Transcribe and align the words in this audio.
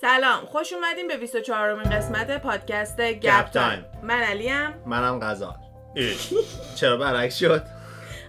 سلام 0.00 0.46
خوش 0.46 0.72
اومدیم 0.72 1.08
به 1.08 1.16
24 1.16 1.70
امین 1.70 1.90
قسمت 1.90 2.42
پادکست 2.42 3.00
گپ 3.00 3.50
تایم. 3.50 3.84
من 4.02 4.20
علیم. 4.20 4.74
منم 4.86 5.18
غزال. 5.22 5.54
چرا 6.74 6.96
برعکس 6.96 7.36
شد؟ 7.38 7.62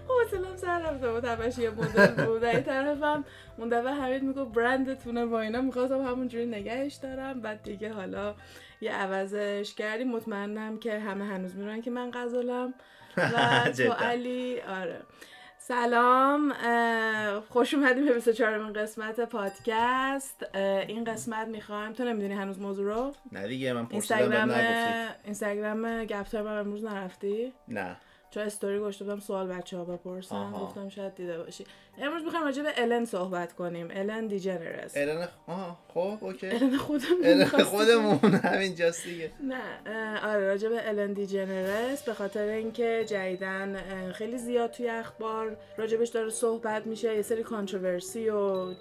حوصلم 0.08 0.56
سر 0.56 0.80
رفته 0.80 1.12
بود 1.12 1.26
همش 1.26 1.58
یه 1.58 1.70
مدل 1.70 2.26
بود. 2.26 2.44
این 2.44 2.64
طرفم 2.64 3.26
اون 3.58 3.70
دفعه 3.70 3.94
حمید 3.94 4.24
میگو 4.24 4.46
برندتونه 4.46 5.26
با 5.26 5.42
اینا. 5.42 5.62
می‌خواستم 5.62 6.02
همونجوری 6.06 6.46
نگهش 6.46 6.94
دارم. 6.94 7.42
بعد 7.42 7.64
دیگه 7.64 7.94
حالا 7.94 8.36
یه 8.82 8.94
عوضش 8.94 9.76
کردیم. 9.76 10.12
مطمئنم 10.12 10.80
که 10.80 11.00
همه 11.00 11.26
هنوز 11.26 11.56
میرن 11.56 11.82
که 11.82 11.92
من 11.92 12.12
غزالم. 12.14 12.74
و 13.18 13.72
تو. 13.78 13.92
علی 13.92 14.62
آره. 14.62 15.02
سلام 15.64 16.54
خوش 17.50 17.74
اومدیم 17.74 18.06
به 18.06 18.14
24 18.14 18.54
امین 18.54 18.74
قسمت 18.74 19.20
پادکست. 19.20 20.46
این 20.88 21.04
قسمت 21.04 21.48
می‌خوایم 21.48 21.94
تو 21.94 22.04
نمی‌دونی 22.04 22.34
هنوز 22.34 22.60
موضوع 22.60 22.86
رو؟ 22.86 23.14
نه 23.32 23.48
دیگه 23.48 23.74
من 23.74 23.86
پرسیدم 23.86 24.18
اینستاگرام 24.20 24.50
اینستاگرام 25.24 25.86
هم 25.86 26.48
امروز 26.48 26.84
نرفتی؟ 26.84 27.54
نه. 27.68 27.98
چون 28.32 28.44
استوری 28.44 28.80
گذاشته 28.80 29.06
بودم 29.06 29.20
سوال 29.20 29.48
بچه 29.48 29.78
ها 29.78 29.86
بپرسن. 29.86 30.36
آها. 30.36 30.66
گفتم 30.66 30.90
شاید 30.90 31.16
دیده 31.16 31.38
باشی. 31.38 31.66
امروز 32.02 32.24
می‌خوایم 32.24 32.46
راجع 32.46 32.64
به 32.64 32.70
الن 32.78 33.06
صحبت 33.06 33.54
کنیم. 33.54 33.88
الن 33.92 34.28
دیجنرس 34.28 34.98
الان 34.98 35.28
آه 35.48 35.80
خب 35.94 36.18
اوکی. 36.22 36.48
الن 36.48 36.78
خودمون 36.78 37.38
می‌خواستیم. 37.38 37.78
خودمون 37.78 38.34
همینجاست 38.34 39.04
دیگه. 39.04 39.32
نه 39.44 40.26
آره 40.28 40.48
راجع 40.48 40.70
به 40.70 40.90
الن 40.90 41.14
دیجنرس 41.14 42.04
به 42.04 42.14
خاطر 42.14 42.44
اینکه 42.44 43.06
جدیدن 43.08 43.82
خیلی 44.12 44.38
زیاد 44.38 44.72
توی 44.72 44.90
اخبار 44.90 45.58
راجبش 45.78 46.10
داره 46.10 46.30
صحبت 46.30 46.88
میشه. 46.88 47.16
یه 47.16 47.22
سری 47.22 47.44
controversy 47.44 48.30
و 48.30 48.74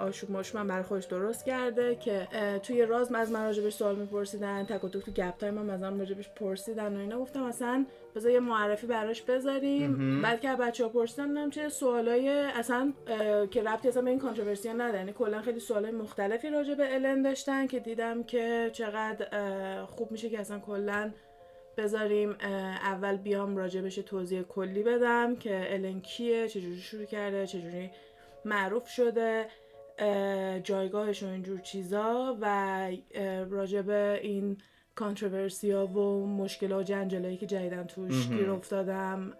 آشوب 0.00 0.36
هم 0.54 0.68
برای 0.68 0.82
خودش 0.82 1.04
درست 1.04 1.44
کرده 1.44 1.96
که 1.96 2.28
توی 2.62 2.84
راز 2.84 3.12
از 3.12 3.30
من 3.30 3.44
راجبش 3.44 3.72
سوال 3.72 3.96
میپرسیدن 3.96 4.64
تک 4.64 4.84
و 4.84 4.88
تو 4.88 5.00
گپ 5.00 5.36
time 5.38 5.58
هم 5.58 5.70
از 5.70 5.80
من 5.80 5.98
راجبش 5.98 6.28
پرسیدن 6.28 6.96
و 6.96 6.98
اینا. 6.98 7.18
گفتم 7.18 7.42
اصلا 7.42 7.86
بذار 8.16 8.32
یه 8.32 8.40
معرفی 8.40 8.86
براش 8.86 9.22
بذاریم. 9.22 10.22
بعد 10.22 10.40
که 10.40 10.48
بچه 10.48 10.84
ها 10.84 10.90
پرسیدن 10.90 11.28
دیدم 11.28 11.50
چه 11.50 11.68
سوالای 11.68 12.28
اصلا 12.28 12.92
که 13.50 13.62
ربطی 13.62 13.88
اصلا 13.88 14.02
به 14.02 14.10
این 14.10 14.18
controversy 14.18 14.68
ها 14.68 14.74
نداره. 14.74 14.98
یعنی 14.98 15.12
کلا 15.12 15.42
خیلی 15.42 15.60
سوالای 15.60 15.90
مختلفی 15.90 16.50
راجع 16.50 16.74
به 16.74 16.94
الن 16.94 17.22
داشتن 17.22 17.66
که 17.66 17.80
دیدم 17.80 18.22
که 18.22 18.70
چقدر 18.72 19.84
خوب 19.84 20.10
میشه 20.10 20.28
که 20.28 20.40
اصلا 20.40 20.58
کلا 20.58 21.12
بذاریم 21.76 22.36
اول 22.84 23.16
بیام 23.16 23.56
راجبش 23.56 23.98
یه 23.98 24.04
توضیح 24.04 24.42
کلی 24.42 24.82
بدم 24.82 25.36
که 25.36 25.74
الن 25.74 26.00
کیه 26.00 26.48
چجوری 26.48 26.76
شروع 26.76 27.04
کرده 27.04 27.46
چجوری 27.46 27.90
معروف 28.44 28.88
شده 28.88 29.46
اه، 29.98 30.60
جایگاهش 30.60 31.22
و 31.22 31.26
اینجور 31.26 31.58
چیزا 31.58 32.38
و 32.40 32.46
اه، 33.14 33.44
راجب 33.44 33.90
این 34.22 34.56
کانتروورسی 34.94 35.70
ها 35.70 35.86
و 35.86 36.26
مشکل 36.26 36.72
و 36.72 36.82
جنجالایی 36.82 37.36
که 37.36 37.46
جدیدن 37.46 37.84
توش 37.84 38.28
گیر 38.28 38.50
افتادم 38.50 39.32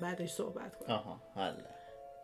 بعدش 0.00 0.32
صحبت 0.32 0.76
کنم. 0.76 0.96
آها 0.96 1.20
حله 1.34 1.64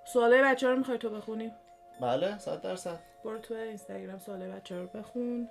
سوالای 0.05 0.43
بچه 0.43 0.67
ها 0.67 0.73
رو 0.73 0.79
می‌خوای 0.79 0.99
تو 0.99 1.11
بخونی؟ 1.11 1.53
بله 2.01 2.39
صد 2.39 2.63
درصد. 2.63 2.99
برو 3.25 3.39
تو 3.39 3.55
اینستاگرام 3.55 4.19
سوالای 4.19 4.51
بچه 4.51 4.75
ها 4.75 4.81
رو 4.81 4.87
بخون. 4.87 5.49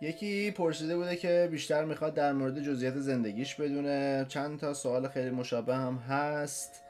یکی 0.00 0.50
پرسیده 0.50 0.96
بوده 0.96 1.16
که 1.16 1.48
بیشتر 1.50 1.84
می‌خواد 1.84 2.14
در 2.14 2.32
مورد 2.32 2.62
جزئیات 2.62 2.94
زندگیش 2.94 3.54
بدونه. 3.54 4.26
چند 4.28 4.60
تا 4.60 4.74
سوال 4.74 5.08
خیلی 5.08 5.30
مشابه 5.30 5.74
هم 5.74 5.96
هست. 5.96 6.82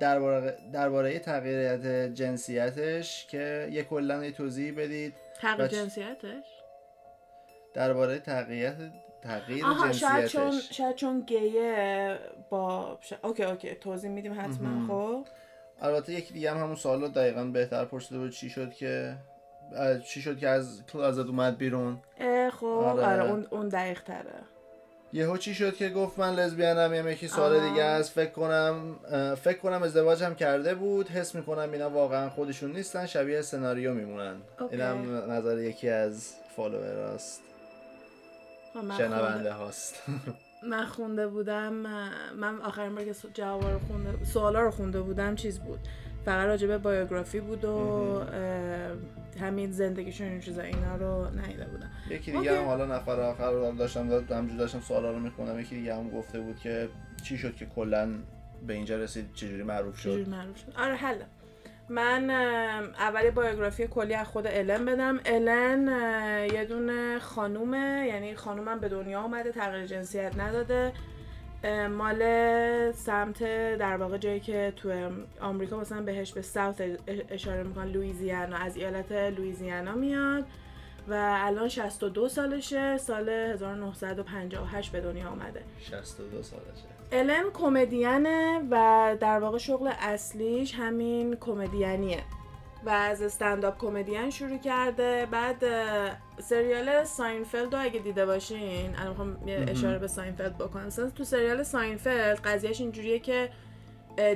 درباره 0.00 0.56
درباره 0.72 1.18
تغییرات 1.18 1.86
جنسیتش 2.14 3.26
که 3.26 3.68
یه 3.72 3.84
کلا 3.84 4.30
توضیح 4.30 4.74
بدید. 4.78 5.14
تغییر 5.40 5.68
جنسیتش؟ 5.68 6.59
درباره 7.74 8.18
تغییرات 8.18 8.76
تغییر 9.22 9.66
آها 9.66 9.92
شاید 9.92 10.26
چون 10.26 10.52
شاید 10.70 10.96
چون 10.96 11.20
گیه 11.20 12.18
با 12.50 12.98
ش... 13.00 13.12
اوکی 13.24 13.44
اوکی 13.44 13.74
توضیح 13.74 14.10
میدیم 14.10 14.40
حتما 14.40 14.86
خب؟ 14.88 15.26
البته 15.80 16.12
یکی 16.12 16.34
دیگه 16.34 16.50
هم 16.50 16.56
همون 16.56 16.74
سوال 16.74 17.00
رو 17.00 17.08
دقیقا 17.08 17.44
بهتر 17.44 17.84
پرسیده 17.84 18.18
بود 18.18 18.30
چی 18.30 18.50
شد 18.50 18.72
که 18.72 19.16
چی 20.04 20.22
شد 20.22 20.38
که 20.38 20.48
از 20.48 20.82
کلازت 20.92 21.26
اومد 21.26 21.58
بیرون؟ 21.58 21.98
خب 22.52 22.64
آره. 22.66 23.06
آره, 23.06 23.30
اون 23.30 23.46
اون 23.50 23.68
دقیق 23.68 24.02
تره. 24.02 24.34
یهو 25.12 25.36
چی 25.36 25.54
شد 25.54 25.76
که 25.76 25.88
گفت 25.88 26.18
من 26.18 26.34
لزبیانم 26.34 26.94
یا 26.94 27.10
یکی 27.10 27.28
آها. 27.28 27.68
دیگه 27.68 27.82
است. 27.82 28.12
فکر 28.12 28.30
کنم 28.30 28.96
فکر 29.42 29.58
کنم 29.58 29.82
ازدواج 29.82 30.22
هم 30.22 30.34
کرده 30.34 30.74
بود. 30.74 31.08
حس 31.08 31.34
می‌کنم 31.34 31.72
اینا 31.72 31.90
واقعا 31.90 32.30
خودشون 32.30 32.72
نیستن 32.72 33.06
شبیه 33.06 33.42
سناریو 33.42 33.94
میمونن. 33.94 34.36
اینم 34.70 35.30
نظر 35.32 35.58
یکی 35.58 35.88
از 35.88 36.34
فالووراست 36.56 37.49
شنونده 38.98 39.52
هاست. 39.52 40.02
من 40.70 40.84
خونده 40.84 41.26
بودم 41.28 41.72
من 42.36 42.60
آخرین 42.62 42.94
بار 42.94 43.04
که 43.04 43.14
جوابا 43.34 43.70
رو 43.70 43.78
خونده 43.78 44.24
سوالا 44.24 44.60
رو 44.60 44.70
خونده 44.70 45.00
بودم 45.00 45.34
چیز 45.34 45.58
بود؟ 45.58 45.78
فقط 46.24 46.46
راجع 46.46 46.66
به 46.66 46.78
بایوگرافی 46.78 47.40
بود 47.40 47.64
و 47.64 48.24
همین 49.40 49.72
زندگیشون 49.72 50.26
این 50.26 50.40
چیزا 50.40 50.62
اینا 50.62 50.96
رو 50.96 51.38
ندیده 51.38 51.64
بودم. 51.64 51.90
یکی 52.10 52.32
دیگه. 52.32 52.58
هم 52.60 52.64
حالا 52.64 52.86
نفر 52.86 53.20
آخر 53.20 53.50
رو 53.50 53.72
داشتم 53.72 54.08
داد 54.08 54.32
همجور 54.32 54.58
داشتم 54.58 54.80
سوالا 54.80 55.10
رو 55.10 55.18
می‌خونم 55.18 55.60
یکی 55.60 55.74
دیگه 55.76 55.94
هم 55.94 56.10
گفته 56.10 56.40
بود 56.40 56.58
که 56.58 56.88
چی 57.22 57.38
شد 57.38 57.56
که 57.56 57.66
کلا 57.66 58.08
به 58.66 58.74
اینجا 58.74 58.96
رسید 58.96 59.32
چجوری 59.34 59.62
معروف 59.62 59.96
شد؟ 59.98 60.10
چجوری 60.10 60.24
معروف 60.30 60.56
شد؟ 60.56 60.72
آره 60.76 60.94
حله 60.94 61.26
من 61.90 62.30
اول 62.98 63.30
بایوگرافی 63.30 63.86
کلی 63.86 64.14
از 64.14 64.26
خود 64.26 64.46
الن 64.46 64.84
بدم. 64.84 65.20
الن 65.24 65.88
یه 66.52 66.64
دونه 66.64 67.18
خانومه 67.18 68.06
یعنی 68.08 68.34
خانومم 68.34 68.78
به 68.78 68.88
دنیا 68.88 69.22
اومده 69.22 69.52
تغییر 69.52 69.86
جنسیت 69.86 70.38
نداده. 70.38 70.92
مال 71.90 72.22
سمت 72.92 73.42
در 73.76 73.96
واقع 73.96 74.18
جایی 74.18 74.40
که 74.40 74.72
تو 74.76 75.10
آمریکا 75.40 75.80
مثلا 75.80 76.02
بهش 76.02 76.32
به 76.32 76.42
south 76.42 76.82
اشاره 77.28 77.62
می‌کنن 77.62 77.86
لویزیانا 77.86 78.56
از 78.56 78.76
ایالت 78.76 79.12
لویزیانا 79.12 79.94
میاد 79.94 80.44
و 81.08 81.38
الان 81.44 81.68
62 81.68 82.28
سالشه. 82.28 82.98
سال 82.98 83.28
1958 83.28 84.92
به 84.92 85.00
دنیا 85.00 85.28
اومده. 85.28 85.62
62 85.80 86.42
سالشه. 86.42 86.99
الن 87.12 87.44
کمدینه 87.54 88.60
و 88.70 89.16
در 89.20 89.38
واقع 89.38 89.58
شغل 89.58 89.90
اصلیش 90.00 90.74
همین 90.74 91.36
کمدینیه. 91.36 92.22
و 92.86 92.90
از 92.90 93.22
stand-up 93.22 93.78
comedian 93.78 94.30
شروع 94.30 94.58
کرده. 94.58 95.26
بعد 95.30 95.64
سریال 96.38 97.04
ساینفلد 97.04 97.74
رو 97.74 97.82
اگه 97.82 98.00
دیده 98.00 98.26
باشین 98.26 98.96
الان 98.96 99.08
می‌خوام 99.08 99.48
یه 99.48 99.66
اشاره 99.68 99.98
به 99.98 100.06
ساینفلد 100.06 100.58
بکنم. 100.58 100.88
تو 100.88 101.24
سریال 101.24 101.62
ساینفلد 101.62 102.40
قضیهش 102.40 102.80
اینجوریه 102.80 103.18
که 103.18 103.50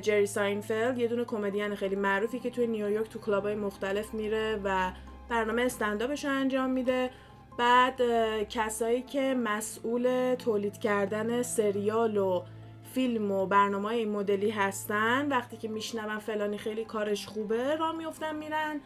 جری 0.02 0.26
ساینفلد 0.26 0.98
یه 0.98 1.08
دونه 1.08 1.24
کمدین 1.24 1.74
خیلی 1.74 1.96
معروفی 1.96 2.38
که 2.40 2.50
توی 2.50 2.66
نیویورک 2.66 3.08
تو 3.08 3.18
club 3.18 3.47
ای 3.47 3.54
مختلف 3.54 4.14
میره 4.14 4.60
و 4.64 4.92
برنامه 5.28 5.62
استنداپش 5.62 6.24
رو 6.24 6.30
انجام 6.30 6.70
میده. 6.70 7.10
بعد 7.58 8.00
کسایی 8.48 9.02
که 9.02 9.34
مسئول 9.34 10.34
تولید 10.34 10.78
کردن 10.78 11.42
سریال 11.42 12.16
و 12.16 12.42
فیلم 12.94 13.32
و 13.32 13.46
برنامه 13.46 13.86
این 13.86 14.10
مدلی 14.10 14.50
هستن 14.50 15.28
وقتی 15.28 15.56
که 15.56 15.68
میشنون 15.68 16.18
فلانی 16.18 16.58
خیلی 16.58 16.84
کارش 16.84 17.26
خوبه 17.26 17.76
راه 17.76 17.92
میفتن 17.92 18.36
میرن. 18.36 18.80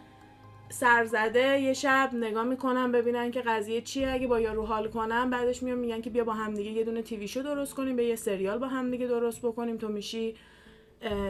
سرزده 0.68 1.60
یه 1.60 1.72
شب 1.72 2.10
نگاه 2.14 2.44
می‌کنن 2.44 2.92
ببینن 2.92 3.30
که 3.30 3.40
قضیه 3.40 3.80
چیه 3.80 4.10
اگه 4.10 4.26
با 4.26 4.40
یارو 4.40 4.66
حال 4.66 4.88
کنن 4.88 5.30
بعدش 5.30 5.62
میان 5.62 5.78
میگن 5.78 6.00
که 6.00 6.10
بیا 6.10 6.24
با 6.24 6.32
همدیگه 6.32 6.70
یه 6.70 6.84
دونه 6.84 7.02
TV 7.02 7.28
show 7.28 7.42
درست 7.42 7.74
کنیم 7.74 7.96
به 7.96 8.04
یه 8.04 8.16
سریال 8.16 8.58
با 8.58 8.68
همدیگه 8.68 9.06
درست 9.06 9.46
بکنیم. 9.46 9.76
تو 9.76 9.88
میشی 9.88 10.34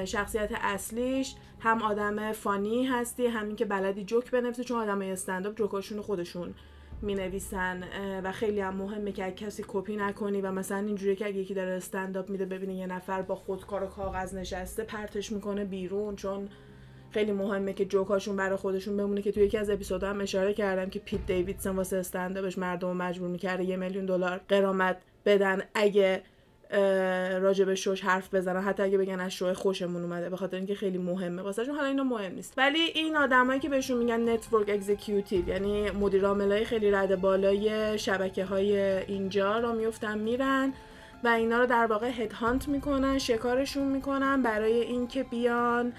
شخصیت 0.05 0.50
اصلیش 0.62 1.34
هم 1.61 1.83
آدم 1.83 2.33
فانی 2.33 2.87
هستی 2.87 3.27
همین 3.27 3.56
که 3.56 3.65
بلدی 3.65 4.05
جوک 4.05 4.31
بنویسی 4.31 4.65
چون 4.65 4.81
آدم 4.81 5.00
استنداپ 5.03 5.55
جوکاشون 5.55 6.00
خودشون 6.00 6.55
می 7.03 7.15
نویسن 7.15 7.85
و 8.25 8.33
خیلی 8.33 8.61
هم 8.61 8.77
مهمه 8.77 9.12
که 9.12 9.31
کسی 9.31 9.65
کپی 9.69 9.97
نکنی 9.97 10.41
و 10.41 10.53
مثلا 10.53 10.79
اینجوری 10.79 11.17
که 11.17 11.27
اگه 11.27 11.39
یکی 11.39 11.55
داره 11.55 11.71
استنداپ 11.71 12.31
میده 12.31 12.47
ببینه 12.47 12.75
یه 12.75 12.87
نفر 12.87 13.23
با 13.23 13.35
خودکار 13.35 13.83
و 13.83 13.87
کاغذ 13.87 14.35
نشسته 14.35 14.85
پرتش 14.85 15.33
می‌کنه 15.33 15.65
بیرون. 15.65 16.17
چون 16.17 16.49
خیلی 17.11 17.33
مهمه 17.33 17.73
که 17.73 17.85
جوکاشون 17.85 18.37
برای 18.37 18.56
خودشون 18.56 18.97
بمونه 18.97 19.23
که 19.23 19.33
توی 19.33 19.45
یکی 19.45 19.59
از 19.59 19.71
اپیزودها 19.71 20.11
هم 20.11 20.21
اشاره 20.21 20.55
کردم 20.55 20.91
که 20.91 20.99
پیت 20.99 21.27
دیویدسون 21.27 21.77
واسه 21.77 21.97
استنداپش 21.97 22.59
مردم 22.59 22.97
مجبور 22.97 23.29
می‌کرده 23.29 23.65
یه 23.65 23.77
میلیون 23.77 24.06
دلار 24.06 24.41
قرامت 24.49 24.97
بدن. 25.25 25.62
اگه 25.75 26.23
راجع 27.41 27.65
به 27.65 27.75
شوش 27.75 28.00
حرف 28.00 28.35
بزنن. 28.35 28.62
حتی 28.62 28.82
اگه 28.82 28.99
بگن 28.99 29.20
از 29.20 29.32
شو 29.32 29.55
خوشمون 29.55 30.03
اومده 30.03 30.31
به 30.31 30.37
خاطر 30.37 30.56
اینکه 30.56 30.75
خیلی 30.75 30.99
مهمه. 30.99 31.43
واسهشون 31.43 31.75
حالا 31.75 31.87
اینا 31.87 32.05
مهم 32.05 32.35
نیست. 32.35 32.55
ولی 32.56 32.79
این 32.79 33.17
آدمایی 33.17 33.61
که 33.61 33.69
بهشون 33.69 33.99
میگن 33.99 34.29
network 34.29 34.69
executive 34.69 35.49
یعنی 35.49 35.91
مدیر 35.91 36.26
عاملای 36.26 36.65
خیلی 36.65 36.91
رده 36.90 37.20
بالای 37.20 37.99
شبکه 37.99 38.44
های 38.44 38.79
اینجا 38.79 39.59
رو 39.59 39.73
میفتن 39.73 40.19
میرن 40.19 40.73
و 41.25 41.29
اینا 41.29 41.59
رو 41.59 41.67
در 41.67 41.87
واقع 41.87 42.09
headhunt 42.08 42.69
می‌کنن 42.69 43.19
شکارشون 43.19 43.87
می‌کنن 43.88 44.43
برای 44.43 44.81
اینکه 44.81 45.23
بیان 45.23 45.93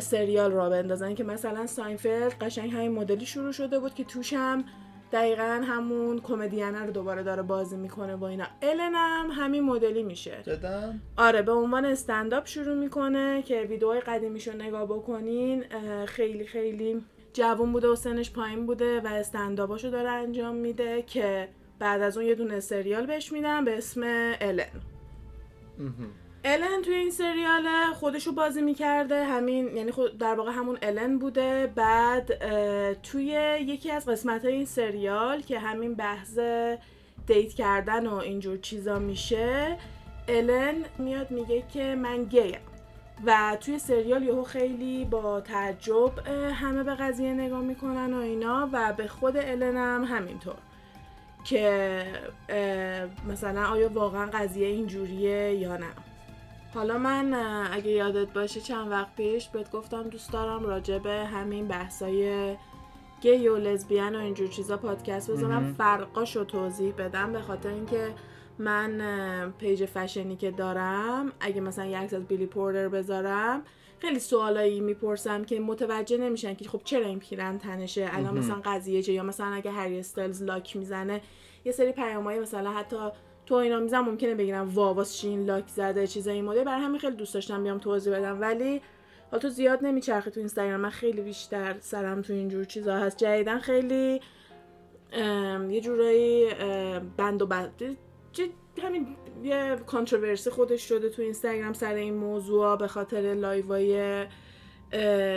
سریال 0.00 0.52
راه 0.52 0.70
بندازن. 0.70 1.14
که 1.14 1.24
مثلا 1.24 1.66
ساینفلد 1.66 2.34
قشنگ 2.40 2.72
همین 2.72 2.92
مدلی 2.92 3.26
شروع 3.26 3.52
شده 3.52 3.78
بود 3.78 3.94
که 3.94 4.04
توش 4.04 4.32
هم 4.32 4.64
دقیقا 5.12 5.62
همون 5.64 6.18
کمدینه 6.18 6.84
رو 6.84 6.90
دوباره 6.90 7.22
داره 7.22 7.42
بازی 7.42 7.76
می‌کنه 7.76 8.16
با 8.16 8.28
اینا. 8.28 8.46
الن 8.62 8.94
هم 8.94 9.30
همین 9.30 9.62
مدلی 9.62 10.02
میشه. 10.02 10.38
جدا. 10.42 10.94
آره 11.16 11.42
به 11.42 11.52
عنوان 11.52 11.84
استنداپ 11.84 12.46
شروع 12.46 12.74
می‌کنه 12.74 13.42
که 13.42 13.62
ویدئوهای 13.62 14.00
قدیمیشو 14.00 14.52
نگاه 14.52 14.84
بکنین 14.84 15.64
خیلی 16.06 16.46
خیلی 16.46 17.04
جوون 17.32 17.72
بوده 17.72 17.88
و 17.88 17.94
سنش 17.94 18.32
پایین 18.32 18.66
بوده 18.66 19.00
و 19.00 19.06
استنداپاشو 19.06 19.90
داره 19.90 20.08
انجام 20.08 20.56
میده 20.56 21.02
که 21.02 21.48
بعد 21.78 22.02
از 22.02 22.16
اون 22.16 22.26
یه 22.26 22.34
دونه 22.34 22.60
سریال 22.60 23.06
بهش 23.06 23.32
میدن 23.32 23.64
به 23.64 23.78
اسم 23.78 24.02
الن 24.40 24.64
الن 26.44 26.82
توی 26.82 26.94
این 26.94 27.10
سریال 27.10 27.68
خودشو 27.94 28.32
بازی 28.32 28.62
می‌کرده. 28.62 29.24
همین 29.24 29.76
یعنی 29.76 29.90
خود 29.92 30.18
در 30.18 30.34
واقع 30.34 30.52
همون 30.52 30.78
الن 30.82 31.18
بوده. 31.18 31.72
بعد 31.74 32.44
توی 33.02 33.58
یکی 33.60 33.90
از 33.90 34.06
قسمت 34.06 34.44
های 34.44 34.54
این 34.54 34.64
سریال 34.64 35.40
که 35.40 35.58
همین 35.58 35.94
بحث 35.94 36.38
دیت 37.26 37.54
کردن 37.54 38.06
و 38.06 38.14
اینجور 38.14 38.58
چیزا 38.58 38.98
میشه 38.98 39.76
الن 40.28 40.74
میاد 40.98 41.30
میگه 41.30 41.64
که 41.72 41.94
من 41.94 42.24
گیم. 42.24 42.60
و 43.26 43.56
توی 43.60 43.78
سریال 43.78 44.22
یهو 44.22 44.42
خیلی 44.42 45.04
با 45.04 45.40
تعجب 45.40 46.28
همه 46.54 46.82
به 46.82 46.94
قضیه 46.94 47.32
نگاه 47.32 47.60
می‌کنن 47.60 48.14
و 48.14 48.18
اینا 48.18 48.68
و 48.72 48.92
به 48.92 49.06
خود 49.06 49.36
الن 49.36 49.76
هم 49.76 50.04
همینطور. 50.04 50.56
که 51.44 52.04
مثلا 53.28 53.66
آیا 53.66 53.88
واقعا 53.88 54.26
قضیه 54.26 54.66
اینجوریه 54.66 55.54
یا 55.54 55.76
نه. 55.76 55.86
حالا 56.74 56.98
من 56.98 57.34
اگه 57.72 57.90
یادت 57.90 58.32
باشه 58.32 58.60
چند 58.60 58.90
وقت 58.90 59.16
پیش 59.16 59.48
بهت 59.48 59.70
گفتم 59.70 60.02
دوست 60.02 60.32
دارم 60.32 60.64
راجع 60.64 60.98
به 60.98 61.10
همین 61.10 61.68
بحثای 61.68 62.56
گی 63.20 63.48
و 63.48 63.56
لزبیان 63.56 64.16
و 64.16 64.18
اینجور 64.18 64.48
چیزا 64.48 64.76
پادکست 64.76 65.30
بزنم. 65.30 65.74
فرقاشو 65.78 66.44
توضیح 66.44 66.92
بدم 66.98 67.32
به 67.32 67.40
خاطر 67.40 67.68
اینکه 67.68 68.14
من 68.58 69.52
page 69.58 69.84
fashion 69.84 70.29
ی 70.29 70.36
که 70.36 70.50
دارم 70.50 71.32
اگه 71.40 71.60
مثلا 71.60 71.86
یه 71.86 71.98
عکس 71.98 72.14
از 72.14 72.24
بیلی 72.24 72.46
پورتر 72.46 72.88
بذارم 72.88 73.62
خیلی 73.98 74.18
سوالایی 74.18 74.80
می‌پرسم 74.80 75.44
که 75.44 75.60
متوجه 75.60 76.16
نمیشن 76.16 76.54
که 76.54 76.68
خب 76.68 76.80
چرا 76.84 77.06
این 77.06 77.18
پیرن 77.18 77.58
تنشه؟ 77.58 78.08
الان 78.12 78.38
مثلا 78.38 78.60
قضیه 78.64 79.02
چیه؟ 79.02 79.12
یا 79.12 79.22
مثلا 79.22 79.46
اگه 79.46 79.70
هری 79.70 79.98
استایلز 79.98 80.42
لاک 80.42 80.76
می‌زنه 80.76 81.20
یه 81.64 81.72
سری 81.72 81.92
پیامایی 81.92 82.40
مثلا 82.40 82.70
حتی 82.70 82.96
تو 83.50 83.56
اینا 83.56 83.80
می‌زنم 83.80 84.04
ممکنه 84.04 84.34
بگیرم 84.34 84.68
وا 84.68 84.80
واسه 84.80 85.16
چی 85.16 85.44
لاک 85.44 85.68
زده 85.68 86.06
چیزای 86.06 86.34
این 86.34 86.44
مدل 86.44 86.64
برای 86.64 86.80
همین 86.80 86.98
خیلی 86.98 87.16
دوست 87.16 87.34
داشتم 87.34 87.62
بیام 87.62 87.78
توضیح 87.78 88.12
بدم. 88.12 88.40
ولی 88.40 88.82
حالا 89.30 89.42
تو 89.42 89.48
زیاد 89.48 89.84
نمیچرخه 89.84 90.30
تو 90.30 90.40
اینستاگرام. 90.40 90.80
من 90.80 90.90
خیلی 90.90 91.22
بیشتر 91.22 91.76
سرم 91.80 92.22
تو 92.22 92.32
اینجور 92.32 92.64
چیزا 92.64 92.96
هست. 92.96 93.16
جدیدن 93.16 93.58
خیلی 93.58 94.20
یه 95.68 95.80
جورایی 95.80 96.48
بند 97.16 97.42
و 97.42 97.46
بند. 97.46 97.98
همین 98.82 99.16
یه 99.42 99.76
کانتروورسی 99.86 100.50
خودش 100.50 100.88
شده 100.88 101.08
تو 101.08 101.22
اینستاگرام 101.22 101.72
سر 101.72 101.94
این 101.94 102.14
موضوع 102.14 102.76
به 102.76 102.86
خاطر 102.86 103.20
لایوای 103.20 104.26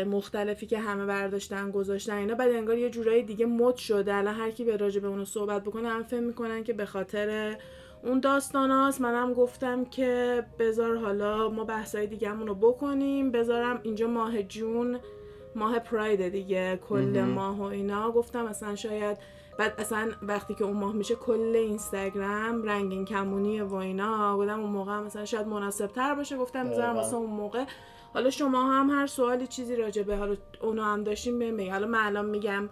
مختلفی 0.05 0.65
که 0.65 0.79
همه 0.79 1.05
برداشتن 1.05 1.71
گذاشتن 1.71 2.13
اینا. 2.13 2.35
بعد 2.35 2.51
انگار 2.51 2.77
یه 2.77 2.89
جورایی 2.89 3.23
دیگه 3.23 3.45
مد 3.45 3.75
شده. 3.75 4.15
الان 4.15 4.35
هر 4.35 4.51
کی 4.51 4.63
به 4.63 4.77
راجع 4.77 5.01
به 5.01 5.07
اونو 5.07 5.25
صحبت 5.25 5.63
بکنه 5.63 5.89
هم 5.89 6.03
فهم 6.03 6.23
می‌کنن 6.23 6.63
که 6.63 6.73
به 6.73 6.85
خاطر 6.85 7.57
اون 8.03 8.19
داستان 8.19 8.71
هاست 8.71 9.01
منم 9.01 9.33
گفتم 9.33 9.85
که 9.85 10.43
بذار 10.59 10.97
حالا 10.97 11.49
ما 11.49 11.63
بحثای 11.63 12.07
دیگه 12.07 12.31
رو 12.31 12.55
بکنیم. 12.55 13.31
بذارم 13.31 13.79
اینجا 13.83 14.07
ماه 14.07 14.43
جون 14.43 14.99
ماه 15.55 15.79
پراید 15.79 16.29
دیگه 16.29 16.79
کل 16.89 17.21
ماه 17.21 17.59
و 17.59 17.63
اینا. 17.63 18.11
گفتم 18.11 18.45
اصلا 18.45 18.75
شاید 18.75 19.17
بعد 19.59 19.73
اصلا 19.77 20.11
وقتی 20.21 20.55
که 20.55 20.63
اون 20.63 20.77
ماه 20.77 20.93
میشه 20.93 21.15
کل 21.15 21.55
اینستاگرام 21.55 22.63
رنگین 22.63 23.05
کمونی 23.05 23.61
و 23.61 23.73
اینا. 23.75 24.35
بودم 24.35 24.59
اون 24.59 24.69
موقع 24.69 24.99
مثلا 24.99 25.25
شاید 25.25 25.47
مناسب 25.47 25.87
تر 25.87 26.15
باشه. 26.15 26.37
گفتم 26.37 26.69
بذارم 26.69 26.95
واسه 26.95 27.15
اون 27.15 27.29
موقع. 27.29 27.65
حالا 28.13 28.29
شما 28.29 28.71
هم 28.71 28.89
هر 28.89 29.07
سوالی 29.07 29.47
چیزی 29.47 29.75
راجع 29.75 30.03
به 30.03 30.15
حالا 30.15 30.35
اونو 30.61 30.83
هم 30.83 31.03
داشتیم 31.03 31.39
بهم 31.39 31.71
حالا 31.71 31.87
من 31.87 31.99
الان 31.99 32.25
میگم 32.25 32.69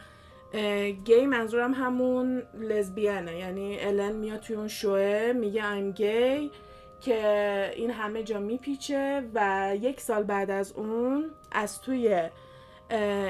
گی 1.06 1.26
منظورم 1.26 1.74
همون 1.74 2.44
لزبیانه 2.60 3.38
یعنی 3.38 3.80
الن 3.80 4.12
میاد 4.12 4.40
توی 4.40 4.56
اون 4.56 4.68
شوه 4.68 5.34
میگه 5.36 5.62
I'm 5.62 5.96
گی 5.96 6.52
که 7.02 7.72
این 7.76 7.92
همه 7.92 8.24
جا 8.24 8.40
میپیچه 8.40 9.24
و 9.34 9.72
یک 9.82 10.02
سال 10.02 10.24
بعد 10.24 10.52
از 10.52 10.72
اون 10.72 11.32
از 11.52 11.82
توی 11.82 12.30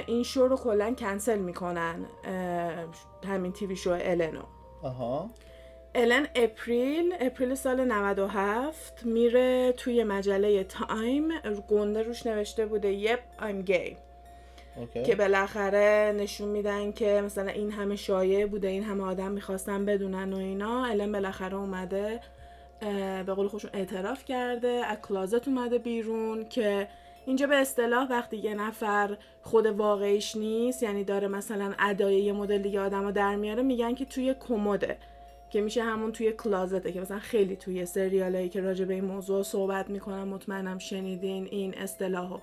این 0.07 0.23
شو 0.23 0.47
رو 0.47 0.57
کلا 0.57 0.93
کنسل 0.93 1.39
می‌کنن 1.39 2.05
همین 3.27 3.51
TV 3.51 3.75
show 3.75 3.97
النو 4.01 4.41
آها. 4.83 5.29
الن 5.95 6.27
April 6.35 7.15
April 7.19 7.55
سال 7.55 7.85
97 7.85 9.05
میره 9.05 9.71
توی 9.77 10.03
مجله 10.03 10.63
تایم 10.63 11.39
گنده 11.69 12.03
روش 12.03 12.25
نوشته 12.25 12.65
بوده 12.65 12.91
yep 12.91 13.19
I'm 13.39 13.71
gay 14.95 15.05
که 15.05 15.15
بالاخره 15.15 16.15
نشون 16.17 16.49
میدن 16.49 16.91
که 16.91 17.21
مثلا 17.25 17.51
این 17.51 17.71
همه 17.71 17.95
شایع 17.95 18.45
بوده 18.45 18.67
این 18.67 18.83
همه 18.83 19.03
آدم 19.03 19.31
می‌خواستن 19.31 19.85
بدونن 19.85 20.33
و 20.33 20.37
اینا. 20.37 20.85
الان 20.85 21.11
بالاخره 21.11 21.55
اومده 21.55 22.19
به 23.25 23.33
قول 23.33 23.47
خودشون 23.47 23.71
اعتراف 23.73 24.25
کرده 24.25 24.67
از 24.67 24.97
closet 25.01 25.47
اومده 25.47 25.77
بیرون 25.77 26.45
که 26.49 26.87
اینجا 27.25 27.47
به 27.47 27.55
اصطلاح 27.55 28.07
وقتی 28.09 28.37
یه 28.37 28.53
نفر 28.53 29.17
خود 29.41 29.65
واقعیش 29.65 30.35
نیست 30.35 30.83
یعنی 30.83 31.03
داره 31.03 31.27
مثلا 31.27 31.73
ادای 31.79 32.21
یه 32.21 32.33
مدل 32.33 32.57
دیگه 32.57 32.79
آدم 32.79 33.11
در 33.11 33.35
میاره 33.35 33.63
میگن 33.63 33.95
که 33.95 34.05
توی 34.05 34.35
کموده 34.47 34.97
که 35.49 35.61
میشه 35.61 35.83
همون 35.83 36.11
توی 36.11 36.31
کلازته 36.31 36.91
که 36.91 37.01
مثلا 37.01 37.19
خیلی 37.19 37.55
توی 37.55 37.85
سریالایی 37.85 38.49
که 38.49 38.61
راجع 38.61 38.85
به 38.85 38.93
این 38.93 39.05
موضوع 39.05 39.43
صحبت 39.43 39.89
می‌کنم 39.89 40.27
مطمئنم 40.27 40.77
شنیدین 40.77 41.47
این 41.51 41.77
اصطلاحو. 41.77 42.37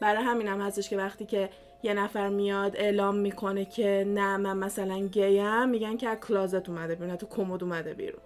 برای 0.00 0.22
همینم 0.22 0.60
هستش 0.60 0.88
که 0.88 0.96
وقتی 0.96 1.26
که 1.26 1.48
یه 1.82 1.94
نفر 1.94 2.28
میاد 2.28 2.76
اعلام 2.76 3.16
می‌کنه 3.16 3.64
که 3.64 4.04
نه 4.08 4.36
من 4.36 4.56
مثلا 4.56 4.98
گیم. 4.98 5.68
میگن 5.68 5.96
که 5.96 6.08
از 6.08 6.18
کلازت 6.18 6.68
اومده 6.68 6.94
بیرون 6.94 7.16
تو 7.16 7.26
کمد 7.26 7.62
اومده 7.62 7.94
بیرون. 7.94 8.20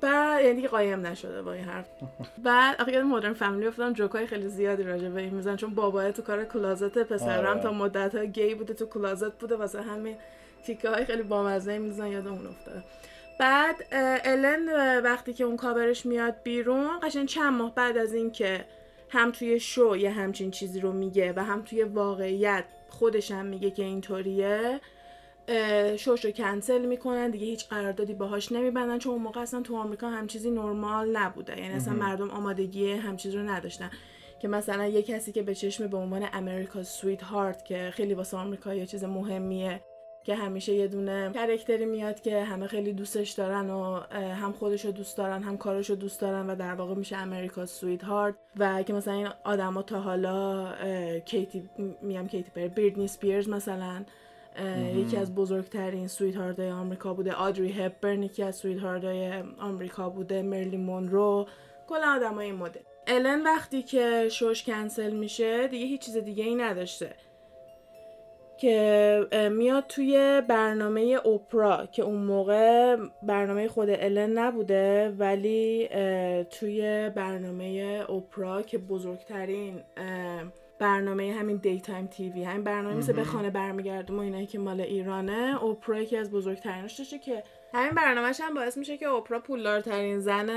بعد 0.00 0.44
یعنی 0.44 0.54
دیگه 0.54 0.68
قایم 0.68 1.06
نشده 1.06 1.42
با 1.42 1.52
این 1.52 1.64
حرف. 1.64 1.86
بعد 2.44 2.80
آخه 2.80 3.02
مدرن 3.02 3.32
فامیلی 3.32 3.66
افتادم 3.66 3.92
جوکای 3.92 4.26
خیلی 4.26 4.48
زیادی 4.48 4.82
راجع 4.82 5.08
به 5.08 5.20
این 5.20 5.34
میزن 5.34 5.56
چون 5.56 5.74
بابای 5.74 6.12
تو 6.12 6.22
کار 6.22 6.44
کلازت 6.44 6.98
پسرم 6.98 7.46
آره. 7.46 7.62
تا 7.62 7.72
مدت 7.72 8.14
ها 8.14 8.24
گی 8.24 8.54
بوده 8.54 8.74
تو 8.74 8.86
کلازت 8.86 9.32
بوده 9.32 9.56
واسه 9.56 9.82
همین 9.82 10.16
تیکه 10.62 10.90
های 10.90 11.04
خیلی 11.04 11.22
بامزه 11.22 11.78
میزن 11.78 12.06
یاد 12.06 12.26
اون 12.26 12.46
افتاده. 12.46 12.82
بعد 13.38 13.76
الن 14.24 14.68
وقتی 15.04 15.32
که 15.34 15.44
اون 15.44 15.56
کابرش 15.56 16.06
میاد 16.06 16.34
بیرون 16.42 17.00
قشن 17.02 17.26
چند 17.26 17.54
ماه 17.54 17.74
بعد 17.74 17.98
از 17.98 18.14
اینکه 18.14 18.64
هم 19.10 19.32
توی 19.32 19.60
شو 19.60 19.96
یه 19.96 20.10
همچین 20.10 20.50
چیزی 20.50 20.80
رو 20.80 20.92
میگه 20.92 21.32
و 21.36 21.44
هم 21.44 21.62
توی 21.62 21.82
واقعیت 21.82 22.64
خودش 22.88 23.30
هم 23.30 23.46
میگه 23.46 23.70
که 23.70 23.84
اینطوریه 23.84 24.80
شوش 25.96 26.24
رو 26.24 26.30
کنسل 26.30 26.86
می‌کنن 26.86 27.30
دیگه 27.30 27.46
هیچ 27.46 27.68
قراردادی 27.68 28.14
باهاش 28.14 28.52
نمیبندن 28.52 28.98
چون 28.98 29.12
اون 29.12 29.22
موقع 29.22 29.40
اصلا 29.40 29.62
تو 29.62 29.76
آمریکا 29.76 30.08
همچین 30.08 30.26
چیزی 30.26 30.50
نرمال 30.50 31.16
نبوده. 31.16 31.60
یعنی 31.60 31.74
اصلا 31.74 31.94
مردم 31.94 32.30
آمادگی 32.30 32.92
همچین 32.92 33.16
چیز 33.16 33.34
رو 33.34 33.42
نداشتن. 33.42 33.90
که 34.42 34.48
مثلا 34.48 34.86
یه 34.86 35.02
کسی 35.02 35.32
که 35.32 35.42
به 35.42 35.54
چشم 35.54 35.86
به 35.86 35.96
عنوان 35.96 36.28
America's 36.32 36.82
sweetheart 36.82 37.64
که 37.64 37.90
خیلی 37.92 38.14
واسه 38.14 38.36
آمریکا 38.36 38.74
یه 38.74 38.86
چیز 38.86 39.04
مهمیه 39.04 39.80
که 40.24 40.34
همیشه 40.34 40.74
یه 40.74 40.88
دونه 40.88 41.30
character 41.34 41.79
ی 41.79 41.84
میاد 41.84 42.20
که 42.20 42.44
همه 42.44 42.66
خیلی 42.66 42.92
دوستش 42.92 43.30
دارن 43.30 43.70
و 43.70 44.00
هم 44.12 44.52
خودش 44.52 44.84
رو 44.84 44.92
دوست 44.92 45.16
دارن 45.16 45.42
هم 45.42 45.56
کارش 45.56 45.90
رو 45.90 45.96
دوست 45.96 46.20
دارن 46.20 46.50
و 46.50 46.56
در 46.56 46.74
واقع 46.74 46.94
میشه 46.94 47.16
America's 47.16 47.66
sweetheart 47.66 48.34
و 48.56 48.82
که 48.82 48.92
مثلا 48.92 49.14
این 49.14 49.28
آدما 49.44 49.82
تا 49.82 50.00
حالا 50.00 50.72
کیتی 51.24 51.70
میام 52.02 52.28
کیتی 52.28 52.50
پر 52.50 52.68
بیردنی 52.68 53.08
سپیرز 53.08 53.48
مثلا 53.48 54.04
یکی 54.94 55.16
از 55.16 55.34
بزرگترین 55.34 56.06
سویت 56.06 56.36
های 56.36 56.70
آمریکا 56.70 57.14
بوده 57.14 57.32
آدری 57.32 57.72
هپبرن 57.72 58.22
یکی 58.22 58.42
از 58.42 58.56
سویت 58.56 58.78
های 58.78 59.42
آمریکا 59.58 60.10
بوده 60.10 60.42
مرلی 60.42 60.76
مونرو 60.76 61.46
کل 61.88 62.04
آدم 62.04 62.34
های 62.34 62.52
مدل. 62.52 62.80
الن 63.06 63.42
وقتی 63.42 63.82
که 63.82 64.28
شوش 64.30 64.64
کنسل 64.64 65.10
میشه 65.10 65.68
دیگه 65.68 65.86
هیچ 65.86 66.00
چیز 66.00 66.16
دیگه 66.16 66.44
ای 66.44 66.54
نداشته. 66.54 67.14
که 68.60 69.50
میاد 69.52 69.84
توی 69.86 70.42
برنامه 70.48 71.00
اوپرا 71.24 71.86
که 71.86 72.02
اون 72.02 72.18
موقع 72.18 72.96
برنامه 73.22 73.68
خود 73.68 73.90
الن 73.90 74.38
نبوده 74.38 75.14
ولی 75.18 75.88
توی 76.50 77.10
برنامه 77.14 77.64
اوپرا 78.08 78.62
که 78.62 78.78
بزرگترین 78.78 79.80
برنامه 80.78 81.32
همین 81.32 81.56
دی 81.56 81.80
تایم 81.80 82.06
تیوی 82.06 82.44
همین 82.44 82.64
برنامه 82.64 82.96
مثل 82.96 83.12
به 83.12 83.24
خانه 83.24 83.50
برمیگردم 83.50 84.18
و 84.18 84.20
اینایی 84.20 84.46
که 84.46 84.58
مال 84.58 84.80
ایرانه 84.80 85.62
اوپرا 85.62 86.00
یکی 86.00 86.16
از 86.16 86.30
بزرگتریناش 86.30 86.98
داشته 86.98 87.18
که 87.18 87.42
همین 87.74 87.90
برنامهش 87.90 88.40
هم 88.40 88.54
باعث 88.54 88.78
میشه 88.78 88.96
که 88.96 89.06
اوپرا 89.06 89.40
پولدارترین 89.40 90.20
زن 90.20 90.48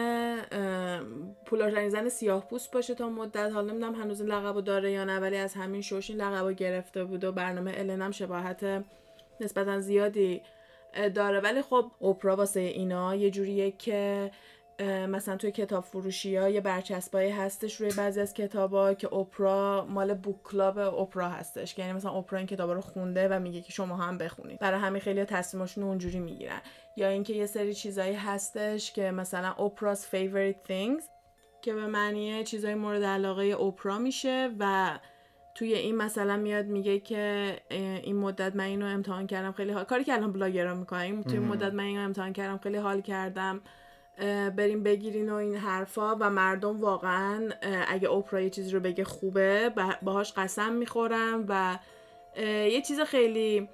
پولدارترین 1.45 1.89
زن 1.89 2.09
سیاه 2.09 2.47
پوست 2.47 2.71
باشه 2.71 2.95
تا 2.95 3.09
مدت. 3.09 3.51
حالا 3.51 3.71
نمی‌دونم 3.71 3.95
هنوز 3.95 4.21
این 4.21 4.31
لقبو 4.31 4.61
داره 4.61 4.91
یا 4.91 5.03
نه 5.03 5.19
ولی 5.19 5.37
از 5.37 5.53
همین 5.53 5.81
شوش 5.81 6.09
این 6.09 6.21
لقبو 6.21 6.51
گرفته 6.51 7.03
بود 7.03 7.23
و 7.23 7.31
برنامه 7.31 7.73
الن 7.77 8.01
هم 8.01 8.11
شباهت 8.11 8.83
نسبتا 9.39 9.79
زیادی 9.79 10.41
داره. 11.15 11.39
ولی 11.39 11.61
خب 11.61 11.91
اوپرا 11.99 12.35
واسه 12.35 12.59
اینا 12.59 13.15
یه 13.15 13.31
جوریه 13.31 13.71
که 13.71 14.31
مثلا 15.09 15.37
توی 15.37 15.51
کتاب 15.51 15.83
فروشی 15.83 16.35
ها 16.35 16.49
یه 16.49 16.61
برچسبایی 16.61 17.31
هستش 17.31 17.75
روی 17.81 17.91
بعضی 17.97 18.21
از 18.21 18.33
کتابا 18.33 18.93
که 18.93 19.07
اوپرا 19.07 19.87
مال 19.89 20.13
بوک 20.13 20.43
کلاب 20.43 20.77
اوپرا 20.77 21.29
هستش. 21.29 21.77
یعنی 21.77 21.93
مثلا 21.93 22.11
اوپرا 22.11 22.37
این 22.37 22.47
کتابا 22.47 22.73
رو 22.73 22.81
خونده 22.81 23.27
و 23.27 23.39
میگه 23.39 23.61
که 23.61 23.71
شما 23.71 23.95
هم 23.95 24.17
بخونید. 24.17 24.59
برای 24.59 24.79
همین 24.79 25.01
خیلی 25.01 25.25
تصمیمشون 25.25 25.83
اونجوری 25.83 26.19
می‌گیرن. 26.19 26.61
یا 26.95 27.07
اینکه 27.07 27.33
یه 27.33 27.45
سری 27.45 27.73
چیزایی 27.73 28.13
هستش 28.13 28.91
که 28.91 29.11
مثلا 29.11 29.55
اوپرا's 29.57 29.99
favorite 29.99 30.69
things 30.69 31.03
که 31.61 31.73
به 31.73 31.87
معنی 31.87 32.43
چیزای 32.43 32.75
مورد 32.75 33.03
علاقه 33.03 33.43
اوپرا 33.43 33.97
میشه 33.97 34.49
و 34.59 34.99
توی 35.55 35.73
این 35.73 35.95
مثلا 35.95 36.37
میاد 36.37 36.65
میگه 36.65 36.99
که 36.99 37.55
این 38.03 38.15
مدت 38.15 38.55
من 38.55 38.63
اینو 38.63 38.85
امتحان 38.85 39.27
کردم 39.27 39.51
خیلی 39.51 39.71
حال 39.71 39.83
کاری 39.83 40.03
که 40.03 40.13
الان 40.13 40.31
بلاگرا 40.33 40.75
می‌کنن 40.75 41.23
توی 41.23 41.39
مدت 41.39 41.73
من 41.73 41.83
اینو 41.83 42.01
امتحان 42.01 42.33
کردم 42.33 42.57
خیلی 42.57 42.77
حال 42.77 43.01
کردم. 43.01 43.61
بریم 44.55 44.83
بگیرین 44.83 45.29
و 45.29 45.35
این 45.35 45.55
حرفا 45.55 46.15
و 46.19 46.29
مردم 46.29 46.81
واقعا 46.81 47.49
اگه 47.87 48.07
اوپرا 48.07 48.41
یه 48.41 48.49
چیزی 48.49 48.71
رو 48.71 48.79
بگه 48.79 49.03
خوبه 49.03 49.73
باهاش 50.01 50.33
قسم 50.33 50.73
می‌خورم 50.73 51.45
و 51.47 51.79
یه 52.45 52.81
چیز 52.81 52.99
خیلی 52.99 53.69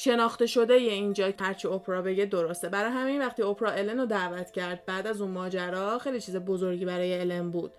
شناخته 0.00 0.46
شده 0.46 0.80
یه 0.80 0.92
اینجا 0.92 1.32
هرچی 1.40 1.68
اوپرا 1.68 2.02
بگه 2.02 2.24
درسته. 2.24 2.68
برای 2.68 2.90
همین 2.90 3.22
وقتی 3.22 3.42
اوپرا 3.42 3.70
الن 3.70 3.98
رو 3.98 4.06
دعوت 4.06 4.50
کرد 4.50 4.84
بعد 4.86 5.06
از 5.06 5.20
اون 5.20 5.30
ماجرا 5.30 5.98
خیلی 5.98 6.20
چیز 6.20 6.36
بزرگی 6.36 6.84
برای 6.84 7.20
الن 7.20 7.50
بود. 7.50 7.72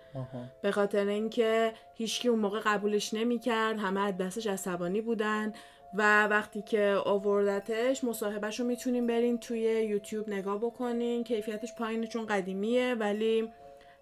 به 0.62 0.70
خاطر 0.70 1.06
اینکه 1.06 1.72
هیچکی 1.94 2.28
اون 2.28 2.38
موقع 2.38 2.60
قبولش 2.64 3.14
نمی‌کرد 3.14 3.78
همه 3.78 4.00
از 4.00 4.16
دستش 4.16 4.46
عصبانی 4.46 5.00
بودن 5.00 5.52
و 5.94 6.26
وقتی 6.26 6.62
که 6.62 6.96
آوردتش 7.04 8.04
مصاحبهش 8.04 8.60
رو 8.60 8.66
می‌تونیم 8.66 9.06
برین 9.06 9.38
توی 9.38 9.60
یوتیوب 9.60 10.28
نگاه 10.28 10.58
بکنین. 10.58 11.24
کیفیتش 11.24 11.74
پایینه 11.74 12.06
چون 12.06 12.26
قدیمیه 12.26 12.94
ولی 12.94 13.52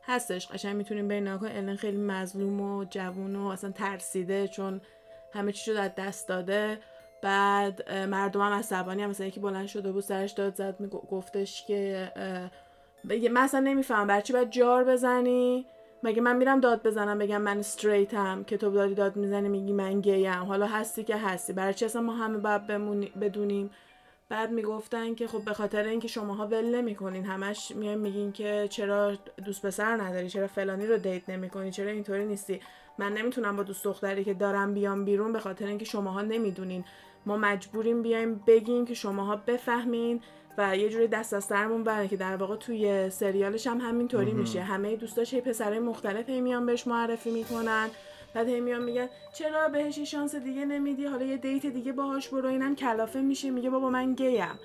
هستش. 0.02 0.48
قشنگ 0.48 0.76
می‌تونیم 0.76 1.08
برین 1.08 1.28
نگاه 1.28 1.56
الان 1.56 1.76
خیلی 1.76 1.96
مظلوم 1.96 2.60
و 2.60 2.84
جوون 2.84 3.37
و 3.37 3.46
اصلا 3.46 3.70
ترسیده 3.70 4.48
چون 4.48 4.80
همه 5.32 5.52
چی 5.52 5.72
رو 5.72 5.80
از 5.80 5.90
دست 5.96 6.28
داده. 6.28 6.78
بعد 7.22 7.92
مردم 7.92 8.40
هم 8.40 8.52
عصبانی 8.52 9.02
هم 9.02 9.10
مثلا 9.10 9.26
یکی 9.26 9.40
بلند 9.40 9.66
شده 9.66 9.92
بود 9.92 10.02
سرش 10.02 10.32
داد 10.32 10.54
زد 10.54 10.76
گفتش 11.10 11.66
که 11.66 12.12
من 13.32 13.40
اصلا 13.40 13.60
نمیفهم 13.60 14.06
برچی 14.06 14.32
باید 14.32 14.50
جار 14.50 14.84
بزنی؟ 14.84 15.66
مگه 16.02 16.20
من 16.20 16.37
میرم 16.37 16.60
داد 16.60 16.82
بزنم 16.87 17.18
بگم 17.18 17.42
من 17.42 17.58
استریتم 17.58 18.44
که 18.44 18.56
تو 18.56 18.70
دادی 18.70 18.94
داد 18.94 19.16
می‌زنی 19.16 19.48
میگی 19.48 19.72
من 19.72 20.00
گیم 20.00 20.42
حالا 20.42 20.66
هستی 20.66 21.04
که 21.04 21.16
هستی 21.16 21.52
برای 21.52 21.75
چی 21.75 21.84
اصلا 21.84 22.02
ما 22.02 22.12
همه 22.12 22.38
باید 22.38 22.66
بدونیم؟ 23.20 23.70
بعد 24.28 24.50
می‌گفتن 24.50 25.14
که 25.14 25.26
خب 25.26 25.44
به 25.44 25.52
خاطر 25.52 25.82
اینکه 25.82 26.08
شماها 26.08 26.46
ول 26.46 26.75
نمی‌کنین 26.75 27.25
همش 27.25 27.70
میایم 27.70 27.98
میگین 27.98 28.32
که 28.32 28.66
چرا 28.70 29.14
دوست 29.44 29.66
پسر 29.66 30.02
نداری 30.02 30.28
چرا 30.28 30.46
فلانی 30.46 30.87
رو 30.87 30.96
دیت 30.96 31.28
نمی‌کنی 31.28 31.70
چرا 31.70 31.90
اینطوری 31.90 32.25
نیستی؟ 32.25 32.60
من 32.99 33.12
نمی‌تونم 33.12 33.57
با 33.57 33.62
دوست 33.62 33.85
دختری 33.85 34.25
که 34.25 34.35
دارم 34.35 34.75
بیام 34.75 35.05
بیرون 35.05 35.33
به 35.33 35.40
خاطر 35.40 35.67
اینکه 35.67 35.85
شماها 35.85 36.23
نمی‌دونین. 36.23 36.85
ما 37.26 37.37
مجبوریم 37.37 38.02
بیایم 38.02 38.43
بگیم 38.47 38.85
که 38.85 38.95
شماها 38.95 39.37
بفهمین 39.37 40.21
و 40.59 40.76
یه 40.76 40.88
جوری 40.88 41.07
دست 41.09 41.35
از 41.35 41.45
سرمون 41.45 41.85
بره 41.85 42.09
که 42.09 42.17
در 42.17 42.37
واقع 42.37 42.57
توی 42.57 43.11
سریالش 43.11 43.67
هم 43.67 43.81
همینطوری 43.81 44.33
میشه. 44.33 44.62
همه 44.62 44.97
دوستاش 44.97 45.35
هی 45.35 45.40
پسرای 45.40 45.78
مختلف 45.78 46.28
هی 46.28 46.40
میان 46.40 46.67
بهش 46.67 46.87
معرفی 46.87 47.31
می‌کنن. 47.31 47.88
بعد 48.35 48.49
هی 48.49 48.61
میان 48.61 48.83
میگن 48.83 49.09
چرا 49.35 49.69
بهش 49.69 49.99
شانس 49.99 50.35
دیگه 50.35 50.64
نمیدی؟ 50.64 51.07
حالا 51.07 51.25
یه 51.25 51.37
دیت 51.37 51.67
دیگه 51.67 51.93
باهاش 51.93 52.28
برو. 52.28 52.49
اینم 52.49 52.76
کلافه 52.76 53.21
میشه. 53.21 53.50
میگه 53.50 53.71
بابا 53.71 53.90
من 53.90 54.14
گیم. 54.14 54.59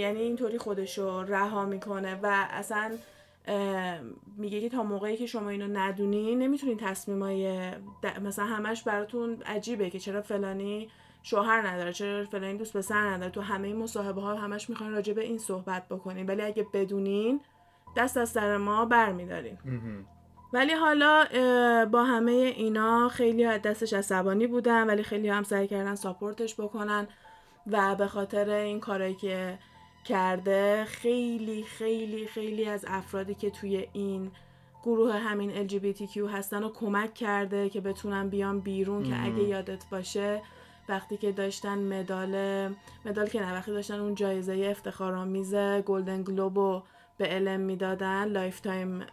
یعنی 0.00 0.20
اینطوری 0.20 0.58
خودشو 0.58 1.22
رها 1.22 1.64
می‌کنه 1.64 2.20
و 2.22 2.46
اصلا 2.50 2.90
میگه 4.36 4.60
که 4.60 4.68
تا 4.68 4.82
موقعی 4.82 5.16
که 5.16 5.26
شما 5.26 5.48
اینو 5.48 5.78
ندونی 5.78 6.34
نمی‌تونی 6.34 6.76
تصمیمای 6.76 7.70
مثلا 8.24 8.44
همش 8.44 8.82
براتون 8.82 9.42
عجیبه 9.42 9.90
که 9.90 9.98
چرا 9.98 10.22
فلانی 10.22 10.88
شوهر 11.22 11.68
نداره 11.68 11.92
چرا 11.92 12.24
فلانی 12.24 12.58
دوست 12.58 12.76
پسر 12.76 13.08
نداره. 13.08 13.30
تو 13.30 13.40
همه 13.40 13.68
این 13.68 13.76
مصاحبه 13.76 14.20
ها 14.20 14.34
همش 14.34 14.70
می‌خواین 14.70 14.92
راجع 14.92 15.12
به 15.12 15.22
این 15.22 15.38
صحبت 15.38 15.88
بکنین. 15.88 16.26
ولی 16.26 16.42
اگه 16.42 16.66
بدونین 16.72 17.40
دست 17.96 18.16
از 18.16 18.28
سر 18.28 18.56
ما 18.56 18.84
برمیدارین. 18.84 19.58
ولی 20.52 20.72
حالا 20.72 21.24
با 21.92 22.04
همه 22.04 22.32
اینا 22.32 23.08
خیلی 23.08 23.44
از 23.44 23.62
دستش 23.62 23.92
عصبانی 23.92 24.46
بودن 24.46 24.86
ولی 24.86 25.02
خیلی 25.02 25.28
هم 25.28 25.42
سعی 25.42 25.68
کردن 25.68 25.94
ساپورتش 25.94 26.60
بکنن 26.60 27.08
و 27.66 27.94
به 27.94 28.06
خاطر 28.06 28.50
این 28.50 28.80
کارایی 28.80 29.14
که 29.14 29.58
کرده 30.08 30.84
خیلی 30.84 31.62
خیلی 31.62 32.26
خیلی 32.26 32.68
از 32.68 32.84
افرادی 32.88 33.34
که 33.34 33.50
توی 33.50 33.88
این 33.92 34.30
گروه 34.82 35.12
همین 35.12 35.68
LGBTQ 35.68 36.16
هستن 36.16 36.62
و 36.62 36.72
کمک 36.72 37.14
کرده 37.14 37.68
که 37.68 37.80
بتونن 37.80 38.28
بیان 38.28 38.60
بیرون 38.60 39.02
که 39.02 39.24
اگه 39.24 39.42
یادت 39.42 39.84
باشه 39.90 40.42
وقتی 40.88 41.16
که 41.16 41.32
داشتن 41.32 41.78
مدال 41.78 42.34
مدال 43.04 43.26
که 43.26 43.40
نه 43.40 43.52
وقتی 43.52 43.72
داشتن 43.72 44.00
اون 44.00 44.14
جایزه 44.14 44.68
افتخارآمیز 44.70 45.54
گلدن 45.54 46.22
گلوبو 46.22 46.82
به 47.18 47.26
الن 47.26 47.60
می‌دادن 47.60 48.24
lifetime 48.24 49.06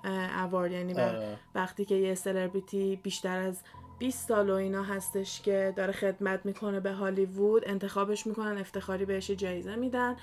award 0.43 0.71
یعنی 0.71 0.93
آره. 0.93 1.37
وقتی 1.55 1.85
که 1.85 1.95
یه 1.95 2.15
سلبریتی 2.15 2.99
بیشتر 3.03 3.37
از 3.37 3.61
20 3.99 4.27
سال 4.27 4.49
و 4.49 4.53
اینا 4.53 4.83
هستش 4.83 5.41
که 5.41 5.73
داره 5.75 5.93
خدمت 5.93 6.45
می‌کنه 6.45 6.79
به 6.79 6.91
هالیوود 6.91 7.63
انتخابش 7.65 8.27
می‌کنن 8.27 8.57
افتخاری 8.57 9.05
بهش 9.05 9.31
جایزه 9.31 9.75
میدن 9.75 10.15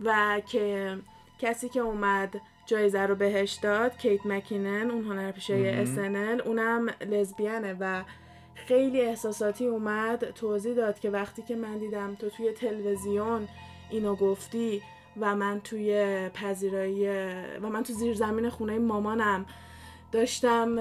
و 0.00 0.40
که 0.46 0.96
کسی 1.38 1.68
که 1.68 1.80
اومد 1.80 2.40
جایزه 2.66 3.00
رو 3.00 3.14
بهش 3.14 3.52
داد 3.52 3.96
کیت 3.96 4.26
مکینن 4.26 4.90
اون 4.90 5.04
هنرپیشه 5.04 5.84
SNL 5.84 6.46
اونم 6.46 6.86
لزبیانه 7.10 7.76
و 7.80 8.02
خیلی 8.54 9.00
احساساتی 9.00 9.66
اومد 9.66 10.30
توضیح 10.30 10.74
داد 10.74 10.98
که 10.98 11.10
وقتی 11.10 11.42
که 11.42 11.56
من 11.56 11.78
دیدم 11.78 12.14
تو 12.14 12.30
توی 12.30 12.52
تلویزیون 12.52 13.48
اینو 13.90 14.14
گفتی 14.14 14.82
و 15.20 15.36
من 15.36 15.60
توی 15.60 16.28
پذیرایی 16.34 17.08
و 17.62 17.68
من 17.68 17.82
تو 17.82 17.92
زیر 17.92 18.14
زمین 18.14 18.50
خونه 18.50 18.78
مامانم 18.78 19.46
داشتم 20.14 20.76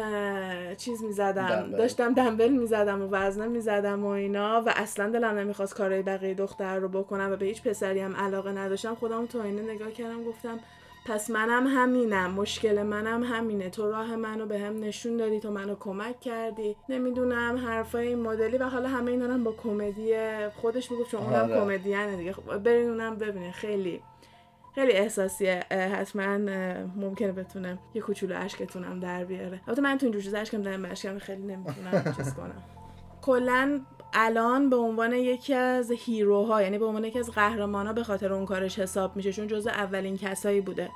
چیز 0.76 1.04
می‌زدم. 1.04 1.48
دنبل. 1.48 1.78
داشتم 1.78 2.14
دنبل 2.14 2.50
می‌زدم 2.50 3.02
و 3.02 3.08
وزنه 3.12 3.48
می‌زدم 3.48 4.06
و 4.06 4.08
اینا 4.08 4.64
و 4.66 4.74
اصلا 4.76 5.10
دلم 5.10 5.38
نمی‌خواست 5.38 5.76
کارهای 5.76 6.02
بقیه 6.02 6.34
دختر 6.34 6.80
رو 6.80 6.88
بکنم 6.88 7.32
و 7.32 7.36
به 7.36 7.46
هیچ 7.46 7.64
پسری 7.64 8.00
هم 8.00 8.16
علاقه 8.16 8.52
نداشتم. 8.52 8.96
خودم 8.96 9.26
تو 9.26 9.42
اینه 9.42 9.62
نگاه 9.62 9.92
کردم 9.92 10.24
گفتم 10.24 10.60
پس 11.06 11.30
منم 11.30 11.68
همینم 11.68 12.32
مشکل 12.32 12.84
منم 12.84 13.24
همینه. 13.24 13.70
تو 13.70 13.92
راه 13.92 14.16
منو 14.16 14.46
به 14.46 14.60
هم 14.60 14.80
نشون 14.84 15.18
دادی 15.18 15.40
تو 15.40 15.52
منو 15.52 15.76
کمک 15.80 16.20
کردی. 16.20 16.76
نمی‌دونم 16.90 17.58
حرفای 17.58 18.08
این 18.08 18.20
مدلی 18.20 18.58
و 18.58 18.64
حالا 18.64 18.90
همه 18.90 19.12
اینا 19.12 19.34
هم 19.34 19.44
با 19.44 19.52
کمدی 19.52 20.14
خودش 20.62 20.92
می‌گفت 20.92 21.12
چون 21.12 21.20
اونم 21.22 21.52
آره. 21.52 21.56
کمدیانه 21.56 22.16
دیگه. 22.16 22.34
خب 22.34 22.58
برین 22.58 22.90
اونم 22.90 23.16
ببینه 23.16 23.52
خیلی 23.52 24.02
خیلی 24.76 24.92
احساسیه 24.92 25.60
حتما 25.72 26.38
ممکنه 26.96 27.32
بتونه 27.32 27.80
یه 27.94 28.02
کوچولو 28.02 28.36
اشکتونم 28.38 29.00
در 29.00 29.26
بیاره. 29.26 29.62
البته 29.68 29.82
من 29.82 29.98
تو 29.98 30.06
این 30.06 30.14
جوجه 30.14 30.40
اشکم 30.40 30.62
در 30.62 30.92
اشکم 30.92 31.20
خیلی 31.20 31.44
نمی‌تونم 31.44 32.04
چیز 32.18 32.34
کنم. 32.34 32.64
کلا 33.22 33.82
الان 34.14 34.70
به 34.70 34.76
عنوان 34.76 35.14
یکی 35.14 35.54
از 35.54 35.92
هیروها 35.92 36.62
یعنی 36.62 36.78
به 36.78 36.86
عنوان 36.86 37.06
یکی 37.06 37.20
از 37.20 37.32
قهرمانا 37.32 37.94
به 37.94 38.04
خاطر 38.04 38.34
اون 38.34 38.46
کارش 38.46 38.80
حساب 38.80 39.16
میشه 39.16 39.34
چون 39.34 39.48
جزء 39.48 39.70
اولین 39.70 40.18
کسایی 40.18 40.62
بوده 40.62 40.90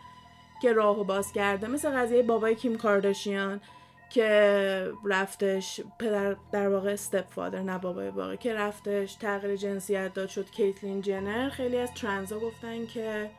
که 0.62 0.74
راهو 0.74 1.04
باز 1.04 1.34
کرده. 1.34 1.68
مثل 1.68 1.90
قضیه 1.90 2.24
بابای 2.24 2.56
کیم 2.56 2.78
کارداشیان 2.78 3.62
که 4.10 4.92
رفتش 5.06 5.82
پدر 6.00 6.36
در 6.52 6.70
واقع 6.70 6.94
استپ 6.94 7.26
فادر 7.30 7.62
نه 7.62 7.78
بابای 7.78 8.10
واقعی 8.10 8.38
که 8.38 8.54
رفتش 8.54 9.16
تغییر 9.16 9.56
جنسیت 9.56 10.14
داد 10.14 10.30
شد 10.30 10.50
کیتلین 10.50 11.02
جنر. 11.02 11.50
خیلی 11.50 11.78
از 11.78 11.94
ترنزا 11.94 12.40
گفتن 12.40 12.86
که 12.86 13.30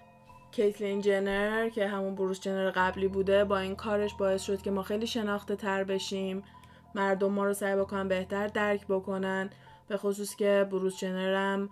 کیتلین 0.52 1.00
جنر 1.00 1.68
که 1.68 1.88
همون 1.88 2.14
بروس 2.14 2.40
جنر 2.40 2.70
قبلی 2.70 3.08
بوده 3.08 3.44
با 3.44 3.58
این 3.58 3.76
کارش 3.76 4.14
باعث 4.14 4.42
شد 4.42 4.62
که 4.62 4.70
ما 4.70 4.82
خیلی 4.82 5.06
شناخته 5.06 5.56
تر 5.56 5.84
بشیم. 5.84 6.42
مردم 6.94 7.32
ما 7.32 7.44
رو 7.44 7.54
سعی 7.54 7.76
بکنن 7.76 8.08
بهتر 8.08 8.46
درک 8.46 8.86
بکنن. 8.86 9.50
به 9.88 9.96
خصوص 9.96 10.36
که 10.36 10.68
بروس 10.70 11.00
جنرم 11.00 11.70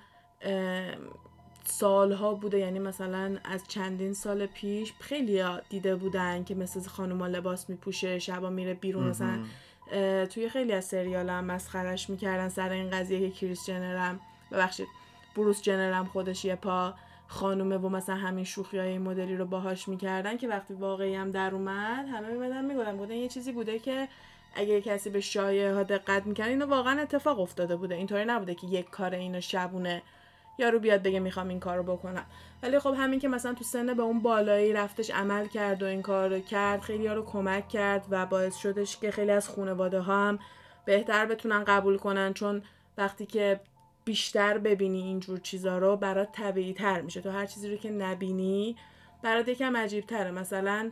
سالها 1.65 2.35
بوده 2.35 2.59
یعنی 2.59 2.79
مثلا 2.79 3.37
از 3.45 3.65
چندین 3.69 4.13
سال 4.13 4.47
پیش 4.47 4.93
خیلی 5.01 5.45
دیده 5.69 5.97
بودن 5.97 6.45
که 6.45 6.55
مثل 6.55 6.89
خانوما 6.89 7.27
لباس 7.27 7.71
میپوشه 7.71 8.19
شبا 8.19 8.51
میره 8.51 8.75
بیرون 8.75 9.05
مثلا 9.09 9.39
توی 10.27 10.49
خیلی 10.49 10.73
از 10.73 10.85
سریال 10.85 11.31
هم 11.31 11.45
مسخرش 11.45 12.11
می‌کردن 12.11 12.49
سر 12.49 12.71
این 12.71 12.91
قضیه 12.91 13.31
که 13.31 13.31
کریس 13.31 13.67
جنرم 13.67 14.21
ببخشید 14.53 14.87
بروس 15.37 15.63
جنرم 15.63 16.05
خودش 16.05 16.45
یه 16.45 16.57
پا 16.57 16.95
خانومه 17.29 17.77
و 17.79 17.89
مثلا 17.89 18.15
همین 18.15 18.45
شوخی 18.45 18.79
های 18.79 18.99
مدلی 18.99 19.37
رو 19.37 19.45
باهاش 19.45 19.89
می‌کردن 19.89 20.37
که 20.37 20.49
وقتی 20.49 20.75
واقعی 20.75 21.15
هم 21.15 21.31
در 21.31 21.55
اومد 21.55 22.09
همه 22.09 22.29
میمدن 22.29 22.65
می‌گفتن 22.65 22.97
بودن 22.97 23.15
یه 23.15 23.29
چیزی 23.29 23.53
بوده 23.53 23.79
که 23.79 24.09
اگه 24.55 24.81
کسی 24.81 25.11
به 25.11 25.21
شایعه 25.21 25.75
ها 25.75 25.83
دقت 25.83 26.27
می‌کنه 26.27 26.47
اینو 26.47 26.67
واقعا 26.67 27.01
اتفاق 27.01 27.41
افتاده 27.41 27.77
بوده. 27.77 27.95
اینطوری 27.95 28.25
نبوده 28.25 28.55
که 28.55 28.67
یک 28.67 28.91
کار 28.91 29.15
اینو 29.15 29.41
شبونه 29.41 30.03
یارو 30.59 30.79
بیاد 30.79 31.03
بگه 31.03 31.21
می‌خوام 31.21 31.49
این 31.49 31.61
کارو 31.61 31.83
بکنم. 31.83 32.27
ولی 32.63 32.79
خب 32.79 32.95
همین 32.99 33.21
که 33.21 33.29
مثلا 33.29 33.55
تو 33.55 33.65
سن 33.65 33.95
به 33.95 34.03
اون 34.03 34.21
بالایی 34.21 34.73
رفتش 34.73 35.11
عمل 35.11 35.47
کرد 35.47 35.83
و 35.83 35.87
این 35.87 36.03
کار 36.03 36.29
رو 36.29 36.41
کرد 36.41 36.81
خیلی 36.81 37.07
ها 37.07 37.15
رو 37.15 37.25
کمک 37.25 37.69
کرد 37.69 38.07
و 38.11 38.27
باعث 38.27 38.57
شدش 38.57 38.97
که 38.97 39.11
خیلی 39.11 39.31
از 39.31 39.49
خانواده 39.49 40.01
ها 40.01 40.29
هم 40.29 40.39
بهتر 40.85 41.27
بتونن 41.27 41.65
قبول 41.65 41.97
کنن. 41.97 42.33
چون 42.33 42.63
وقتی 42.99 43.27
که 43.27 43.61
بیشتر 44.07 44.59
ببینی 44.59 45.03
اینجور 45.03 45.39
چیزا 45.39 45.79
رو 45.79 45.97
برات 45.97 46.33
طبیعی 46.33 46.73
تر 46.73 47.01
میشه. 47.01 47.21
تو 47.21 47.31
هر 47.31 47.47
چیزی 47.47 47.71
رو 47.71 47.77
که 47.77 47.91
نبینی 47.91 48.77
برات 49.23 49.49
یکم 49.49 49.77
عجیب 49.77 50.07
تره 50.07 50.31
مثلا 50.31 50.91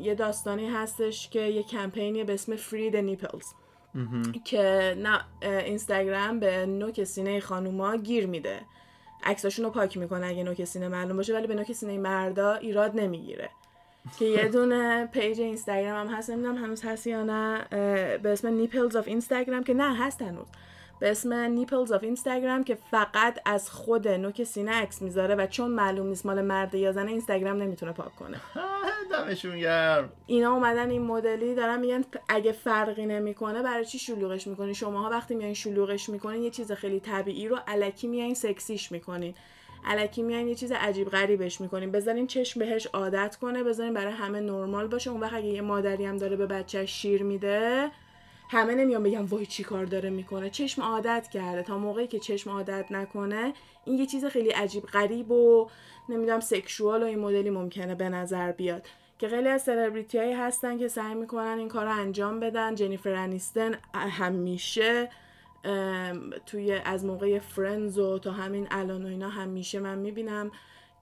یه 0.00 0.14
داستانی 0.18 0.68
هستش 0.68 1.28
که 1.28 1.40
یه 1.40 1.62
کمپینی 1.62 2.24
به 2.24 2.34
اسم 2.34 2.56
Free 2.56 2.92
the 2.92 3.02
Nipples 3.10 3.46
که 4.44 4.96
نه 4.98 5.20
اینستاگرام 5.42 6.40
به 6.40 6.66
نوک 6.66 7.04
سینه 7.04 7.40
خانوما 7.40 7.96
گیر 7.96 8.26
میده. 8.26 8.60
عکساشون 9.24 9.64
رو 9.64 9.70
پاک 9.70 9.96
می‌کنه 9.96 10.26
اگه 10.26 10.44
نوک 10.44 10.64
سینه 10.64 10.88
معلوم 10.88 11.16
باشه 11.16 11.34
ولی 11.34 11.46
به 11.46 11.54
نوک 11.54 11.72
سینه 11.72 11.98
مردا 11.98 12.54
ایراد 12.54 13.00
نمی‌گیره. 13.00 13.50
که 14.18 14.24
یه 14.24 14.48
دونه 14.48 15.06
page 15.06 15.40
اینستاگرام 15.40 16.06
هم 16.06 16.14
هست 16.14 16.30
نمی‌دونم 16.30 16.64
هنوز 16.64 16.84
هست 16.84 17.06
یا 17.06 17.24
نه 17.24 17.64
به 18.18 18.32
اسم 18.32 18.48
Nipples 18.48 18.96
of 18.96 19.08
Instagram 19.08 19.64
که 19.64 19.74
نه 19.74 19.96
هست 19.96 20.22
هنوز. 20.22 20.46
به 21.00 21.10
اسم 21.10 21.32
Nipples 21.32 21.92
of 21.92 22.02
Instagram 22.02 22.64
که 22.64 22.74
فقط 22.90 23.38
از 23.44 23.70
خود 23.70 24.08
نوک 24.08 24.44
سینه 24.44 24.72
عکس 24.72 25.02
می‌ذاره 25.02 25.34
و 25.34 25.46
چون 25.46 25.70
معلوم 25.70 26.06
نیست 26.06 26.26
مال 26.26 26.42
مرد 26.42 26.74
یا 26.74 26.92
زنه 26.92 27.10
اینستاگرام 27.10 27.62
نمی‌تونه 27.62 27.92
پاک 27.92 28.16
کنه. 28.16 28.40
دمشون 29.12 29.58
گرم. 29.58 30.12
اینا 30.26 30.52
اومدن 30.52 30.90
این 30.90 31.02
مدلی 31.02 31.54
دارن 31.54 31.80
میگن 31.80 32.04
اگه 32.28 32.52
فرقی 32.52 33.06
نمی‌کنه 33.06 33.62
برای 33.62 33.84
چی 33.84 33.98
شلوغش 33.98 34.46
می‌کنین 34.46 34.72
شماها 34.72 35.10
وقتی 35.10 35.34
میایین 35.34 35.54
شلوغش 35.54 36.08
می‌کنین 36.08 36.42
یه 36.42 36.50
چیز 36.50 36.72
خیلی 36.72 37.00
طبیعی 37.00 37.48
رو 37.48 37.58
الکی 37.66 38.06
میایین 38.06 38.34
سکسیش 38.34 38.92
می‌کنین. 38.92 39.34
الکی 39.84 40.22
میایین 40.22 40.48
یه 40.48 40.54
چیز 40.54 40.72
عجیب 40.72 41.08
غریبش 41.08 41.60
می‌کنین. 41.60 41.92
بذارین 41.92 42.26
چشم 42.26 42.60
بهش 42.60 42.86
عادت 42.86 43.36
کنه 43.36 43.62
بذارین 43.62 43.94
برای 43.94 44.12
همه 44.12 44.40
نرمال 44.40 44.86
باشه. 44.86 45.10
اون 45.10 45.20
وقت 45.20 45.34
اگه 45.34 45.46
یه 45.46 45.60
مادری 45.60 46.04
هم 46.04 46.16
داره 46.16 46.36
به 46.36 46.46
بچه 46.46 46.86
شیر 46.86 47.22
میده 47.22 47.90
همه 48.48 48.74
نمیان 48.74 49.02
بگم 49.02 49.26
وای 49.26 49.46
چی 49.46 49.64
کار 49.64 49.84
داره 49.84 50.10
می‌کنه. 50.10 50.50
چشم 50.50 50.82
عادت 50.82 51.28
کرده. 51.32 51.62
تا 51.62 51.78
موقعی 51.78 52.06
که 52.06 52.18
چشم 52.18 52.50
عادت 52.50 52.92
نکنه 52.92 53.54
این 53.84 53.98
یه 53.98 54.06
چیز 54.06 54.24
خیلی 54.24 54.50
عجیب 54.50 54.86
غریب 54.86 55.30
و 55.30 55.68
نمی‌دونم 56.08 56.40
سکشوال 56.40 57.02
و 57.02 57.06
این 57.06 57.18
مدلی 57.18 57.50
ممکنه 57.50 57.94
به 57.94 58.08
نظر 58.08 58.52
بیاد. 58.52 58.86
که 59.18 59.28
خیلی 59.28 59.48
از 59.48 59.62
سلبریتی 59.62 60.18
هایی 60.18 60.32
هستن 60.32 60.78
که 60.78 60.88
سعی 60.88 61.14
می‌کنن 61.14 61.58
این 61.58 61.68
کار 61.68 61.84
رو 61.84 61.92
انجام 62.00 62.40
بدن. 62.40 62.74
جنیفر 62.74 63.14
انیستن 63.14 63.74
همیشه 63.94 65.10
توی 66.46 66.72
از 66.72 67.04
موقع 67.04 67.38
Friends 67.38 67.98
و 67.98 68.18
تا 68.18 68.32
همین 68.32 68.66
الان 68.70 69.04
و 69.04 69.08
اینا 69.08 69.28
همیشه 69.28 69.80
من 69.80 69.98
می‌بینم 69.98 70.50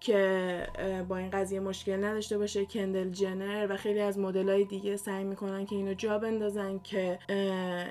که 0.04 0.66
با 1.08 1.16
این 1.16 1.30
قضیه 1.30 1.61
مشکل 1.61 2.04
نداشته 2.04 2.38
باشه. 2.38 2.64
کندل 2.64 3.11
جنر 3.11 3.66
و 3.70 3.76
خیلی 3.76 4.00
از 4.00 4.18
مدل 4.18 4.49
های 4.49 4.64
دیگه 4.64 4.96
سعی 4.96 5.25
می‌کنن 5.25 5.66
که 5.66 5.76
اینو 5.76 5.94
جا 5.94 6.18
بندازن 6.18 6.78
که 6.78 7.18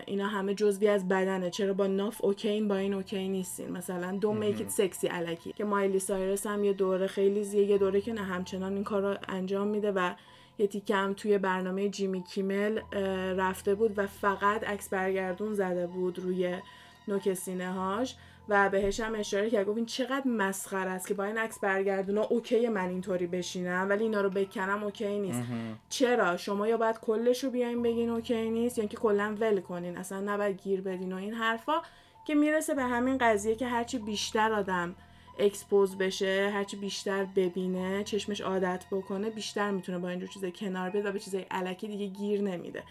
اینا 0.06 0.28
همه 0.28 0.54
جزوی 0.54 0.88
از 0.88 1.08
بدنه. 1.08 1.50
چرا 1.50 1.74
با 1.74 1.88
ناف 1.88 2.26
okay 2.26 2.59
ن 2.59 2.68
با 2.68 2.76
این 2.76 2.94
okay 2.94 3.30
نیستین. 3.30 3.72
مثلا 3.72 4.18
دو 4.18 4.34
میکیت 4.34 4.70
سکسی 4.70 5.08
علکی. 5.08 5.54
که 5.54 5.64
مایلی 5.64 6.00
سایرس 6.00 6.48
هم 6.48 6.64
یه 6.64 6.74
دوره 6.74 7.08
خیلی 7.08 7.44
زیاد. 7.44 7.64
یه 7.64 7.78
دوره 7.78 8.02
که 8.02 8.14
نه 8.14 8.22
همچنان 8.22 8.74
این 8.74 8.84
کار 8.84 9.02
رو 9.02 9.18
انجام 9.30 9.68
میده 9.68 9.92
و 9.92 10.14
یه 10.58 10.68
تیکم 10.68 11.14
توی 11.14 11.38
برنامه 11.38 11.90
جیمی 11.90 12.24
کیمل 12.24 12.80
رفته 13.38 13.76
بود 13.76 13.94
و 13.98 14.08
فقط 14.08 14.64
عکس 14.64 14.90
برگردون 14.90 15.54
زده 15.54 15.88
بود 15.88 16.20
روی 16.20 16.56
نوک 17.08 17.34
سینه 17.34 17.72
هاش 17.72 18.16
و 18.50 18.70
بهش 18.70 19.00
هم 19.00 19.16
اشاره 19.16 19.50
کرد. 19.50 19.66
گفت 19.66 19.78
این 19.78 19.86
چقدر 19.86 20.28
مسخره 20.28 20.90
است 20.90 21.08
که 21.08 21.14
با 21.14 21.24
این 21.24 21.38
عکس 21.38 21.60
برگردونا 21.60 22.22
okay 22.22 22.70
من 22.70 22.90
اینطوری 22.90 23.28
بشینم 23.28 23.90
ولی 23.90 24.04
اینا 24.04 24.22
رو 24.22 24.30
بکنم 24.30 24.84
okay 24.84 25.20
نیست. 25.20 25.44
چرا؟ 25.90 26.38
شما 26.38 26.68
یا 26.68 26.78
باید 26.78 27.00
کلش 27.00 27.44
رو 27.44 27.50
بیاین 27.50 27.82
بگین 27.82 28.10
okay 28.10 28.50
نیست 28.50 28.78
یا 28.78 28.82
اینکه 28.82 28.98
کلا 28.98 29.36
ول 29.40 29.60
کنین. 29.60 29.98
اصلا 29.98 30.20
نباید 30.20 30.62
گیر 30.62 30.82
بدین 30.82 31.14
و 31.14 31.16
این 31.16 31.34
حرفا. 31.34 31.82
که 32.28 32.36
می‌رسه 32.36 32.74
به 32.74 32.84
همین 32.84 33.18
قضیه 33.18 33.56
که 33.56 33.68
هرچی 33.68 34.00
بیشتر 34.00 34.54
آدم 34.54 34.96
expose 35.40 35.98
بشه 35.98 36.52
هرچی 36.54 36.78
بیشتر 36.78 37.26
ببینه 37.26 38.04
چشمش 38.04 38.42
عادت 38.42 38.86
بکنه 38.92 39.30
بیشتر 39.30 39.72
می‌تونه 39.72 39.98
با 39.98 40.10
اینجور 40.10 40.30
چیزای 40.30 40.52
کنار 40.52 40.90
بیاد 40.90 41.06
و 41.06 41.12
به 41.12 41.20
چیزای 41.20 41.46
الکی 41.52 41.88
دیگه 41.88 42.06
گیر 42.06 42.42
نمیده. 42.42 42.84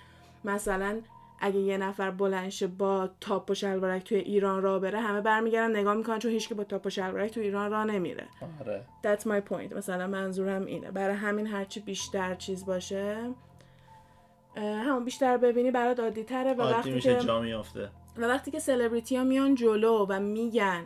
مثلا 0.44 1.00
اگه 1.42 1.58
یه 1.58 1.76
نفر 1.76 2.10
بلنشه 2.10 2.66
با 2.66 3.08
تاپ 3.20 3.50
و 3.50 3.54
شلوارک 3.54 4.04
توی 4.04 4.18
ایران 4.18 4.62
را 4.62 4.78
بره 4.78 5.00
همه 5.00 5.20
برمیگردن 5.20 5.76
نگاه 5.76 5.94
می‌کنن 5.94 6.18
چون 6.18 6.30
هیچ 6.30 6.48
که 6.48 6.54
با 6.54 6.64
تاپ 6.64 6.86
و 6.86 6.90
شلوارک 6.90 7.30
توی 7.30 7.42
ایران 7.42 7.70
را 7.70 7.84
نمیره. 7.84 8.26
آره. 8.60 8.84
That's 9.02 9.20
my 9.20 9.52
point. 9.52 9.76
مثلا 9.76 10.06
منظورم 10.06 10.64
اینه. 10.64 10.90
برای 10.90 11.16
همین 11.16 11.46
هرچی 11.46 11.80
بیشتر 11.80 12.34
چیز 12.34 12.66
باشه 12.66 13.16
همون 14.56 15.04
بیشتر 15.04 15.36
ببینی 15.36 15.70
برات 15.70 16.00
عادی 16.00 16.24
تره 16.24 16.54
و 16.54 16.62
وقتی 16.62 16.90
میشه 16.90 17.16
که 17.16 17.24
جا 17.24 17.40
میافته. 17.40 17.90
و 18.16 18.24
وقتی 18.24 18.50
که 18.50 18.58
سلبریتی 18.58 19.16
ها 19.16 19.24
میان 19.24 19.54
جلو 19.54 20.06
و 20.08 20.20
میگن 20.20 20.84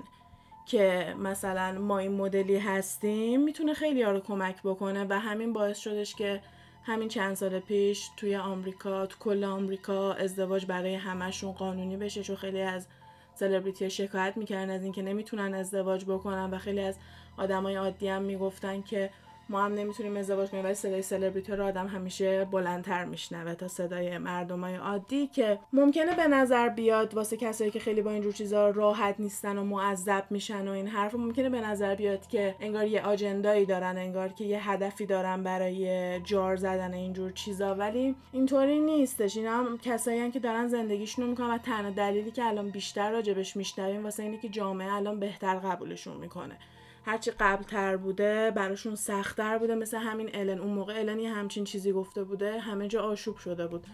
که 0.66 1.14
مثلا 1.18 1.72
ما 1.72 1.98
این 1.98 2.12
مدلی 2.12 2.58
هستیم 2.58 3.42
می‌تونه 3.42 3.74
خیلی 3.74 4.02
ها 4.02 4.10
رو 4.10 4.20
کمک 4.20 4.62
بکنه 4.64 5.06
و 5.08 5.18
همین 5.18 5.52
باعث 5.52 5.78
شدش 5.78 6.14
که 6.14 6.40
همین 6.86 7.08
چند 7.08 7.34
سال 7.34 7.60
پیش 7.60 8.10
توی 8.16 8.36
آمریکا 8.36 9.06
تو 9.06 9.18
کل 9.18 9.44
آمریکا 9.44 10.12
ازدواج 10.12 10.66
برای 10.66 10.94
همشون 10.94 11.52
قانونی 11.52 11.96
بشه 11.96 12.22
چون 12.22 12.36
خیلی 12.36 12.60
از 12.60 12.86
سلبریتی 13.34 13.90
شکایت 13.90 14.36
می‌کردن 14.36 14.70
از 14.70 14.82
اینکه 14.82 15.02
نمی‌تونن 15.02 15.54
ازدواج 15.54 16.04
بکنن 16.04 16.50
و 16.50 16.58
خیلی 16.58 16.80
از 16.80 16.98
آدمای 17.36 17.74
عادی 17.74 18.08
هم 18.08 18.22
می‌گفتن 18.22 18.82
که 18.82 19.10
ما 19.48 19.64
هم 19.64 19.74
نمی‌تونیم 19.74 20.16
ازدواج 20.16 20.50
کنیم 20.50 20.64
ولی 20.64 20.74
صدای 20.74 21.02
سلبریتی 21.02 21.52
رو 21.52 21.64
آدم 21.64 21.86
همیشه 21.86 22.44
بلندتر 22.44 23.04
میشنوه 23.04 23.54
تا 23.54 23.68
صدای 23.68 24.18
مردمای 24.18 24.76
عادی 24.76 25.26
که 25.26 25.58
ممکنه 25.72 26.16
به 26.16 26.26
نظر 26.26 26.68
بیاد 26.68 27.14
واسه 27.14 27.36
کسایی 27.36 27.70
که 27.70 27.80
خیلی 27.80 28.02
با 28.02 28.10
اینجور 28.10 28.32
چیزا 28.32 28.70
راحت 28.70 29.14
نیستن 29.18 29.58
و 29.58 29.64
معذب 29.64 30.24
میشن 30.30 30.68
و 30.68 30.70
این 30.70 30.86
حرف 30.86 31.14
ممکنه 31.14 31.50
به 31.50 31.60
نظر 31.60 31.94
بیاد 31.94 32.26
که 32.26 32.54
انگار 32.60 32.86
یه 32.86 33.02
آجندایی 33.02 33.66
دارن 33.66 33.98
انگار 33.98 34.28
که 34.28 34.44
یه 34.44 34.70
هدفی 34.70 35.06
دارن 35.06 35.42
برای 35.42 36.20
جار 36.20 36.56
زدن 36.56 36.94
اینجور 36.94 37.32
چیزا. 37.32 37.74
ولی 37.74 38.14
اینطوری 38.32 38.80
نیستش. 38.80 39.36
اینا 39.36 39.50
هم 39.50 39.78
کسایی 39.78 40.30
که 40.30 40.40
دارن 40.40 40.68
زندگیشون 40.68 41.24
رو 41.24 41.30
می‌کنن 41.30 41.54
و 41.54 41.58
تنها 41.58 41.90
دلیلی 41.90 42.30
که 42.30 42.44
الان 42.44 42.70
بیشتر 42.70 43.10
راجبش 43.10 43.56
میشنویم 43.56 44.04
واسه 44.04 44.22
اینه 44.22 44.38
که 44.38 44.48
جامعه 44.48 44.94
الان 44.94 45.20
بهتر 45.20 45.54
قبولشون 45.54 46.16
می‌کنه. 46.16 46.58
هرچی 47.06 47.30
قبل 47.40 47.64
تر 47.64 47.96
بوده 47.96 48.50
براشون 48.50 48.94
سختتر 48.94 49.58
بوده. 49.58 49.74
مثل 49.74 49.96
همین 49.96 50.30
الن. 50.34 50.58
اون 50.58 50.72
موقع 50.72 50.98
الن 50.98 51.18
یه 51.18 51.32
همچین 51.32 51.64
چیزی 51.64 51.92
گفته 51.92 52.24
بوده. 52.24 52.58
همه 52.58 52.88
جا 52.88 53.02
آشوب 53.02 53.36
شده 53.36 53.66
بود. 53.66 53.86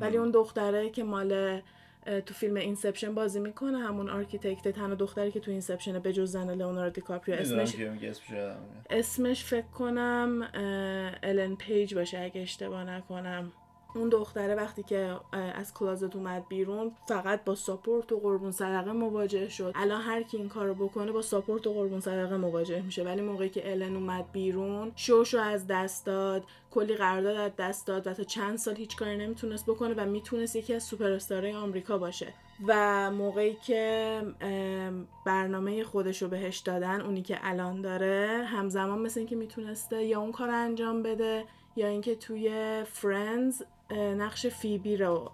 ولی 0.00 0.16
اون 0.16 0.30
دختره 0.30 0.90
که 0.90 1.04
مال 1.04 1.60
تو 2.26 2.34
فیلم 2.34 2.56
Inception 2.56 3.14
بازی 3.14 3.40
می‌کنه 3.40 3.78
همون 3.78 4.10
architect 4.10 4.68
تنها 4.68 4.94
دختری 4.94 5.30
که 5.30 5.40
تو 5.40 5.50
Inception 5.50 5.98
به 5.98 6.12
جز 6.12 6.30
زن 6.30 6.54
لئوناردو 6.54 6.94
دیکاپریو 6.94 7.36
اسمش 7.36 7.76
اسمش 8.90 9.44
فکر 9.44 9.66
کنم 9.66 10.48
الن 11.22 11.56
پیج 11.56 11.94
باشه 11.94 12.18
اگه 12.18 12.40
اشتباه 12.40 12.84
نکنم. 12.84 13.52
اون 13.94 14.08
دختره 14.08 14.54
وقتی 14.54 14.82
که 14.82 15.16
از 15.32 15.74
closet 15.74 16.16
اومد 16.16 16.48
بیرون 16.48 16.92
فقط 17.08 17.44
با 17.44 17.54
support 17.54 18.12
و 18.12 18.20
قربون 18.20 18.52
صدقه 18.52 18.92
مواجه 18.92 19.48
شد. 19.48 19.72
الان 19.74 20.00
هر 20.00 20.22
کی 20.22 20.36
این 20.36 20.48
کارو 20.48 20.74
بکنه 20.74 21.12
با 21.12 21.22
support 21.22 21.66
و 21.66 21.72
قربون 21.72 22.00
صدقه 22.00 22.36
مواجه 22.36 22.82
میشه. 22.82 23.04
ولی 23.04 23.20
موقعی 23.20 23.48
که 23.48 23.70
الن 23.70 23.96
اومد 23.96 24.32
بیرون 24.32 24.92
شوشو 24.96 25.38
از 25.38 25.66
دست 25.66 26.06
داد 26.06 26.44
کلی 26.70 26.94
قرارداد 26.94 27.36
از 27.36 27.52
دست 27.58 27.86
داد 27.86 28.06
و 28.06 28.14
تا 28.14 28.24
چند 28.24 28.58
سال 28.58 28.76
هیچ 28.76 28.96
کاری 28.96 29.16
نمی‌تونست 29.16 29.66
بکنه 29.66 29.94
و 29.94 30.06
می‌تونست 30.06 30.56
یکی 30.56 30.74
از 30.74 30.82
سوپر 30.82 31.12
استارای 31.12 31.52
آمریکا 31.52 31.98
باشه. 31.98 32.34
و 32.66 33.10
موقعی 33.10 33.54
که 33.54 34.22
برنامه 35.26 35.84
خودش 35.84 36.22
رو 36.22 36.28
بهش 36.28 36.58
دادن 36.58 37.00
اونی 37.00 37.22
که 37.22 37.38
الان 37.42 37.80
داره 37.80 38.44
همزمان 38.46 38.98
مثل 38.98 39.20
اینکه 39.20 39.36
می‌تونسته 39.36 40.04
یا 40.04 40.20
اون 40.20 40.32
کار 40.32 40.50
انجام 40.50 41.02
بده 41.02 41.44
یا 41.76 41.86
اینکه 41.86 42.14
توی 42.14 42.82
Friends 42.84 43.62
نقش 43.90 44.46
فیبی 44.46 44.96
رو 44.96 45.30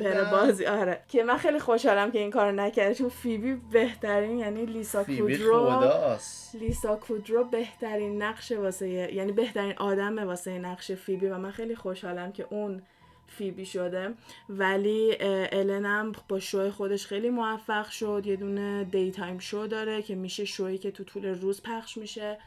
بره 0.00 0.30
بازی. 0.30 0.66
آره. 0.66 1.02
که 1.08 1.24
من 1.24 1.36
خیلی 1.36 1.58
خوشحالم 1.58 2.10
که 2.10 2.18
این 2.18 2.30
کار 2.30 2.52
نکرده 2.52 2.94
چون 2.94 3.08
فیبی 3.08 3.54
بهترین 3.72 4.38
یعنی 4.38 4.66
لیسا 4.66 5.04
کودرو 5.04 6.16
لیسا 6.54 6.96
کودرو 6.96 7.44
بهترین 7.44 8.22
نقش 8.22 8.52
واسه 8.52 8.88
یعنی 8.88 9.32
بهترین 9.32 9.74
آدم 9.76 10.18
واسه 10.18 10.58
نقش 10.58 10.92
فیبی 10.92 11.26
و 11.26 11.38
من 11.38 11.50
خیلی 11.50 11.76
خوشحالم 11.76 12.32
که 12.32 12.46
اون 12.50 12.82
فیبی 13.26 13.66
شده. 13.66 14.14
ولی 14.48 15.16
الن 15.52 15.86
هم 15.86 16.12
با 16.28 16.40
شو 16.40 16.70
خودش 16.70 17.06
خیلی 17.06 17.30
موفق 17.30 17.88
شد. 17.88 18.22
یه 18.26 18.36
دونه 18.36 18.84
daytime 18.84 19.38
show 19.38 19.66
داره 19.66 20.02
که 20.02 20.14
میشه 20.14 20.44
شویی 20.44 20.78
که 20.78 20.90
تو 20.90 21.04
طول 21.04 21.26
روز 21.26 21.62
پخش 21.62 21.96
میشه. 21.96 22.38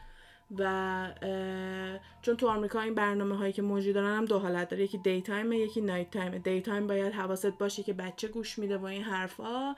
و 0.58 1.08
چون 2.22 2.36
تو 2.36 2.48
آمریکا 2.48 2.80
این 2.80 2.94
برنامه 2.94 3.36
هایی 3.36 3.52
که 3.52 3.62
موجود 3.62 3.94
دارن 3.94 4.16
هم 4.16 4.24
دو 4.24 4.38
حالت 4.38 4.68
داره. 4.68 4.82
یکی 4.82 4.98
daytime 4.98 5.52
یکی 5.52 5.80
nighttime 5.80 6.38
daytime 6.38 6.86
باید 6.86 7.12
حواست 7.12 7.58
باشه 7.58 7.82
که 7.82 7.92
بچه 7.92 8.28
گوش 8.28 8.58
میده 8.58 8.78
و 8.78 8.84
این 8.84 9.02
حرفا. 9.02 9.74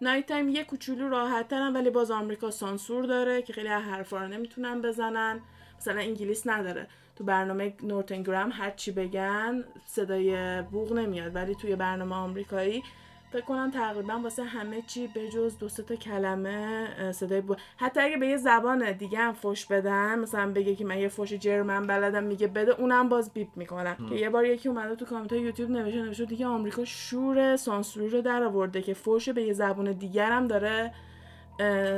nighttime 0.00 0.48
یه 0.48 0.64
کوچولو 0.64 1.08
راحت 1.08 1.48
ترن 1.48 1.72
ولی 1.72 1.90
باز 1.90 2.10
آمریکا 2.10 2.50
سانسور 2.50 3.04
داره 3.04 3.42
که 3.42 3.52
خیلی 3.52 3.68
حرفا 3.68 4.18
رو 4.18 4.28
نمی‌تونن 4.28 4.82
بزنن. 4.82 5.40
مثلا 5.78 6.00
انگلیس 6.00 6.46
نداره. 6.46 6.86
تو 7.16 7.24
برنامه 7.24 7.74
نورتن 7.82 8.22
گرام 8.22 8.50
هر 8.52 8.70
چی 8.70 8.92
بگن 8.92 9.64
صدای 9.84 10.62
بوق 10.62 10.92
نمیاد. 10.92 11.34
ولی 11.34 11.54
توی 11.54 11.76
برنامه 11.76 12.14
آمریکایی 12.14 12.82
فکر 13.32 13.44
کنم 13.44 13.70
تقریبا 13.70 14.20
واسه 14.22 14.44
همه 14.44 14.82
چی 14.82 15.06
به 15.06 15.28
جز 15.28 15.58
دو 15.58 15.68
تا 15.68 15.96
کلمه 15.96 17.12
صدای 17.12 17.40
بوق 17.40 17.54
حتی 17.76 18.00
اگه 18.00 18.16
به 18.16 18.26
یه 18.26 18.36
زبان 18.36 18.92
دیگه 18.92 19.18
هم 19.18 19.32
فوش 19.32 19.66
بدن 19.66 20.18
مثلا 20.18 20.52
بگه 20.52 20.74
که 20.76 20.84
من 20.84 20.98
یه 20.98 21.08
فوش 21.08 21.32
جرمن 21.32 21.86
بلدم 21.86 22.24
میگه 22.24 22.46
بده 22.46 22.80
اونم 22.80 23.08
باز 23.08 23.32
beep 23.32 23.48
می‌کنن 23.56 23.96
که 24.08 24.14
یه 24.14 24.30
بار 24.30 24.44
یکی 24.44 24.68
اومده 24.68 24.96
تو 24.96 25.04
کامنت 25.04 25.32
یوتیوب 25.32 25.70
نوشته 25.70 26.02
نوشته 26.02 26.24
دیگه 26.24 26.46
آمریکا 26.46 26.84
شور 26.84 27.56
سانسوری 27.56 28.08
رو 28.08 28.22
در 28.22 28.42
آورده 28.42 28.82
که 28.82 28.94
فوش 28.94 29.28
به 29.28 29.42
یه 29.42 29.52
زبان 29.52 29.92
دیگر 29.92 30.30
هم 30.32 30.46
داره 30.48 30.94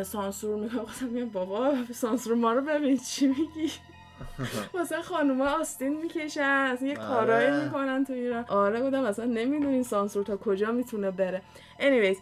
سانسور 0.03 0.61
می‌کنه. 0.61 1.25
بابا 1.33 1.75
سانسور 1.93 2.35
ما 2.35 2.53
رو 2.53 2.61
ببین 2.61 2.97
چی 2.99 3.27
میگی. 3.27 3.73
واسه 4.75 5.03
خانوما 5.03 5.49
آستین 5.49 5.97
می‌کشن 6.03 6.43
اصلا 6.73 6.89
یه 6.89 6.95
کارایی 6.95 7.49
آره. 7.49 7.65
می‌کنن 7.65 8.05
تو 8.05 8.13
ایران. 8.13 8.45
آره 8.49 8.81
بودم 8.81 9.05
اصلا 9.05 9.25
نمی‌دونین 9.25 9.83
سانسور 9.83 10.25
تا 10.25 10.37
کجا 10.37 10.71
می‌تونه 10.73 11.11
بره. 11.11 11.43
Anyways 11.79 12.17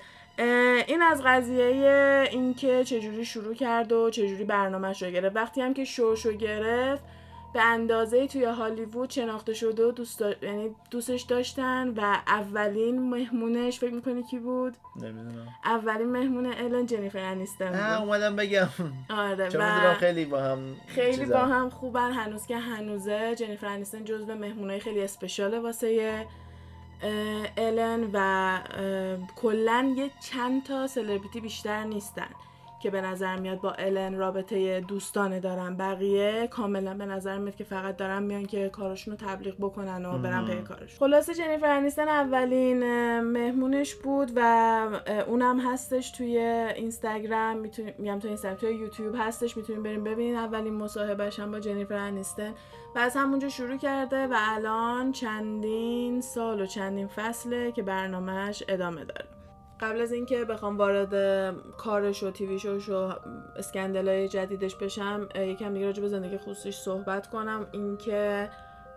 این 0.87 1.03
از 1.03 1.23
قضیه 1.25 2.29
اینکه 2.31 2.85
چجوری 2.85 3.25
شروع 3.25 3.55
کرد 3.55 3.93
و 3.93 4.11
چجوری 4.11 4.45
برنامهش 4.45 5.03
رو 5.03 5.11
گرفت. 5.11 5.37
وقتی 5.37 5.61
هم 5.61 5.75
که 5.75 5.85
شوشو 5.85 6.33
گرفت 6.33 7.05
به 7.53 7.63
اندازه 7.63 8.27
توی 8.27 8.45
هالیوود 8.45 9.11
شناخته 9.11 9.55
شده 9.55 9.87
و 9.87 9.93
دوست 9.93 10.23
یعنی 10.43 10.75
دوستش 10.91 11.23
داشتن 11.23 11.89
و 11.89 12.01
اولین 12.27 13.11
مهمونش 13.11 13.79
فکر 13.79 13.95
می‌کنی 13.95 14.23
کی 14.23 14.39
بود؟ 14.39 14.77
نمی‌دونم. 14.97 15.49
اولین 15.65 16.09
مهمون 16.09 16.47
الان 16.47 16.87
جنیفر 16.87 17.25
انیستن 17.25 17.69
بود. 17.69 18.09
اومدم 18.09 18.37
بگم. 18.37 18.69
آره 19.11 19.49
و 19.59 19.95
خیلی 19.95 20.25
با 20.25 20.41
هم 20.41 20.77
خیلی 20.87 21.25
با 21.25 21.39
هم 21.39 21.71
خوبن 21.71 22.13
هنوز 22.13 22.47
که 22.47 22.57
هنوزه. 22.57 23.35
جنیفر 23.37 23.67
انیستن 23.67 24.05
جزو 24.05 24.35
مهمونای 24.35 24.81
خیلی 24.81 25.03
اسپشیال 25.03 25.59
واسه 25.59 26.27
الن 27.57 28.11
و 28.13 28.59
کلا 29.37 29.95
یه 29.97 30.11
چند 30.31 30.65
تا 30.65 30.87
سلبریتی 30.87 31.41
بیشتر 31.41 31.85
نیستن. 31.85 32.29
که 32.83 32.91
به 32.91 33.01
نظر 33.01 33.37
میاد 33.37 33.61
با 33.61 33.71
الن 33.71 34.17
رابطه 34.17 34.81
دوستانه 34.81 35.41
دارن. 35.41 35.77
بقیه 35.77 36.47
کاملا 36.47 36.95
به 36.95 37.07
نظر 37.07 37.39
میاد 37.39 37.57
که 37.57 37.65
فقط 37.65 37.97
دارن 37.97 38.23
میان 38.23 38.47
که 38.47 38.69
کارشون 38.69 39.17
رو 39.17 39.27
تبلیغ 39.27 39.55
بکنن 39.61 40.07
و 40.07 40.19
برن 40.19 40.47
پی 40.47 40.63
کارش. 40.63 40.99
خلاصه 40.99 41.35
جنیفر 41.35 41.71
انیستن 41.71 42.09
اولین 42.09 42.79
مهمونش 43.21 43.95
بود 43.95 44.33
و 44.37 44.41
اونم 45.27 45.61
هستش 45.61 46.11
توی 46.11 46.39
اینستاگرام. 46.77 47.57
می‌تونیم 47.57 47.95
میگم 47.99 48.19
تو 48.19 48.29
اینستاگرام 48.29 48.61
توی 48.61 48.75
یوتیوب 48.75 49.15
هستش. 49.19 49.57
می‌تونیم 49.57 49.83
بریم 49.83 50.05
ببینین. 50.05 50.37
اولین 50.37 50.75
مصاحبهش 50.75 51.41
هم 51.41 51.51
با 51.51 51.61
جنیفر 51.61 51.95
انیستن. 51.95 52.55
و 52.95 52.99
از 52.99 53.17
همونجا 53.17 53.49
شروع 53.49 53.77
کرده 53.77 54.27
و 54.27 54.35
الان 54.37 55.13
چندین 55.13 56.21
سال 56.21 56.61
و 56.61 56.67
چندین 56.67 57.07
فصله 57.07 57.73
که 57.73 57.83
برنامهش 57.83 58.63
ادامه 58.69 59.05
داره. 59.05 59.38
قبل 59.81 60.01
از 60.01 60.13
اینکه 60.13 60.45
بخوام 60.45 60.79
وارد 60.79 61.15
کارش 61.77 62.23
و 62.23 62.31
تیوی 62.31 62.59
شوش 62.59 62.89
و 62.89 63.13
اسکندلای 63.57 64.29
جدیدش 64.29 64.77
بشم 64.77 65.29
یکم 65.37 65.75
دیگه 65.75 65.87
راجع 65.87 66.03
به 66.03 66.09
زندگی 66.09 66.39
خصوصیش 66.39 66.77
صحبت 66.77 67.27
کنم. 67.27 67.67
اینکه 67.73 68.51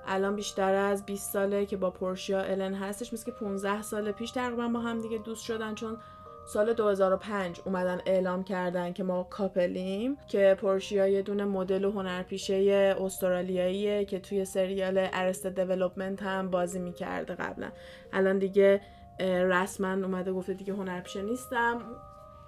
الان 0.07 0.35
بیشتر 0.35 0.75
از 0.75 1.05
20 1.05 1.33
ساله 1.33 1.65
که 1.65 1.77
با 1.77 1.91
پورشیا 1.91 2.41
الن 2.41 2.73
هستش 2.73 3.13
مثل 3.13 3.25
که 3.25 3.31
15 3.31 3.81
سال 3.81 4.11
پیش 4.11 4.31
تقریبا 4.31 4.67
با 4.67 4.79
هم 4.79 5.01
دیگه 5.01 5.17
دوست 5.17 5.45
شدن 5.45 5.75
چون 5.75 5.97
سال 6.45 6.73
2005 6.73 7.61
اومدن 7.65 8.01
اعلام 8.05 8.43
کردن 8.43 8.93
که 8.93 9.03
ما 9.03 9.23
کاپلیم 9.23 10.17
که 10.27 10.57
پورشیا 10.61 11.07
یه 11.07 11.21
دونه 11.21 11.45
مدل 11.45 11.85
و 11.85 11.91
هنرپیشه 11.91 12.55
استرالیاییه 13.01 14.05
که 14.05 14.19
توی 14.19 14.45
سریال 14.45 15.07
ارست 15.13 15.47
دیولپمنت 15.47 16.23
هم 16.23 16.49
بازی 16.49 16.79
می‌کرده 16.79 17.35
قبلا. 17.35 17.71
الان 18.13 18.39
دیگه 18.39 18.81
رسما 19.27 19.93
اومده 19.93 20.33
گفته 20.33 20.53
دیگه 20.53 20.73
هنرپیشه 20.73 21.21
نیستم. 21.21 21.81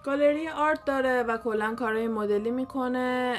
گالری 0.03 0.49
آرت 0.49 0.85
داره 0.85 1.23
و 1.23 1.37
کلا 1.37 1.75
کارهای 1.75 2.07
مدلی 2.07 2.51
می‌کنه. 2.51 3.35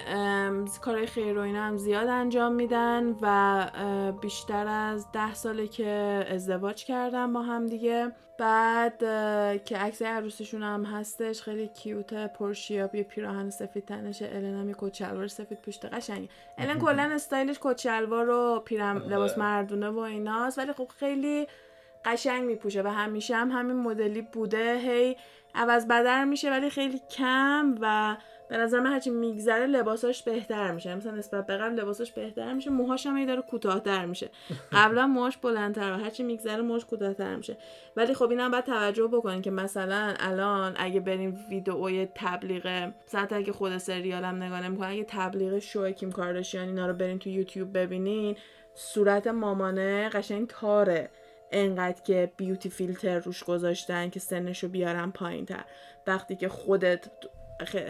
کارهای 0.82 1.06
خیر 1.06 1.38
و 1.38 1.40
اینا 1.40 1.62
هم 1.62 1.76
زیاد 1.76 2.08
انجام 2.08 2.52
میدن 2.52 3.16
و 3.22 4.12
بیشتر 4.22 4.66
از 4.66 5.12
ده 5.12 5.34
ساله 5.34 5.68
که 5.68 6.24
ازدواج 6.30 6.84
کردن 6.84 7.32
با 7.32 7.42
هم 7.42 7.66
دیگه. 7.66 8.12
بعد 8.38 8.98
که 9.64 9.78
عکس 9.78 10.02
عروسشون 10.02 10.62
هم 10.62 10.84
هستش 10.84 11.42
خیلی 11.42 11.68
کیوته 11.68 12.26
پرشیا 12.26 12.90
یه 12.92 13.02
پیراهن 13.02 13.50
سفید 13.50 13.84
تنشه 13.84 14.30
الن 14.32 14.54
هم 14.54 14.68
یه 14.68 15.26
سفید 15.26 15.58
پوشته 15.62 15.88
قشنگه. 15.88 16.28
الن 16.58 16.78
کلا 16.78 17.02
استایلش 17.14 17.58
کت 17.60 17.86
و 17.86 18.60
پیرم 18.60 18.96
آره. 18.96 19.06
لباس 19.06 19.38
مردونه 19.38 19.88
و 19.88 19.98
ایناست. 19.98 20.58
ولی 20.58 20.72
خب 20.72 20.88
خیلی 20.98 21.46
قشنگ 22.04 22.44
میپوشه 22.44 22.82
و 22.82 22.88
همیشه 22.88 23.36
هم 23.36 23.50
همین 23.50 23.76
مدلی 23.76 24.22
بوده. 24.22 24.78
هی 24.78 25.16
عوض 25.54 25.86
بدر 25.86 26.24
میشه 26.24 26.50
ولی 26.50 26.70
خیلی 26.70 27.00
کم 27.10 27.74
و 27.80 28.16
به 28.48 28.56
نظر 28.56 28.80
من 28.80 28.92
هرچی 28.92 29.10
میگذره 29.10 29.66
لباساش 29.66 30.22
بهتر 30.22 30.72
میشه. 30.72 30.94
مثلا 30.94 31.12
نسبت 31.12 31.46
به 31.46 31.56
قبل 31.56 31.80
لباساش 31.80 32.12
بهتر 32.12 32.52
میشه 32.52 32.70
موهاش 32.70 33.06
هم 33.06 33.26
داره 33.26 33.42
کوتاهتر 33.42 34.04
میشه. 34.04 34.30
قبلا 34.72 35.06
موهاش 35.06 35.36
بلندتر 35.36 35.92
و 35.92 35.96
هرچی 35.96 36.22
میگذره 36.22 36.62
موهاش 36.62 36.84
کوتاهتر 36.84 37.36
میشه. 37.36 37.56
ولی 37.96 38.14
خب 38.14 38.30
اینم 38.30 38.50
باید 38.50 38.64
توجه 38.64 39.06
بکنین 39.06 39.42
که 39.42 39.50
مثلا 39.50 40.14
الان 40.20 40.74
اگه 40.76 41.00
بریم 41.00 41.46
ویدئوی 41.50 42.08
تبلیغ 42.14 42.92
مثلا 43.06 43.26
اگه 43.30 43.52
خود 43.52 43.78
سریالم 43.78 44.42
نگاه 44.42 44.60
نمی‌کنن 44.60 44.88
اگه 44.88 45.04
تبلیغ 45.08 45.58
شو 45.58 45.90
کیم 45.90 46.12
کارداشیان 46.12 46.68
اینا 46.68 46.86
رو 46.86 46.92
برین 46.92 47.18
تو 47.18 47.28
یوتیوب 47.28 47.78
ببینین 47.78 48.36
صورت 48.74 49.26
مامانه 49.26 50.08
قشنگ 50.08 50.48
تاره. 50.48 51.10
انقدر 51.54 52.02
که 52.02 52.32
بیوتی 52.36 52.70
فیلتر 52.70 53.18
روش 53.18 53.44
گذاشتن 53.44 54.10
که 54.10 54.20
سنشو 54.20 54.68
بیارن 54.68 55.10
پایین 55.10 55.46
تر 55.46 55.64
وقتی 56.06 56.36
که 56.36 56.48
خودت 56.48 57.10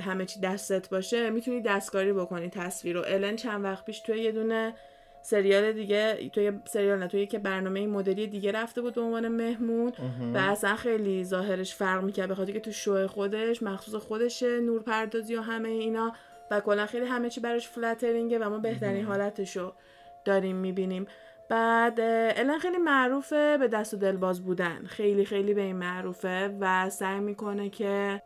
همه 0.01 0.27
چی 0.27 0.41
دستت 0.41 0.89
باشه 0.89 1.31
می‌تونی 1.31 1.61
دستکاری 1.61 2.13
بکنی 2.13 2.49
تصویر 2.49 2.97
رو 2.97 3.03
الن 3.07 3.37
چند 3.37 3.65
وقت 3.65 3.85
پیش 3.85 4.01
توی 4.01 4.21
یه 4.21 4.33
دونه 4.33 4.75
سریال 5.23 5.73
دیگه 5.73 6.29
توی 6.33 6.53
سریال 6.65 6.99
نه 6.99 7.09
توی 7.09 7.27
که 7.27 7.39
برنامه 7.39 7.87
مدلی 7.87 8.27
دیگه 8.27 8.53
رفته 8.53 8.81
بود 8.81 8.95
به 8.95 9.01
عنوان 9.01 9.29
مهمون 9.29 9.93
و 10.35 10.39
اصلا 10.39 10.77
خیلی 10.77 11.25
ظاهرش 11.25 11.75
فرق 11.75 12.05
می‌کرد 12.05 12.29
به 12.29 12.35
خاطر 12.35 12.53
که 12.53 12.61
تو 12.61 12.73
شو 12.73 13.07
خودش 13.07 13.63
مخصوص 13.63 13.95
خودشه 13.95 14.61
نور 14.61 14.83
پردازی 14.83 15.37
و 15.37 15.41
همه 15.41 15.69
اینا 15.69 16.13
و 16.51 16.61
کلا 16.61 16.87
خیلی 16.87 17.07
همه 17.07 17.31
چی 17.31 17.41
براش 17.41 17.69
فلترینگه 17.69 18.39
و 18.39 18.51
ما 18.51 18.59
بهترین 18.59 19.05
حالتشو 19.05 19.73
داریم 20.25 20.57
می‌بینیم. 20.57 21.07
بعد 21.49 22.01
الان 22.39 22.59
خیلی 22.59 22.79
معروفه 22.79 23.59
به 23.59 23.69
دست 23.69 23.95
و 23.95 23.97
دلباز 23.97 24.45
بودن. 24.45 24.85
خیلی 24.85 25.25
خیلی 25.25 25.55
به 25.55 25.63
این 25.63 25.77
معروفه 25.77 26.57
و 26.61 26.91
سعی 26.91 27.21
می‌کنه 27.21 27.71
که 27.71 28.23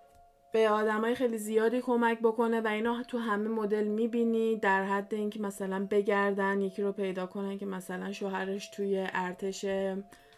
به 0.52 0.68
آدمای 0.68 1.14
خیلی 1.14 1.38
زیادی 1.38 1.80
کمک 1.80 2.18
بکنه 2.18 2.60
و 2.60 2.66
اینا 2.66 3.02
تو 3.02 3.18
همه 3.18 3.48
مدل 3.48 3.84
می‌بینی 3.84 4.56
در 4.56 4.84
حد 4.84 5.14
اینکه 5.14 5.40
مثلا 5.40 5.86
بگردن 5.90 6.60
یکی 6.60 6.82
رو 6.82 6.92
پیدا 6.92 7.26
کنن 7.26 7.58
که 7.58 7.66
مثلا 7.66 8.12
شوهرش 8.12 8.70
توی 8.70 9.06
ارتش 9.12 9.64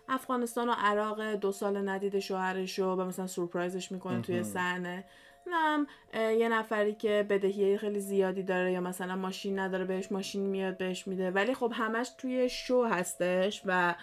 افغانستان 0.09 0.69
و 0.69 0.73
عراق 0.79 1.35
دو 1.35 1.53
سال 1.53 1.89
ندیده 1.89 2.21
شوهرش 2.21 2.79
رو 2.79 2.97
و 2.97 3.05
مثلا 3.05 3.27
سورپرایزش 3.27 3.93
می‌کنه 3.93 4.23
توی 4.23 4.43
صحنه. 4.43 5.05
نم 5.53 5.87
یه 6.15 6.49
نفری 6.49 6.95
که 6.95 7.27
بدهی 7.29 7.79
خیلی 7.79 8.01
زیادی 8.01 8.43
داره 8.43 8.73
یا 8.73 8.81
مثلا 8.81 9.17
ماشین 9.17 9.59
نداره 9.59 9.85
بهش 9.85 10.13
ماشین 10.13 10.43
میاد 10.43 10.77
بهش 10.77 11.07
میده. 11.07 11.31
ولی 11.31 11.55
خب 11.55 11.73
همش 11.75 12.11
توی 12.19 12.49
شو 12.49 12.85
هستش 12.85 13.63
و 13.67 13.95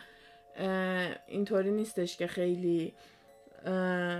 اینطوری 1.28 1.72
نیستش 1.72 2.18
که 2.18 2.28
خیلی 2.28 2.94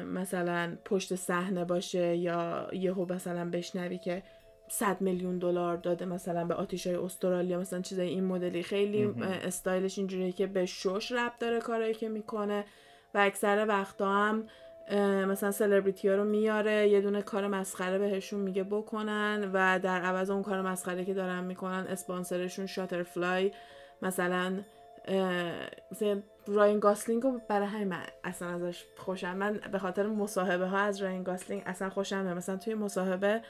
مثلا 0.06 0.78
پشت 0.86 1.16
صحنه 1.16 1.66
باشه 1.66 2.16
یا 2.16 2.70
یهو 2.74 3.14
مثلا 3.14 3.50
بشنوی 3.50 3.98
که 3.98 4.24
100 4.70 5.02
میلیون 5.02 5.38
دلار 5.38 5.78
داده 5.78 6.06
مثلا 6.06 6.46
به 6.46 6.54
آتیشای 6.54 6.96
استرالیا 6.96 7.60
مثلا 7.60 7.82
چیزای 7.82 8.08
این 8.08 8.24
مدلی. 8.24 8.64
خیلی 8.64 9.04
استایلش 9.22 9.98
اینجوریه 9.98 10.32
که 10.32 10.48
به 10.48 10.66
شوش 10.66 11.12
رب 11.12 11.34
داره 11.40 11.60
کارایی 11.60 11.94
که 11.94 12.10
می‌کنه 12.10 12.66
و 13.14 13.18
اکثر 13.18 13.66
وقتا 13.68 14.14
هم 14.14 14.48
مثلا 15.28 15.52
سلبریتی 15.52 16.10
ها 16.10 16.16
رو 16.16 16.24
میاره 16.24 16.88
یه 16.88 17.02
دونه 17.02 17.22
کار 17.22 17.48
مسخره 17.48 17.98
بهشون 17.98 18.40
میگه 18.40 18.64
بکنن 18.64 19.52
و 19.54 19.80
در 19.80 20.02
عوض 20.02 20.30
اون 20.30 20.44
کار 20.44 20.62
مسخره 20.62 21.06
که 21.06 21.14
دارن 21.14 21.44
می‌کنن 21.44 21.88
اسپانسرشون 21.90 22.66
Shutterfly 22.66 23.52
مثلا 24.02 24.64
مثلا 25.92 26.22
راین 26.48 26.80
گاسلینگ 26.80 27.24
رو 27.24 27.42
برای 27.50 27.68
همین 27.68 27.88
من 27.88 28.04
اصلا 28.24 28.50
ازش 28.50 28.86
خوشم. 28.98 29.38
من 29.38 29.60
به 29.72 29.80
خاطر 29.80 30.08
مصاحبه 30.08 30.66
ها 30.66 30.78
از 30.78 31.02
راین 31.02 31.24
گاسلینگ 31.24 31.64
اصلا 31.66 31.90
خوشم 31.90 32.34
مثلا 32.34 32.58
توی 32.58 32.74
مصاحبه 32.74 33.42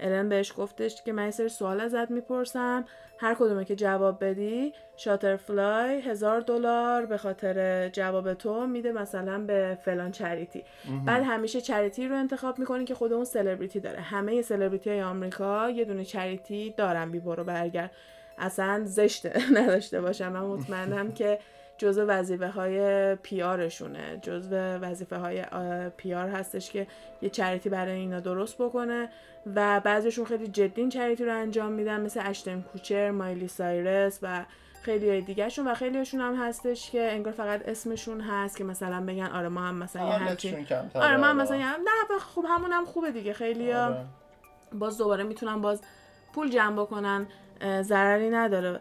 الن 0.00 0.28
بهش 0.28 0.52
گفتش 0.56 1.02
که 1.02 1.12
من 1.12 1.24
یه 1.24 1.30
سری 1.30 1.48
سوال 1.48 1.80
ازت 1.80 2.10
می‌پرسم. 2.10 2.84
هر 3.20 3.34
کدومه 3.34 3.64
که 3.64 3.76
جواب 3.76 4.24
بدی 4.24 4.72
Shutterfly 4.96 6.00
هزار 6.00 6.40
دلار 6.40 7.06
به 7.06 7.16
خاطر 7.16 7.88
جواب 7.88 8.34
تو 8.34 8.66
میده 8.66 8.92
مثلا 8.92 9.38
به 9.38 9.78
فلان 9.84 10.10
charity 10.10 10.64
بعد 11.06 11.22
همیشه 11.22 11.60
چریتی 11.60 12.08
رو 12.08 12.16
انتخاب 12.16 12.58
می‌کنی 12.58 12.84
که 12.84 12.94
خود 12.94 13.12
اون 13.12 13.24
سلبریتی 13.24 13.80
داره. 13.80 14.00
همه 14.00 14.42
سلبریتی 14.42 14.90
های 14.90 15.02
آمریکا 15.02 15.70
یه 15.70 15.84
دونه 15.84 16.04
چریتی 16.04 16.74
دارن. 16.76 17.10
بی 17.10 17.18
برو 17.18 17.44
برگرد. 17.44 17.90
اصلا 18.38 18.82
زشته. 18.84 19.32
نداشته 19.58 20.00
باشم. 20.00 20.32
من 20.32 20.40
مطمئنم 20.40 21.12
که 21.12 21.38
جزء 21.78 22.04
وظیفه 22.08 22.48
های 22.48 23.14
پیارشونه 23.14 24.18
جزء 24.22 24.78
وظیفه 24.82 25.16
های 25.16 25.44
پیار 25.96 26.28
هستش 26.28 26.70
که 26.70 26.86
یه 27.22 27.30
چریتی 27.30 27.68
برای 27.68 27.94
اینا 27.94 28.20
درست 28.20 28.58
بکنه 28.58 29.08
و 29.54 29.80
بعضیشون 29.80 30.24
خیلی 30.24 30.48
جدین 30.48 30.88
چریتی 30.88 31.24
رو 31.24 31.34
انجام 31.34 31.72
میدن 31.72 32.00
مثل 32.00 32.20
اشتن 32.24 32.60
کوچر 32.72 33.10
مایلی 33.10 33.48
سایرس 33.48 34.18
و 34.22 34.44
خیلی 34.82 35.20
دیگهشون 35.20 35.68
و 35.68 35.74
خیلیشون 35.74 36.20
هم 36.20 36.34
هستش 36.34 36.90
که 36.90 37.12
انگار 37.12 37.32
فقط 37.32 37.68
اسمشون 37.68 38.20
هست 38.20 38.56
که 38.56 38.64
مثلا 38.64 39.06
بگن 39.06 39.26
آره 39.26 39.48
ما 39.48 39.60
هم 39.60 39.74
مثلا 39.74 40.08
یه 40.08 40.14
همچین 40.14 40.66
آره 40.94 41.16
ما 41.16 41.26
هم 41.26 41.36
مثلا 41.36 41.56
نه 41.58 42.18
خب 42.18 42.44
همون 42.48 42.72
هم 42.72 42.84
خوبه 42.84 43.10
دیگه. 43.10 43.32
خیلی 43.32 43.72
آره. 43.72 44.04
باز 44.72 44.98
دوباره 44.98 45.24
می‌تونن 45.24 45.60
باز 45.60 45.82
پول 46.34 46.50
جمع 46.50 46.82
بکنن 46.82 47.26
ضرری 47.82 48.30
نداره. 48.30 48.80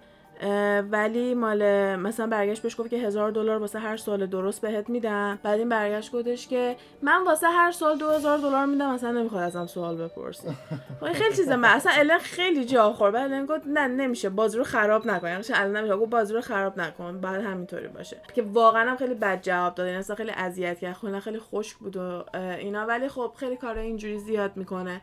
ولی 0.92 1.34
مال 1.34 1.96
مثلا 1.96 2.28
برگشت 2.28 2.62
بهش 2.62 2.80
گفت 2.80 2.90
که 2.90 2.98
هزار 2.98 3.32
دلار 3.32 3.58
واسه 3.58 3.80
هر 3.80 3.98
سال 3.98 4.26
درست 4.26 4.62
بهت 4.62 4.90
میدم. 4.90 5.40
بعد 5.44 5.60
این 5.60 5.70
برگشت 5.70 6.12
گفتش 6.12 6.48
که 6.48 6.76
من 7.02 7.24
واسه 7.24 7.48
هر 7.48 7.72
سال 7.72 7.98
دو 7.98 8.10
هزار 8.10 8.38
دلار 8.38 8.66
میدم 8.66 8.94
مثلا 8.94 9.12
نمی‌خواد 9.12 9.44
ازم 9.44 9.66
سوال 9.66 9.98
بپرسی. 9.98 10.48
خب 11.00 11.14
خیلی 11.14 11.36
چیز 11.36 11.50
من 11.50 11.70
اصلا 11.70 11.92
الان 11.96 12.20
خیلی 12.20 12.66
جا 12.66 12.94
خورد 12.94 13.14
بعد 13.14 13.32
الان 13.32 13.46
گفت 13.46 13.62
نه 13.68 13.88
نمیشه. 13.88 14.30
بازی 14.30 14.58
رو 14.58 14.64
خراب 14.64 15.08
نکن. 15.08 15.28
یعنی 15.28 15.44
الان 15.54 15.78
نمیشه. 15.78 15.96
گفت 15.96 16.10
بازی 16.12 16.34
رو 16.34 16.42
خراب 16.42 16.80
نکن. 16.80 17.22
بعد 17.22 17.42
همینطوری 17.42 17.88
باشه. 17.88 18.18
که 18.34 18.42
واقعا 18.42 18.90
هم 18.90 18.98
خیلی 18.98 19.14
بد 19.14 19.42
جواب 19.42 19.76
داد. 19.76 19.88
یعنی 19.88 20.00
اصلا 20.00 20.16
خیلی 20.16 20.32
اذیت 20.32 20.80
کرد. 20.80 20.94
خیلی 20.94 21.20
خیلی 21.20 21.40
خوش 21.40 21.76
بود 21.76 21.98
و 21.98 22.24
اینا. 22.60 22.86
ولی 22.86 23.08
خب 23.08 23.32
خیلی 23.36 23.58
کارا 23.58 23.82
اینجوری 23.82 24.20
زیاد 24.20 24.58
می‌کنه. 24.58 25.02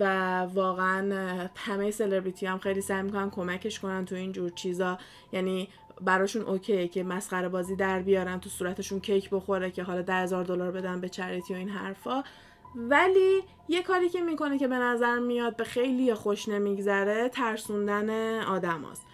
و 0.00 0.40
واقعا 0.54 1.48
همه 1.56 1.90
سلبریتی 1.90 2.46
هم 2.46 2.58
خیلی 2.58 2.80
سعی 2.80 3.02
می‌کنن 3.02 3.30
کمکش 3.30 3.80
کنن 3.80 4.04
تو 4.04 4.14
این 4.14 4.32
جور 4.32 4.50
چیزا 4.50 4.98
یعنی 5.32 5.68
براشون 6.00 6.42
اوکیه 6.42 6.88
که 6.88 7.02
مسخره 7.02 7.48
بازی 7.48 7.76
در 7.76 8.02
بیارن 8.02 8.40
تو 8.40 8.50
صورتشون 8.50 9.00
کیک 9.00 9.30
بخوره 9.30 9.70
که 9.70 9.82
حالا 9.82 10.02
ده 10.02 10.14
هزار 10.14 10.44
دلار 10.44 10.70
بدن 10.70 11.00
به 11.00 11.08
چریتی 11.08 11.54
و 11.54 11.56
این 11.56 11.68
حرفا 11.68 12.22
ولی 12.74 13.42
یه 13.68 13.82
کاری 13.82 14.08
که 14.08 14.20
می‌کنه 14.20 14.58
که 14.58 14.68
به 14.68 14.76
نظر 14.76 15.18
میاد 15.18 15.56
به 15.56 15.64
خیلی 15.64 16.14
خوش 16.14 16.48
نمیگذره 16.48 17.28
ترسوندن 17.28 18.40
آدم 18.40 18.84
هست. 18.92 19.05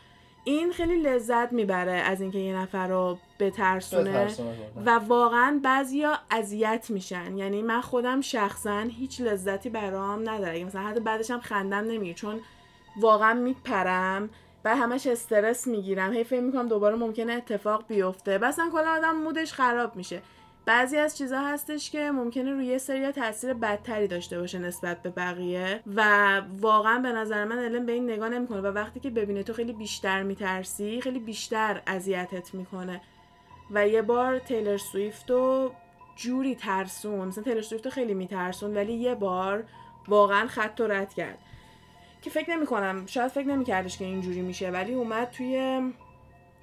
این 0.44 0.72
خیلی 0.72 1.02
لذت 1.02 1.52
می‌بره 1.52 1.92
از 1.92 2.20
اینکه 2.20 2.38
یه 2.38 2.56
نفر 2.56 2.88
رو 2.88 3.18
بترسونه 3.40 4.26
و 4.86 4.90
واقعا 4.90 5.60
بعضیا 5.62 6.18
اذیت 6.30 6.86
میشن. 6.90 7.38
یعنی 7.38 7.62
من 7.62 7.80
خودم 7.80 8.20
شخصا 8.20 8.80
هیچ 8.80 9.20
لذتی 9.20 9.70
برام 9.70 10.28
نداره. 10.28 10.64
مثلا 10.64 10.82
حتی 10.82 11.00
بعدش 11.00 11.30
هم 11.30 11.40
خندم 11.40 11.84
نمیگه 11.84 12.14
چون 12.14 12.40
واقعا 13.00 13.34
میپرم 13.34 14.30
و 14.64 14.76
همش 14.76 15.06
استرس 15.06 15.66
می‌گیرم. 15.66 16.12
هی 16.12 16.24
فکر 16.24 16.40
می‌کنم 16.40 16.68
دوباره 16.68 16.96
ممکنه 16.96 17.32
اتفاق 17.32 17.84
بیفته. 17.88 18.38
بسن 18.38 18.70
کلا 18.70 18.90
آدم 18.90 19.16
مودش 19.16 19.52
خراب 19.52 19.96
میشه. 19.96 20.22
بعضی 20.66 20.96
از 20.96 21.18
چیزها 21.18 21.48
هستش 21.48 21.90
که 21.90 22.10
ممکنه 22.10 22.52
روی 22.52 22.66
یه 22.66 22.78
سری 22.78 23.12
تاثیر 23.12 23.54
بدتری 23.54 24.08
داشته 24.08 24.40
باشه 24.40 24.58
نسبت 24.58 25.02
به 25.02 25.10
بقیه 25.10 25.80
و 25.86 26.02
واقعا 26.60 26.98
به 26.98 27.12
نظر 27.12 27.44
من 27.44 27.58
الان 27.58 27.86
به 27.86 27.92
این 27.92 28.10
نگاه 28.10 28.28
نمی‌کنه 28.28 28.60
و 28.60 28.66
وقتی 28.66 29.00
که 29.00 29.10
ببینه 29.10 29.42
تو 29.42 29.52
خیلی 29.52 29.72
بیشتر 29.72 30.22
میترسی 30.22 31.00
خیلی 31.00 31.18
بیشتر 31.18 31.82
اذیتت 31.86 32.54
می‌کنه. 32.54 33.00
و 33.70 33.88
یه 33.88 34.02
بار 34.02 34.38
تیلر 34.38 34.76
سویفت 34.76 35.30
رو 35.30 35.72
جوری 36.16 36.54
ترسون 36.54 37.28
مثلا 37.28 37.44
تیلر 37.44 37.62
سویفت 37.62 37.88
خیلی 37.88 38.14
میترسون 38.14 38.74
ولی 38.74 38.92
یه 38.92 39.14
بار 39.14 39.64
واقعا 40.08 40.46
خط 40.46 40.80
و 40.80 40.86
رد 40.86 41.14
کرد. 41.14 41.38
که 42.22 42.30
فکر 42.30 42.50
نمی 42.50 42.66
کنم 42.66 43.06
شاید 43.06 43.30
فکر 43.30 43.46
نمی 43.46 43.64
کردش 43.64 43.98
که 43.98 44.04
اینجوری 44.04 44.40
میشه 44.40 44.70
ولی 44.70 44.94
اومد 44.94 45.30
توی 45.30 45.80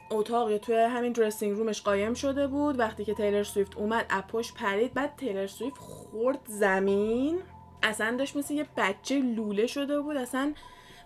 اتاق 0.09 0.57
توی 0.57 0.75
همین 0.75 1.11
درسینگ 1.11 1.57
رومش 1.57 1.81
قایم 1.81 2.13
شده 2.13 2.47
بود. 2.47 2.79
وقتی 2.79 3.05
که 3.05 3.13
تیلر 3.13 3.43
سویفت 3.43 3.77
اومد 3.77 4.05
اپوش 4.09 4.53
پرید. 4.53 4.93
بعد 4.93 5.15
تیلر 5.17 5.47
سویفت 5.47 5.77
خورد 5.77 6.39
زمین. 6.45 7.39
اصلا 7.83 8.15
داشت 8.17 8.35
مثل 8.35 8.53
یه 8.53 8.65
بچه 8.77 9.19
لوله 9.19 9.67
شده 9.67 10.01
بود. 10.01 10.17
اصلا 10.17 10.53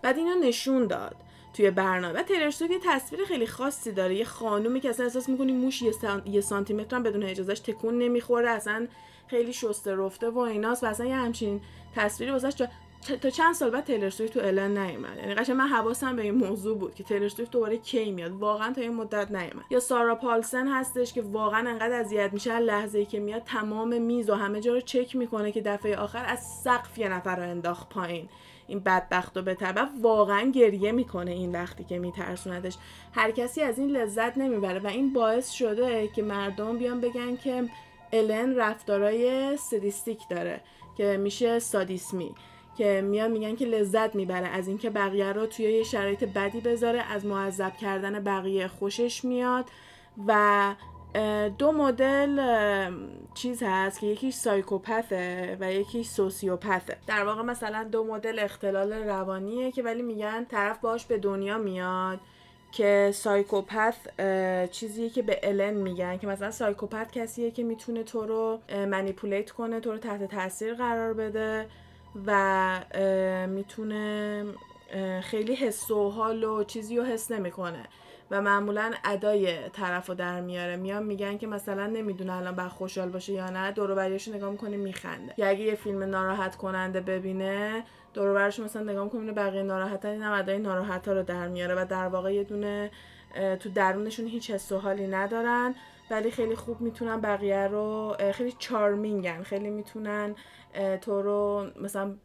بعد 0.01 0.17
اینو 0.17 0.39
نشون 0.39 0.87
داد 0.87 1.15
توی 1.53 1.71
برنامه. 1.71 2.19
و 2.19 2.23
تیلر 2.23 2.51
سویفت 2.51 2.73
یه 2.73 2.79
تصویر 2.85 3.25
خیلی 3.25 3.47
خاصی 3.47 3.91
داره. 3.91 4.15
یه 4.15 4.25
خانومی 4.25 4.79
که 4.79 4.89
اصلا 4.89 5.05
احساس 5.05 5.29
می‌کنی 5.29 5.51
موش 5.51 5.81
یه, 5.81 5.91
سان... 5.91 6.21
یه 6.25 6.41
سانتی 6.41 6.73
متر 6.73 6.99
بدون 6.99 7.23
اجازهش 7.23 7.59
تکون 7.59 7.97
نمی‌خوره. 7.97 8.49
اصلا 8.49 8.87
خیلی 9.27 9.53
شسته 9.53 9.95
رفته 9.95 10.29
و 10.29 10.37
ایناست. 10.37 10.83
و 10.83 10.87
اصلا 10.87 11.05
یه 11.05 11.15
همچین 11.15 11.61
تصویری 11.95 12.31
واسش 12.31 12.61
تا 13.03 13.29
چند 13.29 13.53
سال 13.53 13.69
بعد 13.69 13.83
تیلر 13.83 14.09
سویفت 14.09 14.33
تو 14.33 14.39
الان 14.39 14.77
نیومد. 14.77 15.17
یعنی 15.17 15.33
قشنگ 15.33 15.55
من 15.55 15.67
حواسم 15.67 16.15
به 16.15 16.21
این 16.21 16.35
موضوع 16.35 16.77
بود 16.77 16.95
که 16.95 17.03
تیلر 17.03 17.29
سویفت 17.29 17.51
دوباره 17.51 17.77
کی 17.77 18.11
میاد. 18.11 18.31
واقعا 18.31 18.73
تا 18.73 18.81
این 18.81 18.93
مدت 18.93 19.31
نیومد. 19.31 19.65
یا 19.69 19.79
سارا 19.79 20.15
پالسن 20.15 20.67
هستش 20.67 21.13
که 21.13 21.21
واقعا 21.21 21.69
انقدر 21.69 21.99
اذیت 21.99 22.33
میشه. 22.33 22.59
لحظه 22.59 22.99
ای 22.99 23.05
که 23.05 23.19
میاد 23.19 23.43
تمام 23.43 24.01
میز 24.01 24.29
و 24.29 24.35
همه 24.35 24.61
جا 24.61 24.73
رو 24.73 24.81
چک 24.81 25.15
می‌کنه 25.15 25.51
که 25.51 25.61
دفعه 25.61 25.97
آخر 25.97 26.25
از 26.25 26.39
سقف 26.63 26.97
یه 26.97 27.09
نفر 27.09 27.35
رو 27.35 27.43
انداخت 27.43 27.89
پایین. 27.89 28.29
این 28.67 28.79
بدبخت 28.79 29.37
و 29.37 29.41
به 29.41 29.57
واقعا 30.01 30.51
گریه 30.51 30.91
می‌کنه 30.91 31.31
این 31.31 31.51
وقتی 31.51 31.83
که 31.83 31.99
میترسوندش. 31.99 32.77
هر 33.13 33.31
کسی 33.31 33.61
از 33.61 33.79
این 33.79 33.89
لذت 33.89 34.37
نمی‌بره 34.37 34.79
و 34.79 34.87
این 34.87 35.13
باعث 35.13 35.51
شده 35.51 36.07
که 36.07 36.23
مردم 36.23 36.77
بیان 36.77 37.01
بگن 37.01 37.35
که 37.35 37.69
الن 38.13 38.55
رفتارای 38.55 39.57
سدیستیک 39.57 40.19
داره 40.29 40.61
که 40.97 41.17
میشه 41.17 41.59
سادیسمی. 41.59 42.35
که 42.77 43.01
میان 43.01 43.31
میگن 43.31 43.55
که 43.55 43.65
لذت 43.65 44.15
می‌بره 44.15 44.47
از 44.47 44.67
اینکه 44.67 44.89
بقیه 44.89 45.33
رو 45.33 45.45
توی 45.45 45.65
یه 45.65 45.83
شرایط 45.83 46.23
بدی 46.23 46.61
بذاره 46.61 47.01
از 47.01 47.25
معذب 47.25 47.77
کردن 47.77 48.23
بقیه 48.23 48.67
خوشش 48.67 49.25
میاد 49.25 49.65
و 50.27 50.75
دو 51.57 51.71
مدل 51.71 52.41
چیز 53.33 53.63
هست 53.65 53.99
که 53.99 54.07
یکی 54.07 54.31
سایکوپثه 54.31 55.57
و 55.59 55.73
یکی 55.73 56.03
سوسیوپثه 56.03 56.97
در 57.07 57.25
واقع 57.25 57.41
مثلا 57.41 57.83
دو 57.83 58.03
مدل 58.03 58.39
اختلال 58.39 58.93
روانیه 58.93 59.71
که 59.71 59.83
ولی 59.83 60.01
میگن 60.01 60.45
طرف 60.45 60.79
باش 60.79 61.05
به 61.05 61.17
دنیا 61.17 61.57
میاد 61.57 62.19
که 62.71 63.11
سایکوپث 63.13 63.95
چیزیه 64.71 65.09
که 65.09 65.21
به 65.21 65.39
الن 65.43 65.73
میگن 65.73 66.17
که 66.17 66.27
مثلا 66.27 66.51
سایکوپث 66.51 67.11
کسیه 67.11 67.51
که 67.51 67.63
می‌تونه 67.63 68.03
تو 68.03 68.25
رو 68.25 68.59
منیپولیت 68.85 69.51
کنه 69.51 69.79
تو 69.79 69.91
رو 69.91 69.97
تحت 69.97 70.23
تاثیر 70.23 70.73
قرار 70.73 71.13
بده. 71.13 71.67
و 72.25 72.79
می‌تونه 73.47 74.45
خیلی 75.21 75.55
حس 75.55 75.91
و 75.91 76.09
حال 76.09 76.43
و 76.43 76.63
چیزی 76.63 76.97
رو 76.97 77.03
حس 77.03 77.31
نمی‌کنه. 77.31 77.83
و 78.31 78.41
معمولا 78.41 78.91
ادای 79.05 79.69
طرف 79.69 80.07
رو 80.07 80.15
در 80.15 80.41
میاره. 80.41 80.75
میان 80.75 81.03
میگن 81.03 81.37
که 81.37 81.47
مثلا 81.47 81.87
نمی‌دونه 81.87 82.33
الان 82.33 82.55
باید 82.55 82.69
خوشحال 82.69 83.09
باشه 83.09 83.33
یا 83.33 83.49
نه 83.49 83.71
دور 83.71 83.91
و 83.91 83.99
نگاه 84.35 84.51
می‌کنه 84.51 84.77
میخنده. 84.77 85.33
یا 85.37 85.47
اگه 85.47 85.61
یه 85.61 85.75
فیلم 85.75 86.03
ناراحت 86.03 86.55
کننده 86.55 87.01
ببینه 87.01 87.83
دور 88.13 88.47
مثلا 88.47 88.83
نگاه 88.83 89.03
می‌کنه 89.03 89.31
بقیه 89.31 89.63
ناراحت 89.63 90.05
این 90.05 90.23
هم 90.23 90.33
ادای 90.33 90.57
ناراحت 90.57 91.07
ها 91.07 91.13
رو 91.13 91.23
در 91.23 91.47
میاره. 91.47 91.75
و 91.75 91.85
در 91.89 92.07
واقع 92.07 92.33
یه 92.33 92.43
دونه 92.43 92.91
تو 93.59 93.69
درونشون 93.69 94.27
هیچ 94.27 94.51
حس 94.51 94.71
و 94.71 94.77
حالی 94.77 95.07
ندارن. 95.07 95.75
ولی 96.11 96.31
خیلی 96.31 96.55
خوب 96.55 96.81
می‌تونن 96.81 97.21
بقیه 97.21 97.67
رو 97.67 98.15
خیلی 98.33 98.55
چارمینگن. 98.59 99.43
خیلی 99.43 99.69
می‌تونن 99.69 100.35
تو 101.01 101.21
رو 101.21 101.67
مثلا 101.81 102.15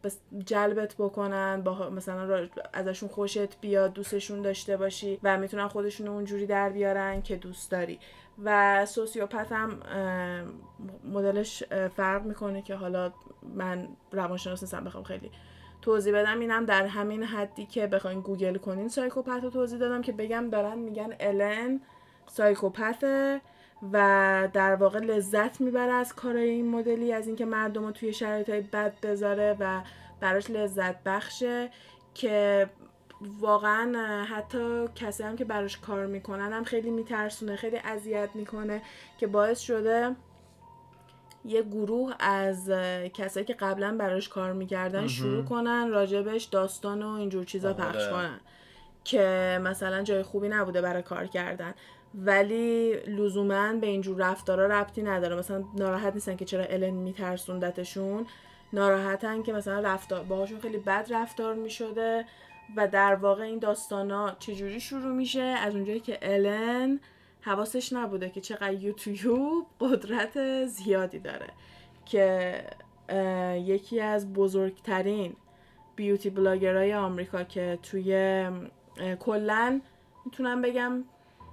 جلبت 0.45 0.95
بکنن 0.99 1.63
با 1.63 1.91
مثلا 1.91 2.49
ازشون 2.73 3.09
خوشت 3.09 3.61
بیاد 3.61 3.93
دوستشون 3.93 4.43
داشته 4.43 4.77
باشی 4.77 5.19
و 5.23 5.39
می‌تونن 5.39 5.69
خودشون 5.69 6.09
اونجوری 6.09 6.47
در 6.47 6.71
بیارن 6.71 7.23
که 7.23 7.37
دوست 7.37 7.71
داری. 7.71 7.99
و 8.45 8.87
سوسیوپت 8.87 9.53
هم 9.53 9.81
مدلش 11.05 11.63
فرق 11.97 12.25
می‌کنه 12.25 12.63
که 12.63 12.75
حالا 12.75 13.13
من 13.55 13.89
روانشناس 14.13 14.63
نیستم 14.63 14.85
بخوام 14.85 15.05
خیلی 15.05 15.31
توضیح 15.83 16.15
بدم. 16.15 16.41
اینم 16.41 16.65
در 16.65 16.87
همین 16.87 17.23
حدی 17.23 17.67
که 17.67 17.87
بخواین 17.87 18.21
گوگل 18.21 18.57
کنین 18.57 18.89
سایکوپت 18.89 19.45
رو 19.45 19.51
توضیح 19.51 19.79
دادم 19.79 20.03
که 20.03 20.13
بگم 20.13 20.51
دارن 20.51 20.79
میگن 20.79 21.15
الن 21.21 21.81
سایکوپته. 22.27 23.41
و 23.93 24.49
در 24.53 24.75
واقع 24.75 24.99
لذت 24.99 25.61
می‌بره 25.61 25.93
از 25.93 26.15
کارای 26.15 26.49
این 26.49 26.69
مدلی 26.69 27.13
از 27.13 27.27
اینکه 27.27 27.45
مردم 27.45 27.85
رو 27.85 27.91
توی 27.91 28.13
شرایط 28.13 28.51
بد 28.51 29.01
بذاره 29.01 29.57
و 29.61 29.81
براش 30.21 30.51
لذت 30.51 31.03
بخشه 31.05 31.71
که 32.15 32.67
واقعا 33.41 34.25
حتی 34.25 34.89
کسی 34.95 35.23
هم 35.23 35.37
که 35.37 35.45
براش 35.45 35.79
کار 35.79 36.07
می‌کنن 36.07 36.53
هم 36.53 36.65
خیلی 36.65 36.91
میترسونه 36.91 37.57
خیلی 37.57 37.77
اذیت 37.77 38.31
می‌کنه 38.35 38.83
که 39.19 39.27
باعث 39.27 39.61
شده 39.61 40.17
یه 41.45 41.63
گروه 41.63 42.15
از 42.21 42.71
کسایی 43.15 43.47
که 43.47 43.55
قبلا 43.55 43.97
براش 43.97 44.29
کار 44.29 44.53
می‌کردن 44.53 45.07
شروع 45.07 45.45
کنن 45.45 45.89
راجبش 45.91 46.45
داستان 46.45 47.03
و 47.03 47.09
اینجور 47.09 47.45
چیزا 47.45 47.69
آره. 47.69 47.79
پخش 47.79 48.09
کنن 48.09 48.41
که 49.05 49.61
مثلا 49.65 50.03
جای 50.03 50.23
خوبی 50.23 50.49
نبوده 50.49 50.81
برای 50.81 51.03
کار 51.03 51.27
کردن 51.27 51.75
ولی 52.15 52.93
لزوما 52.95 53.73
به 53.73 53.87
اینجور 53.87 54.31
رفتارا 54.31 54.67
ربطی 54.67 55.03
نداره. 55.03 55.37
مثلا 55.37 55.65
ناراحت 55.77 56.15
نیستن 56.15 56.37
که 56.37 56.45
چرا 56.45 56.65
الن 56.65 56.91
میترسوندتشون. 56.91 58.27
ناراحتن 58.73 59.43
که 59.43 59.53
مثلا 59.53 59.81
رفتار 59.81 60.25
باهاشون 60.25 60.61
خیلی 60.61 60.79
بد 60.79 61.07
رفتار 61.11 61.55
می‌شده 61.55 62.25
و 62.77 62.89
در 62.89 63.15
واقع 63.15 63.43
این 63.43 63.59
داستانا 63.59 64.37
چجوری 64.39 64.81
شروع 64.81 65.13
میشه؟ 65.13 65.41
از 65.41 65.75
اونجایی 65.75 66.01
که 66.01 66.19
الن 66.23 67.01
حواسش 67.41 67.93
نبوده 67.93 68.31
که 68.31 68.41
چقدر 68.41 68.73
یوتیوب 68.73 69.67
قدرت 69.81 70.65
زیادی 70.67 71.19
داره 71.19 71.47
که 72.07 72.55
یکی 73.65 74.01
از 74.01 74.33
بزرگترین 74.33 75.37
بیوتی 75.97 76.31
بلاگرهای 76.31 76.95
آمریکا 76.95 77.45
که 77.45 77.79
توی 77.83 78.45
کلا 79.21 79.81
می‌تونم 80.25 80.63
بگم 80.63 81.05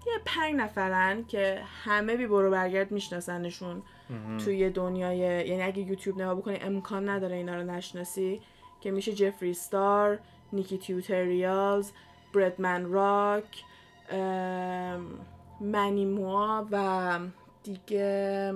یه 0.05 0.13
پنج 0.25 0.55
نفرن 0.55 1.25
که 1.25 1.61
همه 1.83 2.15
بی 2.15 2.27
برو 2.27 2.51
برگرد 2.51 2.91
میشناسنشون 2.91 3.83
توی 4.45 4.69
دنیای 4.69 5.17
یعنی 5.17 5.61
اگه 5.61 5.79
یوتیوب 5.79 6.21
نگاه 6.21 6.35
بکنی 6.35 6.57
امکان 6.61 7.09
نداره 7.09 7.35
اینا 7.35 7.55
رو 7.55 7.63
نشناسی 7.63 8.41
که 8.81 8.91
میشه 8.91 9.13
جفری 9.13 9.53
ستار 9.53 10.19
نیکی 10.53 10.77
تیوتریالز 10.77 11.91
Bretman 12.33 12.85
Rock 12.85 13.63
Manny 15.61 16.05
MUA 16.05 16.65
و 16.71 17.19
دیگه 17.63 18.53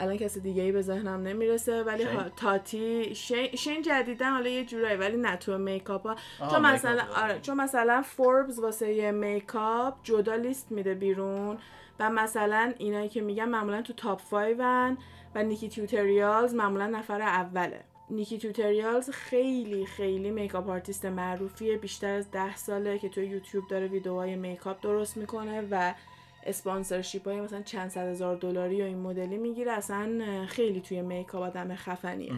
الان 0.00 0.16
کسی 0.16 0.40
دیگه 0.40 0.62
ای 0.62 0.72
به 0.72 0.82
ذهنم 0.82 1.22
نمی‌رسه 1.22 1.82
ولی؟ 1.82 2.02
ها- 2.04 2.28
Tati, 2.36 3.14
Shane, 3.14 3.56
Shane 3.56 3.82
جدیدا 3.82 4.30
حالا 4.30 4.48
یه 4.48 4.64
جورایی 4.64 4.96
ولی 4.96 5.16
نه 5.16 5.36
تو 5.36 5.58
makeup 5.58 6.06
ها. 6.06 6.16
چون 6.50 6.62
مثلا 6.66 7.02
آره 7.16 7.40
چون 7.40 7.56
مثلا 7.56 8.02
فوربس 8.02 8.58
واسه 8.58 8.92
یه 8.92 9.10
makeup 9.10 9.94
جدا 10.02 10.34
لیست 10.34 10.72
میده 10.72 10.94
بیرون 10.94 11.58
و 12.00 12.10
مثلا 12.10 12.72
اینایی 12.78 13.08
که 13.08 13.20
میگن 13.20 13.44
معمولا 13.48 13.82
تو 13.82 13.92
top 13.92 14.20
5 14.30 14.96
و 15.34 15.42
NikkieTutorials 15.42 16.54
معمولا 16.54 16.86
نفر 16.86 17.22
اوله. 17.22 17.80
NikkieTutorials 18.10 19.10
خیلی 19.10 19.86
خیلی 19.86 20.30
makeup 20.30 20.68
artist 20.68 21.06
معروفیه 21.06 21.76
بیشتر 21.76 22.14
از 22.14 22.30
ده 22.30 22.56
ساله 22.56 22.98
که 22.98 23.08
توی 23.08 23.26
یوتیوب 23.26 23.64
داره 23.68 23.86
ویدیوهای 23.86 24.36
makeup 24.36 24.80
درست 24.82 25.16
می‌کنه 25.16 25.68
و 25.70 25.92
sponsorship 26.46 27.28
های 27.28 27.40
مثلا 27.40 27.62
چند 27.62 27.90
صد 27.90 28.06
هزار 28.06 28.36
دلاری 28.36 28.82
و 28.82 28.84
این 28.84 28.98
مدلی 28.98 29.38
می‌گیره 29.38 29.72
اصلا 29.72 30.46
خیلی 30.46 30.80
توی 30.80 31.02
makeup 31.02 31.42
آدم 31.42 31.74
خفنیه. 31.74 32.32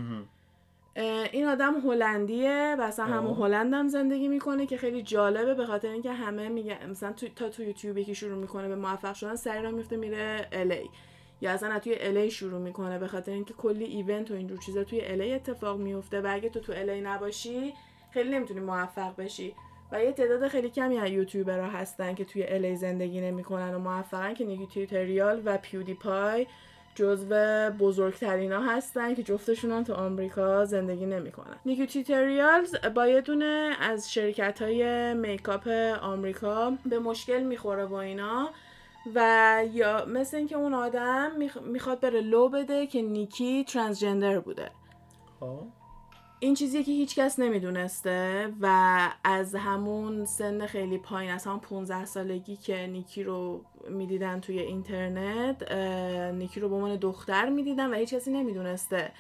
این 1.33 1.47
آدم 1.47 1.81
هلندیه 1.81 2.77
و 2.79 2.83
اصلا 2.83 3.05
همون 3.05 3.31
آه. 3.31 3.37
هلند 3.37 3.75
هم 3.75 3.89
زندگی 3.89 4.29
می‌کنه 4.29 4.67
که 4.67 4.77
خیلی 4.77 5.03
جالبه 5.03 5.55
به 5.55 5.67
خاطر 5.67 5.89
اینکه 5.89 6.13
همه 6.13 6.49
میگن 6.49 6.91
مثلا 6.91 7.13
تو 7.13 7.29
تا 7.29 7.49
تو 7.49 7.63
یوتیوبی 7.63 8.05
که 8.05 8.15
شروع 8.15 8.39
می‌کنه 8.39 8.69
به 8.69 8.77
موفق 8.77 9.15
شدن 9.15 9.37
سریع 9.37 9.63
راه 9.63 9.71
میفته 9.71 9.97
میره 9.97 10.49
LA 10.53 10.91
یا 11.41 11.51
اصلا 11.51 11.79
توی 11.79 11.95
الی 12.01 12.31
شروع 12.31 12.61
می‌کنه 12.61 12.99
به 12.99 13.07
خاطر 13.07 13.33
اینکه 13.33 13.55
کلی 13.55 13.85
ایونت 13.85 14.31
و 14.31 14.35
اینجور 14.35 14.59
چیزا 14.59 14.85
توی 14.85 15.01
الی 15.01 15.33
اتفاق 15.33 15.79
میفته 15.79 16.21
و 16.21 16.27
اگه 16.31 16.49
تو 16.49 16.61
تو 16.61 16.73
الی 16.77 17.01
نباشی 17.01 17.75
خیلی 18.11 18.31
نمی‌تونی 18.31 18.61
موفق 18.61 19.17
بشی. 19.17 19.55
و 19.93 20.05
یه 20.05 20.13
تعداد 20.13 20.49
خیلی 20.49 20.71
کمی 20.71 20.99
از 20.99 21.11
یوتیوبرها 21.11 21.67
هستن 21.67 22.15
که 22.15 22.25
توی 22.25 22.45
الی 22.47 22.77
زندگی 22.77 23.21
نمی‌کنن 23.21 23.75
و 23.75 23.79
موفقن 23.79 24.35
که 24.35 24.45
نیکی 24.45 24.67
تیوتریال 24.67 25.43
و 25.45 25.59
پیودی 25.59 25.95
پای 25.95 26.47
جزو 26.95 27.71
بزرگترین 27.71 28.53
ها 28.53 28.61
هستن 28.61 29.15
که 29.15 29.23
جفتشون 29.23 29.71
هم 29.71 29.85
تو 29.85 29.95
آمریکا 29.95 30.65
زندگی 30.65 31.07
نمی‌کنن 31.07 31.57
نیکی 31.67 31.87
تیوتریالز 31.87 32.77
با 32.95 33.07
یه 33.07 33.21
دونه 33.21 33.77
از 33.81 34.13
شرکت 34.13 34.63
های 34.63 35.15
میکاپ 35.15 35.69
آمریکا 36.03 36.73
به 36.87 36.99
مشکل 36.99 37.43
می‌خوره 37.43 37.87
با 37.87 38.01
اینا 38.01 38.51
و 39.15 39.63
یا 39.73 40.05
مثل 40.05 40.37
اینکه 40.37 40.57
اون 40.57 40.75
آدم 40.75 41.31
میخ- 41.39 41.63
می‌خواد 41.63 42.01
بره 42.01 42.21
لو 42.21 42.49
بده 42.49 42.87
که 42.87 43.03
نیکی 43.03 43.65
ترانسجندر 43.65 44.41
بوده 44.41 44.71
خب. 45.41 45.63
این 46.43 46.55
چیزیه 46.55 46.83
که 46.83 46.93
هیچکس 46.93 47.39
نمی‌دونسته 47.39 48.49
و 48.61 48.99
از 49.25 49.55
همون 49.55 50.25
سن 50.25 50.67
خیلی 50.67 50.99
پایین 50.99 51.33
از 51.33 51.47
همون 51.47 51.59
15 51.59 52.05
سالگی 52.05 52.57
که 52.57 52.87
نیکی 52.87 53.23
رو 53.23 53.65
می‌دیدن 53.91 54.41
توی 54.41 54.59
اینترنت 54.59 55.73
نیکی 56.35 56.61
رو 56.61 56.69
به 56.69 56.75
عنوان 56.75 56.97
دختر 56.97 57.49
می‌دیدن 57.49 57.91
و 57.91 57.95
هیچ 57.95 58.15
کسی 58.15 58.31
نمی‌دونسته 58.31 59.13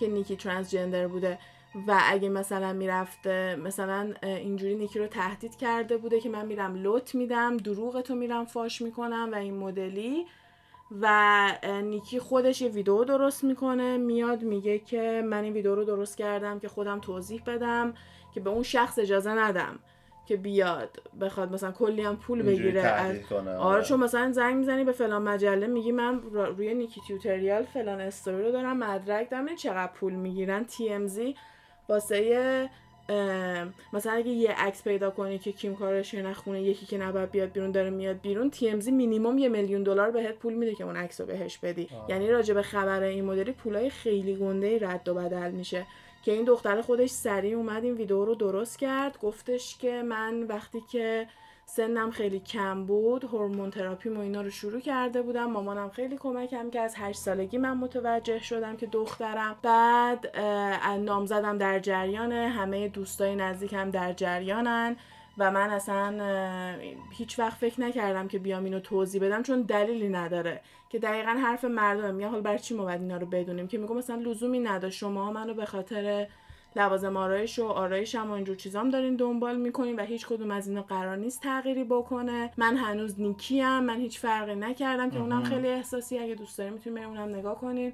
که 0.00 0.08
نیکی 0.08 0.36
ترانسجندر 0.36 1.08
بوده. 1.08 1.38
و 1.86 2.00
اگه 2.04 2.28
مثلا 2.28 2.72
می‌رفته 2.72 3.56
مثلا 3.56 4.14
اینجوری 4.22 4.74
نیکی 4.74 4.98
رو 4.98 5.06
تهدید 5.06 5.56
کرده 5.56 5.96
بوده 5.96 6.20
که 6.20 6.28
من 6.28 6.46
میرم 6.46 6.74
لوت 6.74 7.14
میدم 7.14 7.56
دروغ 7.56 8.00
تو 8.00 8.14
میرم 8.14 8.44
فاش 8.44 8.82
می‌کنم 8.82 9.28
و 9.32 9.34
این 9.34 9.56
مدلی 9.56 10.26
و 11.00 11.52
نیکی 11.82 12.18
خودش 12.18 12.62
یه 12.62 12.68
ویدیو 12.68 13.04
درست 13.04 13.44
می‌کنه. 13.44 13.96
میاد 13.96 14.42
میگه 14.42 14.78
که 14.78 15.22
من 15.26 15.44
این 15.44 15.52
ویدیو 15.52 15.74
رو 15.74 15.84
درست 15.84 16.16
کردم 16.16 16.58
که 16.58 16.68
خودم 16.68 16.98
توضیح 17.00 17.42
بدم 17.46 17.94
که 18.34 18.40
به 18.40 18.50
اون 18.50 18.62
شخص 18.62 18.98
اجازه 18.98 19.30
ندم 19.30 19.78
که 20.26 20.36
بیاد 20.36 21.02
بخواد 21.20 21.52
مثلا 21.52 21.72
کلی 21.72 22.02
هم 22.02 22.16
پول 22.16 22.42
بگیره. 22.42 22.80
از 22.80 23.16
کنه 23.22 23.54
آره 23.56 23.82
چون 23.82 24.00
مثلا 24.00 24.32
زنگ 24.32 24.56
می‌زنی 24.56 24.84
به 24.84 24.92
فلان 24.92 25.22
مجله 25.22 25.66
میگی 25.66 25.92
من 25.92 26.20
را- 26.32 26.48
روی 26.48 26.74
نیکی 26.74 27.00
تیوتریال 27.06 27.62
فلان 27.62 28.00
استوری 28.00 28.42
رو 28.44 28.52
دارم 28.52 28.76
مدرک 28.76 29.30
دارم 29.30 29.54
چقدر 29.54 29.92
پول 29.92 30.12
می‌گیرن؟ 30.12 30.64
TMZ 30.64 31.20
واسه 31.88 32.30
اه، 32.32 32.70
مثلا 33.92 34.12
اگه 34.12 34.30
یه 34.30 34.50
عکس 34.50 34.84
پیدا 34.84 35.10
کنی 35.10 35.38
که 35.38 35.52
کیم 35.52 35.76
کارشین 35.76 36.26
از 36.26 36.36
خونه 36.36 36.62
یکی 36.62 36.86
که 36.86 36.98
نباید 36.98 37.30
بیاد 37.30 37.52
بیرون 37.52 37.70
داره 37.70 37.90
میاد 37.90 38.20
بیرون 38.20 38.50
TMZ 38.50 38.88
مینیمم 38.88 39.38
یه 39.38 39.48
میلیون 39.48 39.82
دلار 39.82 40.10
بهت 40.10 40.34
پول 40.34 40.54
میده 40.54 40.74
که 40.74 40.84
اون 40.84 40.96
عکس 40.96 41.20
رو 41.20 41.26
بهش 41.26 41.58
بدی 41.58 41.88
آه. 41.94 42.10
یعنی 42.10 42.30
راجع 42.30 42.54
به 42.54 42.62
خبر 42.62 43.02
این 43.02 43.24
مدلی 43.24 43.52
پولای 43.52 43.90
خیلی 43.90 44.36
گنده 44.36 44.78
رد 44.88 45.08
و 45.08 45.14
بدل 45.14 45.50
میشه 45.50 45.86
که 46.22 46.32
این 46.32 46.44
دختر 46.44 46.80
خودش 46.80 47.10
سریع 47.10 47.56
اومد 47.56 47.84
این 47.84 47.94
ویدیو 47.94 48.24
رو 48.24 48.34
درست 48.34 48.78
کرد 48.78 49.18
گفتش 49.18 49.78
که 49.78 50.02
من 50.02 50.42
وقتی 50.42 50.80
که 50.92 51.26
سنم 51.72 52.10
خیلی 52.10 52.40
کم 52.40 52.84
بود 52.84 53.24
هورمون 53.24 53.70
تراپی 53.70 54.08
و 54.08 54.18
اینا 54.18 54.42
رو 54.42 54.50
شروع 54.50 54.80
کرده 54.80 55.22
بودم. 55.22 55.50
مامانم 55.50 55.90
خیلی 55.90 56.16
کمکم 56.16 56.70
که 56.70 56.80
از 56.80 56.94
هشت 56.96 57.18
سالگی 57.18 57.58
من 57.58 57.76
متوجه 57.76 58.42
شدم 58.42 58.76
که 58.76 58.86
دخترم. 58.86 59.56
بعد 59.62 60.36
نامزدم 61.00 61.58
در 61.58 61.78
جریانه. 61.78 62.48
همه 62.48 62.88
دوستای 62.88 63.36
نزدیکم 63.36 63.90
در 63.90 64.12
جریانن. 64.12 64.96
و 65.38 65.50
من 65.50 65.70
اصلا 65.70 66.14
هیچ 67.10 67.38
وقت 67.38 67.58
فکر 67.58 67.80
نکردم 67.80 68.28
که 68.28 68.38
بیام 68.38 68.64
اینو 68.64 68.80
توضیح 68.80 69.22
بدم 69.22 69.42
چون 69.42 69.62
دلیلی 69.62 70.08
نداره. 70.08 70.60
که 70.88 70.98
دقیقا 70.98 71.30
حرف 71.30 71.64
مردم 71.64 72.14
میگن 72.14 72.28
حالا 72.28 72.42
برای 72.42 72.58
چی 72.58 72.74
ما 72.74 72.84
باید 72.84 73.00
اینا 73.00 73.16
رو 73.16 73.26
بدونیم؟ 73.26 73.68
که 73.68 73.78
میگم 73.78 73.96
مثلا 73.96 74.16
لزومی 74.16 74.60
نداره 74.60 74.92
شما 74.92 75.32
منو 75.32 75.54
به 75.54 75.64
خاطر 75.64 76.26
لوازم 76.76 77.16
آرایش 77.16 77.58
و 77.58 77.66
آرایشم 77.66 78.30
و 78.30 78.32
اینجور 78.32 78.56
چیزام 78.56 78.90
دارین 78.90 79.16
دنبال 79.16 79.56
می‌کنین 79.56 79.96
و 79.96 80.04
هیچ 80.04 80.26
کدوم 80.26 80.50
از 80.50 80.68
اینا 80.68 80.82
قرار 80.82 81.16
نیست 81.16 81.42
تغییری 81.42 81.84
بکنه. 81.84 82.50
من 82.56 82.76
هنوز 82.76 83.20
نیکیم 83.20 83.80
من 83.80 83.96
هیچ 83.96 84.18
فرقی 84.18 84.54
نکردم 84.54 85.10
که 85.10 85.18
اونم. 85.18 85.42
خیلی 85.42 85.68
احساسی 85.68 86.18
اگه 86.18 86.34
دوست 86.34 86.58
دارین 86.58 86.72
می‌تونین 86.72 86.98
برین 86.98 87.18
اونم 87.18 87.36
نگاه 87.36 87.60
کنین. 87.60 87.92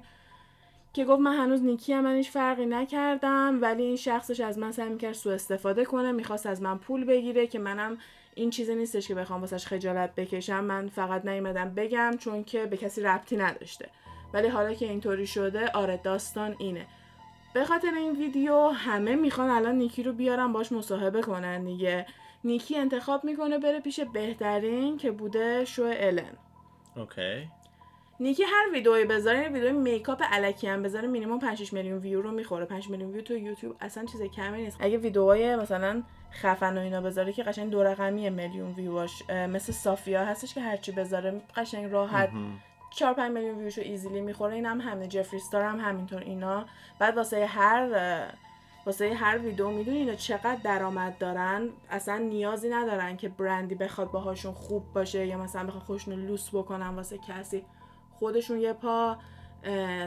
که 0.93 1.05
گفت 1.05 1.21
من 1.21 1.33
هنوز 1.33 1.63
نیکیم 1.63 1.99
من 1.99 2.15
هیچ 2.15 2.31
فرقی 2.31 2.65
نکردم 2.65 3.59
ولی 3.61 3.83
این 3.83 3.95
شخصش 3.95 4.39
از 4.39 4.59
من 4.59 4.71
سعی 4.71 4.89
می‌کرد 4.89 5.13
سوء 5.13 5.33
استفاده 5.33 5.85
کنه 5.85 6.11
می‌خواست 6.11 6.45
از 6.45 6.61
من 6.61 6.77
پول 6.77 7.05
بگیره 7.05 7.47
که 7.47 7.59
منم 7.59 7.97
این 8.35 8.49
چیزی 8.49 8.75
نیستش 8.75 9.07
که 9.07 9.15
بخوام 9.15 9.41
واسش 9.41 9.67
خجالت 9.67 10.15
بکشم. 10.15 10.63
من 10.63 10.87
فقط 10.87 11.25
نیومدم 11.25 11.73
بگم 11.75 12.11
چون 12.19 12.43
که 12.43 12.65
به 12.65 12.77
کسی 12.77 13.01
ربطی 13.01 13.37
نداشته. 13.37 13.89
ولی 14.33 14.47
حالا 14.47 14.73
که 14.73 14.85
اینطوری 14.85 15.27
شده 15.27 15.71
آره 15.71 15.99
داستان 16.03 16.55
اینه. 16.59 16.85
به 17.53 17.65
خاطر 17.65 17.91
این 17.95 18.15
ویدیو 18.15 18.67
همه 18.67 19.15
می‌خوان 19.15 19.49
الان 19.49 19.75
نیکی 19.75 20.03
رو 20.03 20.13
بیارن 20.13 20.53
باش 20.53 20.71
مصاحبه 20.71 21.21
کنن 21.21 21.63
دیگه. 21.63 22.05
نیکی 22.43 22.77
انتخاب 22.77 23.23
می‌کنه 23.23 23.57
بره 23.57 23.79
پیش 23.79 23.99
بهترین 23.99 24.97
که 24.97 25.11
بوده 25.11 25.65
شو 25.65 25.91
الن 25.97 26.37
اوکی. 26.95 27.47
نیکی 28.19 28.43
هر 28.43 28.71
ویدئویی 28.73 29.05
بذاره 29.05 29.41
یه 29.41 29.49
ویدیو 29.49 29.79
makeup 29.79 30.23
الکی 30.31 30.67
هم 30.67 30.83
بذاره 30.83 31.07
مینیمم 31.07 31.39
5 31.39 31.57
6 31.57 31.73
میلیون 31.73 31.97
ویو 31.97 32.21
رو 32.21 32.31
می‌خوره. 32.31 32.65
5 32.65 32.89
میلیون 32.89 33.11
ویو 33.11 33.21
تو 33.21 33.37
یوتیوب 33.37 33.75
اصلا 33.81 34.05
چیز 34.05 34.21
کمی 34.21 34.61
نیست. 34.61 34.77
اگه 34.79 34.97
ویدئوهای 34.97 35.55
مثلا 35.55 36.03
خفن 36.31 36.77
و 36.77 36.81
اینا 36.81 37.01
بذاره 37.01 37.33
که 37.33 37.43
قشنگ 37.43 37.69
دو 37.69 37.83
رقمی 37.83 38.29
میلیون 38.29 38.71
ویواش 38.71 39.23
اه، 39.29 39.47
مثل 39.47 39.73
صافیا 39.73 40.25
هستش 40.25 40.53
که 40.53 40.61
هرچی 40.61 40.91
بذاره 40.91 41.41
قشنگ 41.55 41.91
راحت. 41.91 42.29
4 42.97 43.13
5 43.13 43.31
میلیون 43.31 43.57
ویوشو 43.57 43.81
ایزیلی 43.81 44.21
می‌خوره 44.21 44.55
اینم 44.55 44.81
همه 44.81 45.07
جفری 45.07 45.39
ستار 45.39 45.63
هم 45.63 45.79
همینطور 45.79 46.21
اینا. 46.21 46.65
بعد 46.99 47.17
واسه 47.17 47.45
هر 47.45 47.89
واسه 48.85 49.13
هر 49.13 49.37
ویدیو 49.37 49.69
می‌دونی 49.69 49.97
اینا 49.97 50.15
چقدر 50.15 50.57
درآمد 50.63 51.17
دارن؟ 51.17 51.69
اصلا 51.89 52.17
نیازی 52.17 52.69
ندارن 52.69 53.17
که 53.17 53.29
برندی 53.29 53.75
بخواد 53.75 54.11
باهاشون 54.11 54.53
خوب 54.53 54.93
باشه 54.93 55.27
یا 55.27 55.37
مثلا 55.37 55.67
بخواد 55.67 55.83
خوشون 55.83 56.13
لوس 56.13 56.49
بکنن 56.49 56.87
واسه 56.87 57.17
کسی. 57.17 57.65
خودشون 58.19 58.59
یه 58.59 58.73
پا 58.73 59.17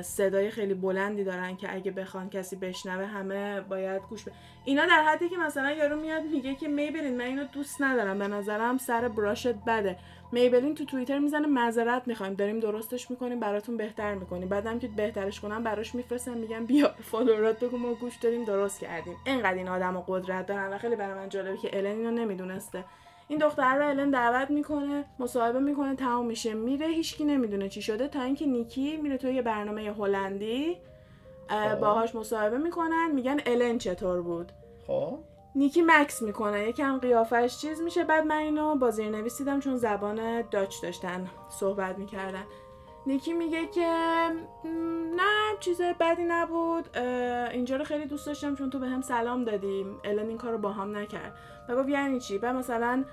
صدای 0.02 0.50
خیلی 0.50 0.74
بلندی 0.74 1.24
دارن 1.24 1.56
که 1.56 1.74
اگه 1.74 1.90
بخوان 1.90 2.30
کسی 2.30 2.56
بشنوه 2.56 3.06
همه 3.06 3.61
باید 3.61 4.02
گوش 4.11 4.24
به 4.24 4.32
اینا 4.64 4.86
در 4.86 5.02
حدی 5.02 5.28
که 5.28 5.36
مثلا 5.36 5.70
یارو 5.70 5.96
میاد 5.96 6.22
میگه 6.22 6.54
که 6.54 6.68
می‌برین 6.68 7.16
من 7.16 7.24
اینو 7.24 7.44
دوست 7.44 7.82
ندارم. 7.82 8.18
به 8.18 8.28
نظرم 8.28 8.78
سر 8.78 9.08
براشت 9.08 9.54
بده. 9.54 9.96
میبلین 10.32 10.74
تو 10.74 10.84
توییتر 10.84 11.18
می‌زنه 11.18 11.46
معذرت 11.46 12.02
می‌خوایم. 12.08 12.34
داریم 12.34 12.61
درستش 12.61 13.11
می‌کنیم 13.11 13.40
براتون 13.40 13.76
بهتر 13.76 14.14
می‌کنیم. 14.14 14.48
بعدم 14.48 14.78
که 14.78 14.88
بهترش 14.88 15.40
کنم 15.40 15.62
براش 15.62 15.94
میفرستم 15.94 16.36
میگم 16.36 16.66
بیا 16.66 16.94
فالوورات 17.02 17.64
بگو 17.64 17.76
ما 17.76 17.94
گوش 17.94 18.16
داریم 18.16 18.44
درست 18.44 18.80
کردیم. 18.80 19.16
اینقدر 19.26 19.54
این 19.54 19.68
آدم 19.68 20.04
قدرت 20.08 20.46
دارن 20.46 20.72
و 20.72 20.78
خیلی 20.78 20.96
برای 20.96 21.14
من 21.14 21.28
جالبه 21.28 21.56
که 21.56 21.78
الن 21.78 21.86
اینو 21.86 22.11
نمی‌دونسته. 22.11 22.84
این 23.30 23.38
دختر 23.38 23.76
رو 23.76 23.88
الن 23.88 24.10
دعوت 24.10 24.50
می‌کنه 24.50 25.04
مصاحبه 25.18 25.60
می‌کنه 25.60 25.96
تمام 25.96 26.26
میشه. 26.26 26.54
میره 26.54 26.86
هیچکی 26.86 27.24
نمی‌دونه 27.24 27.68
چی 27.68 27.82
شده. 27.82 28.08
تا 28.08 28.22
اینکه 28.22 28.46
نیکی 28.46 28.96
میره 28.96 29.18
توی 29.18 29.34
یه 29.34 29.42
برنامه 29.42 29.94
هلندی 29.98 30.76
خب. 31.48 31.80
باهاش 31.80 32.14
مصاحبه 32.14 32.58
می‌کنن. 32.58 33.10
میگن 33.14 33.40
الن 33.46 33.78
چطور 33.78 34.22
بود؟ 34.22 34.52
خب. 34.86 35.18
نیکی 35.54 35.82
مکس 35.86 36.22
می‌کنه. 36.22 36.68
یکم 36.68 36.98
قیافش 36.98 37.58
چیز 37.58 37.80
میشه. 37.82 38.04
بعد 38.04 38.26
من 38.26 38.36
اینو 38.36 38.74
با 38.74 38.90
زیرنویس 38.90 39.38
دیدم 39.38 39.60
چون 39.60 39.76
زبان 39.76 40.42
داچ 40.42 40.82
داشتن 40.82 41.26
صحبت 41.48 41.98
می‌کردن. 41.98 42.44
نیکی 43.06 43.32
میگه 43.32 43.66
که 43.66 43.88
"م، 44.64 44.68
نه 45.16 45.56
چیز 45.60 45.80
بدی 46.00 46.24
نبود. 46.24 46.96
اینجا 47.52 47.76
رو 47.76 47.84
خیلی 47.84 48.06
دوست 48.06 48.26
داشتم 48.26 48.54
چون 48.54 48.70
تو 48.70 48.78
به 48.78 48.86
هم 48.86 49.00
سلام 49.00 49.44
دادیم 49.44 50.00
الان 50.04 50.26
این 50.26 50.38
کار 50.38 50.52
رو 50.52 50.58
با 50.58 50.72
هم 50.72 50.96
نکرد. 50.96 51.32
و 51.70 51.76
گفت 51.76 51.88
یعنی 51.88 52.20
چی؟ 52.20 52.38
بعد 52.38 52.56
مثلا 52.56 53.04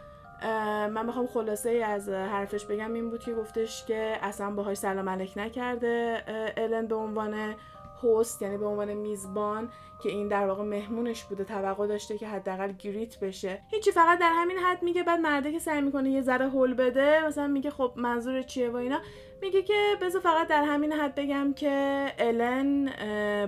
من 0.94 1.06
می‌خوام 1.06 1.28
خلاصه 1.28 1.70
ای 1.70 1.84
از 1.84 2.10
حرفش 2.10 2.66
بگم 2.66 2.94
این 2.94 3.10
بود 3.10 3.20
که 3.20 3.34
گفتش 3.34 3.86
که 3.86 4.18
اصلا 4.22 4.52
باهاش 4.52 4.78
سلام 4.78 5.10
علیک 5.10 5.34
نکرده 5.36 6.24
الن 6.58 6.88
به 6.88 6.96
عنوان 6.96 7.56
هوست 8.04 8.42
یعنی 8.42 8.58
به 8.58 8.66
عنوان 8.66 8.94
میزبان 8.94 9.70
که 10.04 10.10
این 10.10 10.28
در 10.28 10.48
واقع 10.48 10.64
مهمونش 10.64 11.24
بوده 11.24 11.44
توقع 11.44 11.88
داشته 11.88 12.18
که 12.18 12.28
حداقل 12.28 12.72
گریت 12.72 13.20
بشه. 13.20 13.62
هیچی 13.72 13.92
فقط 13.92 14.20
در 14.20 14.32
همین 14.36 14.58
حد 14.58 14.84
میگه 14.84 15.04
بعد 15.04 15.20
مرده 15.20 15.52
که 15.52 15.60
سعی 15.60 15.82
می‌کنه 15.82 16.10
یه 16.10 16.22
ذره 16.22 16.50
هول 16.50 16.74
بده 16.74 17.26
مثلا 17.26 17.48
میگه 17.48 17.70
خب 17.70 17.94
منظور 17.96 18.42
چیه 18.42 18.70
و 18.70 18.76
اینا. 18.76 19.00
میگه 19.42 19.62
که 19.62 19.74
بذار 20.02 20.22
فقط 20.22 20.48
در 20.48 20.64
همین 20.64 20.94
حد 20.94 21.16
بگم 21.16 21.54
که 21.54 22.06
الن 22.20 22.90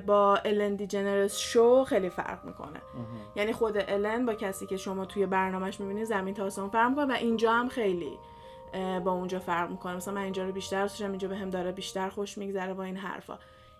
با 0.06 0.36
الن 0.36 0.76
دیجنرس 0.76 1.38
شو 1.38 1.84
خیلی 1.84 2.10
فرق 2.10 2.45
می‌کنه. 2.45 2.82
یعنی 3.36 3.54
خود 3.54 3.78
الن 3.78 4.26
با 4.26 4.34
کسی 4.34 4.66
که 4.66 4.78
شما 4.78 5.06
توی 5.06 5.26
برنامهش 5.26 5.80
می‌بینی 5.80 6.06
زمین 6.06 6.34
تا 6.34 6.45
آسمون 6.45 6.70
فرق 6.70 6.89
می‌کنه 6.89 7.06
و 7.06 7.12
اینجا 7.12 7.54
هم 7.54 7.70
خیلی 7.70 8.18
با 9.04 9.12
اونجا 9.12 9.39
فرق 9.39 9.70
می‌کنه. 9.70 9.95
مثلا 9.95 10.14
من 10.14 10.22
اینجا 10.22 10.43
رو 10.43 10.52
بیشتر 10.52 10.82
دوست 10.82 10.93
داشتم 10.93 11.12
اینجا 11.12 11.28
به 11.28 11.36
هم 11.36 11.50
داره 11.50 11.72
بیشتر 11.72 12.10
خوش 12.10 12.38
میگذره 12.38 12.74
با 12.74 12.84
این 12.84 12.97
حرفا. 12.97 13.39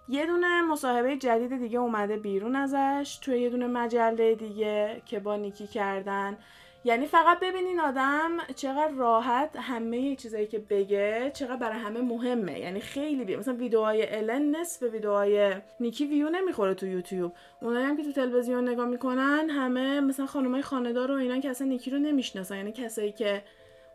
یه 0.10 0.26
دونه 0.26 0.62
مصاحبه 0.62 1.18
جدید 1.18 1.58
دیگه 1.58 1.80
اومده 1.80 2.18
بیرون 2.18 2.56
ازش 2.56 3.20
توی 3.22 3.40
یه 3.40 3.50
دونه 3.50 3.68
مجله 3.68 4.36
دیگه 4.36 5.02
که 5.06 5.20
با 5.20 5.36
نیکی 5.36 5.68
کردن. 5.68 6.38
یعنی 6.84 7.06
فقط 7.06 7.40
ببینین 7.40 7.80
آدم 7.80 8.32
چقدر 8.56 8.92
راحت 8.98 9.50
همه 9.56 10.16
چیزایی 10.16 10.48
که 10.48 10.60
بگه 10.60 11.32
چقدر 11.34 11.56
برای 11.56 11.80
همه 11.80 12.02
مهمه. 12.02 12.60
یعنی 12.60 12.80
خیلی 12.80 13.26
بی... 13.26 13.36
مثلا 13.36 13.54
ویدیوهای 13.54 14.16
الن 14.16 14.56
نصف 14.56 14.84
ویدیوهای 14.84 15.54
نیکی 15.80 16.06
ویو 16.06 16.30
نمی‌خوره 16.30 16.74
تو 16.74 16.88
یوتیوب. 16.88 17.32
اونایی 17.62 17.86
هم 17.86 17.98
که 17.98 18.04
تو 18.04 18.12
تلویزیون 18.12 18.70
نگاه 18.70 18.88
می‌کنن 18.88 19.50
همه 19.50 20.00
مثلا 20.00 20.26
خانمای 20.26 20.62
خانه‌دار 20.62 21.12
و 21.12 21.16
اینا 21.16 21.40
که 21.40 21.50
اصلا 21.50 21.68
نیکی 21.68 21.92
رو 21.92 22.00
نمی‌شناسن. 22.00 22.58
یعنی 22.58 22.72
کسایی 22.72 23.12
که 23.12 23.42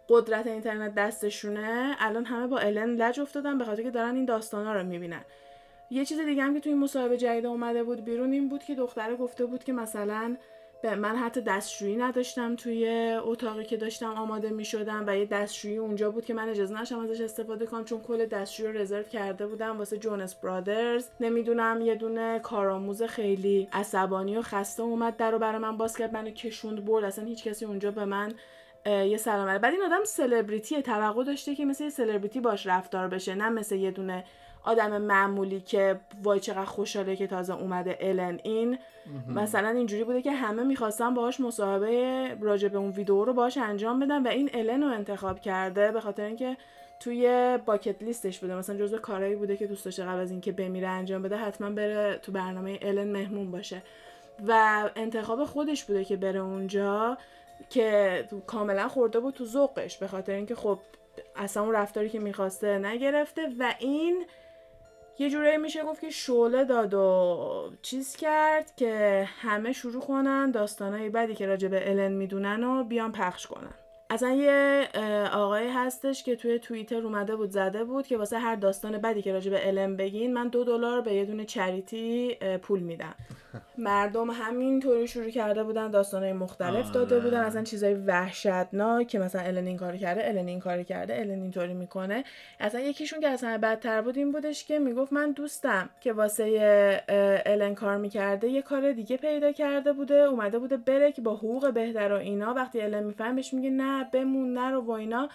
قدرت 0.08 0.46
اینترنت 0.46 0.94
دستشونه 0.94 1.96
الان 1.98 2.24
همه 2.24 2.46
با 2.46 2.58
الن 2.58 2.94
لج 2.94 3.20
افتادن 3.20 3.58
به 3.58 3.64
خاطر 3.64 3.82
که 3.82 3.90
دارن 3.90 4.14
این 4.14 4.24
داستانا 4.24 4.72
رو 4.72 4.82
می‌بینن. 4.82 5.24
یه 5.90 6.04
چیز 6.04 6.20
دیگه 6.20 6.42
هم 6.42 6.54
که 6.54 6.60
توی 6.60 6.72
این 6.72 6.80
مصاحبه 6.80 7.16
جدید 7.16 7.46
اومده 7.46 7.84
بود 7.84 8.04
بیرون 8.04 8.32
این 8.32 8.48
بود 8.48 8.64
که 8.64 8.74
دختره 8.74 9.16
گفته 9.16 9.46
بود 9.46 9.64
که 9.64 9.72
مثلا 9.72 10.36
به 10.82 10.94
من 10.94 11.16
حتی 11.16 11.40
دستشویی 11.40 11.96
نداشتم 11.96 12.56
توی 12.56 12.88
اتاقی 13.24 13.64
که 13.64 13.76
داشتم 13.76 14.10
آماده 14.10 14.50
می 14.50 14.64
شدم 14.64 15.04
و 15.06 15.16
یه 15.16 15.26
دستشویی 15.26 15.76
اونجا 15.76 16.10
بود 16.10 16.24
که 16.24 16.34
من 16.34 16.48
اجازه 16.48 16.80
نشم 16.80 16.98
ازش 16.98 17.20
استفاده 17.20 17.66
کنم 17.66 17.84
چون 17.84 18.00
کل 18.00 18.26
دستشویی 18.26 18.68
رو 18.68 18.78
رزرو 18.78 19.02
کرده 19.02 19.46
بودم 19.46 19.78
واسه 19.78 19.96
جونس 19.96 20.34
برادرز. 20.34 21.08
نمی‌دونم 21.20 21.80
یه 21.80 21.94
دونه 21.94 22.38
کارآموز 22.38 23.02
خیلی 23.02 23.68
عصبانی 23.72 24.36
و 24.36 24.42
خسته 24.42 24.82
اومد 24.82 25.16
در 25.16 25.30
رو 25.30 25.38
برای 25.38 25.58
من 25.58 25.76
باز 25.76 25.96
کرد 25.96 26.12
منو 26.12 26.30
کشوند 26.30 26.84
برد. 26.84 27.04
اصلا 27.04 27.24
هیچ 27.24 27.44
کسی 27.44 27.64
اونجا 27.64 27.90
به 27.90 28.04
من 28.04 28.34
یه 28.86 29.16
سلام 29.16 29.58
بعد 29.58 29.74
این 29.74 29.82
آدم 29.82 30.04
سلبریتیه 30.04 30.82
توقع 30.82 31.24
داشته 31.24 31.54
که 31.54 31.64
مثل 31.64 31.84
یه 31.84 31.90
سلبریتی 31.90 32.40
باش 32.40 32.66
رفتار 32.66 33.08
بشه 33.08 33.34
نه 33.34 33.48
مثل 33.48 33.76
یه 33.76 33.90
دونه 33.90 34.24
آدم 34.64 35.02
معمولی 35.02 35.60
که 35.60 36.00
وای 36.22 36.40
چقدر 36.40 36.64
خوشحاله 36.64 37.16
که 37.16 37.26
تازه 37.26 37.54
اومده 37.54 37.98
الن 38.00 38.40
این 38.42 38.78
مثلا 39.28 39.68
اینجوری 39.68 40.04
بوده 40.04 40.22
که 40.22 40.32
همه 40.32 40.62
می‌خواستن 40.62 41.14
باهاش 41.14 41.40
مصاحبه 41.40 42.36
راجع 42.40 42.68
به 42.68 42.78
اون 42.78 42.90
ویدیو 42.90 43.24
رو 43.24 43.32
باهاش 43.32 43.58
انجام 43.58 44.00
بدن 44.00 44.26
و 44.26 44.28
این 44.28 44.50
الن 44.54 44.82
رو 44.82 44.88
انتخاب 44.88 45.40
کرده 45.40 45.92
به 45.92 46.00
خاطر 46.00 46.24
اینکه 46.24 46.56
توی 47.00 47.58
باکت 47.66 48.02
لیستش 48.02 48.38
بوده. 48.38 48.54
مثلا 48.54 48.76
جزو 48.76 48.98
کارهایی 48.98 49.36
بوده 49.36 49.56
که 49.56 49.66
دوست 49.66 49.84
داشته 49.84 50.04
قبل 50.04 50.20
از 50.20 50.30
اینکه 50.30 50.52
بمیره 50.52 50.88
انجام 50.88 51.22
بده 51.22 51.36
حتما 51.36 51.70
بره 51.70 52.18
تو 52.22 52.32
برنامه 52.32 52.78
الن 52.82 53.12
مهمون 53.12 53.50
باشه. 53.50 53.82
و 54.46 54.82
انتخاب 54.96 55.44
خودش 55.44 55.84
بوده 55.84 56.04
که 56.04 56.16
بره 56.16 56.40
اونجا 56.40 57.18
که 57.70 58.24
تو- 58.30 58.40
کاملا 58.40 58.88
خورده 58.88 59.20
بود 59.20 59.34
تو 59.34 59.44
ذوقش 59.44 59.98
به 59.98 60.06
خاطر 60.06 60.32
اینکه 60.32 60.54
خب 60.54 60.78
اصلا 61.36 61.62
اون 61.62 61.74
رفتاری 61.74 62.08
که 62.08 62.18
می‌خواسته 62.18 62.78
نگرفته 62.78 63.42
و 63.58 63.74
این 63.78 64.24
یه 65.18 65.30
جورایی 65.30 65.56
میشه 65.56 65.82
گفت 65.84 66.00
که 66.00 66.10
شعله 66.10 66.64
داد 66.64 66.94
و 66.94 67.72
چیز 67.82 68.16
کرد 68.16 68.76
که 68.76 69.24
همه 69.40 69.72
شروع 69.72 70.02
کنن 70.02 70.50
داستانهای 70.50 71.10
بدی 71.10 71.34
که 71.34 71.46
راجع 71.46 71.68
به 71.68 71.90
الن 71.90 72.12
می‌دونن 72.12 72.64
و 72.64 72.84
بیان 72.84 73.12
پخش 73.12 73.46
کنن. 73.46 73.74
اصلا 74.14 74.30
یه 74.30 74.88
اه، 74.94 75.28
آقایی 75.28 75.68
هستش 75.68 76.22
که 76.22 76.36
توی 76.36 76.58
توییتر 76.58 77.02
اومده 77.02 77.36
بود 77.36 77.50
زده 77.50 77.84
بود 77.84 78.06
که 78.06 78.18
واسه 78.18 78.38
هر 78.38 78.54
داستان 78.54 78.98
بدی 78.98 79.22
که 79.22 79.32
راجع 79.32 79.50
به 79.50 79.68
الن 79.68 79.96
بگین 79.96 80.32
من 80.32 80.48
دو 80.48 80.64
دلار 80.64 81.00
به 81.00 81.14
یه 81.14 81.24
دونه 81.24 81.44
چریتی 81.44 82.34
پول 82.62 82.80
میدم. 82.80 83.14
مردم 83.78 84.30
همینطوری 84.30 85.08
شروع 85.08 85.30
کرده 85.30 85.62
بودن 85.62 85.90
داستانهای 85.90 86.32
مختلف 86.32 86.90
داده 86.90 87.14
آره. 87.14 87.24
بودن 87.24 87.40
اصلا 87.40 87.62
چیزای 87.62 87.94
وحشتناک 87.94 89.08
که 89.08 89.18
مثلا 89.18 89.42
الن 89.42 89.66
این 89.66 89.76
کار 89.76 89.96
کرده 89.96 90.28
الن 90.28 90.48
این 90.48 90.60
کار 90.60 90.82
کرده 90.82 91.20
الن 91.20 91.42
اینطوری 91.42 91.74
می‌کنه. 91.74 92.24
اصلا 92.60 92.80
یکیشون 92.80 93.20
که 93.20 93.28
اصلا 93.28 93.58
بدتر 93.62 94.02
بود 94.02 94.18
این 94.18 94.32
بودش 94.32 94.64
که 94.64 94.78
می‌گفت 94.78 95.12
من 95.12 95.32
دوستم 95.32 95.90
که 96.00 96.12
واسه 96.12 97.02
الن 97.46 97.74
کار 97.74 97.96
می‌کرده 97.96 98.48
یه 98.48 98.62
کار 98.62 98.92
دیگه 98.92 99.16
پیدا 99.16 99.52
کرده 99.52 99.92
بوده 99.92 100.14
اومده 100.14 100.58
بوده 100.58 100.76
بره 100.76 101.12
که 101.12 101.22
با 101.22 101.36
حقوق 101.36 101.72
بهتر 101.72 102.12
و 102.12 102.16
اینا. 102.16 102.54
وقتی 102.54 102.80
الن 102.80 103.04
میفهم 103.04 103.34
بهش 103.34 103.54
میگه 103.54 103.70
نه 103.70 104.03
بمون 104.10 104.52
نرو 104.54 104.80
و 104.80 104.90
اینا 104.90 105.28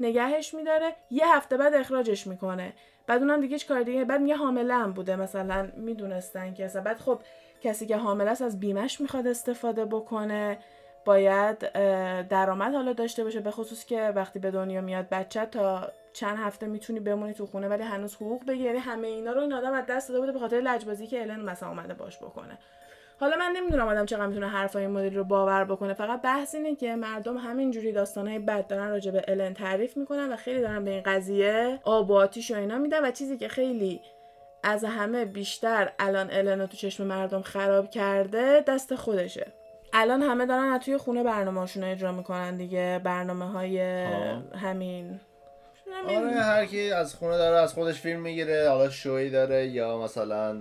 نگهش 0.00 0.54
میداره. 0.54 0.96
یه 1.10 1.36
هفته 1.36 1.56
بعد 1.56 1.74
اخراجش 1.74 2.26
می‌کنه. 2.26 2.72
بعد 3.06 3.20
اونم 3.20 3.40
دیگه 3.40 3.52
هیچ 3.52 3.68
کار 3.68 3.82
دیگه 3.82 4.04
بعد 4.04 4.20
میگه 4.20 4.36
حامله 4.36 4.74
هم 4.74 4.92
بوده 4.92 5.16
مثلا 5.16 5.68
می‌دونستن 5.76 6.54
که 6.54 6.66
بعد 6.84 6.98
خب 6.98 7.22
کسی 7.62 7.86
که 7.86 7.96
حامله 7.96 8.30
است 8.30 8.42
از 8.42 8.60
بیمش 8.60 9.00
می‌خواد 9.00 9.26
استفاده 9.26 9.84
بکنه. 9.84 10.58
باید 11.04 11.58
درآمد 12.28 12.74
حالا 12.74 12.92
داشته 12.92 13.24
باشه 13.24 13.40
به 13.40 13.50
خصوص 13.50 13.84
که 13.84 14.12
وقتی 14.16 14.38
به 14.38 14.50
دنیا 14.50 14.80
میاد 14.80 15.08
بچه 15.08 15.46
تا 15.46 15.92
چند 16.12 16.38
هفته 16.38 16.66
می‌تونی 16.66 17.00
بمونی 17.00 17.34
تو 17.34 17.46
خونه 17.46 17.68
ولی 17.68 17.82
هنوز 17.82 18.14
حقوق 18.14 18.46
بگیری. 18.46 18.78
همه 18.78 19.08
اینا 19.08 19.32
رو 19.32 19.40
این 19.40 19.52
آدم 19.52 19.72
از 19.72 19.86
دست 19.86 20.08
داده 20.08 20.20
بوده 20.20 20.32
به 20.32 20.38
خاطر 20.38 20.56
لجبازی 20.56 21.06
که 21.06 21.22
الن 21.22 21.40
مثلا 21.40 21.68
اومده 21.68 21.94
باش 21.94 22.18
بکنه. 22.18 22.58
حالا 23.22 23.36
من 23.36 23.52
نمی‌دونم 23.56 23.88
آدم 23.88 24.06
چقدر 24.06 24.26
می‌تونه 24.26 24.48
حرفای 24.48 24.84
این 24.84 24.94
مدل 24.94 25.14
رو 25.14 25.24
باور 25.24 25.64
بکنه 25.64 25.94
فقط 25.94 26.22
بحث 26.22 26.54
اینه 26.54 26.76
که 26.76 26.96
مردم 26.96 27.36
همینجوری 27.36 27.92
داستانهای 27.92 28.38
بد 28.38 28.66
دارن 28.66 28.90
راجع 28.90 29.10
به 29.10 29.24
الن 29.28 29.54
تعریف 29.54 29.96
می‌کنن 29.96 30.32
و 30.32 30.36
خیلی 30.36 30.60
دارن 30.60 30.84
به 30.84 30.90
این 30.90 31.02
قضیه 31.02 31.80
آب 31.84 32.10
و 32.10 32.14
آتیش 32.14 32.50
و 32.50 32.54
اینا 32.54 32.78
میدن 32.78 33.04
و 33.04 33.10
چیزی 33.10 33.36
که 33.36 33.48
خیلی 33.48 34.00
از 34.62 34.84
همه 34.84 35.24
بیشتر 35.24 35.92
الان 35.98 36.30
الن 36.30 36.60
رو 36.60 36.66
تو 36.66 36.76
چشم 36.76 37.06
مردم 37.06 37.42
خراب 37.42 37.90
کرده 37.90 38.60
دست 38.66 38.94
خودشه 38.94 39.46
الان 39.92 40.22
همه 40.22 40.46
دارن 40.46 40.72
از 40.72 40.80
توی 40.80 40.96
خونه 40.96 41.22
برنامه‌هاشون 41.22 41.82
رو 41.82 41.90
اجرا 41.90 42.12
می‌کنن 42.12 42.56
دیگه 42.56 43.00
برنامه 43.04 43.44
های. 43.44 43.80
همین 44.54 45.20
آره 46.08 46.30
هر 46.30 46.66
کی 46.66 46.90
از 46.90 47.14
خونه 47.14 47.38
داره 47.38 47.56
از 47.56 47.72
خودش 47.72 48.00
فیلم 48.00 48.20
می‌گیره 48.20 48.68
حالا 48.68 48.90
شوی 48.90 49.30
داره 49.30 49.66
یا 49.66 49.98
مثلا 49.98 50.60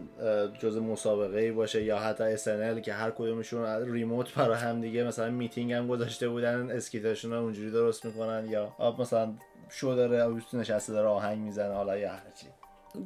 جز 0.59 0.77
مسابقه 0.77 1.39
ای 1.39 1.51
باشه 1.51 1.83
یا 1.83 1.99
حتی 1.99 2.37
SNL 2.37 2.81
که 2.81 2.93
هر 2.93 3.11
کدومشون 3.11 3.91
ریموت 3.91 4.35
برای 4.35 4.57
هم 4.57 4.81
دیگه 4.81 5.03
مثلا 5.03 5.29
میتینگ 5.29 5.73
هم 5.73 5.87
گذاشته 5.87 6.29
بودن 6.29 6.71
اسکیتاشون 6.71 7.33
اونجوری 7.33 7.71
درست 7.71 8.05
می‌کنن 8.05 8.45
یا 8.49 8.75
مثلا 8.99 9.33
شو 9.69 9.95
داره 9.95 10.41
نشسته 10.53 10.93
داره 10.93 11.07
آهنگ 11.07 11.39
می‌زنه 11.39 11.73
حالا 11.73 11.97
یا 11.97 12.11
هرچی 12.11 12.47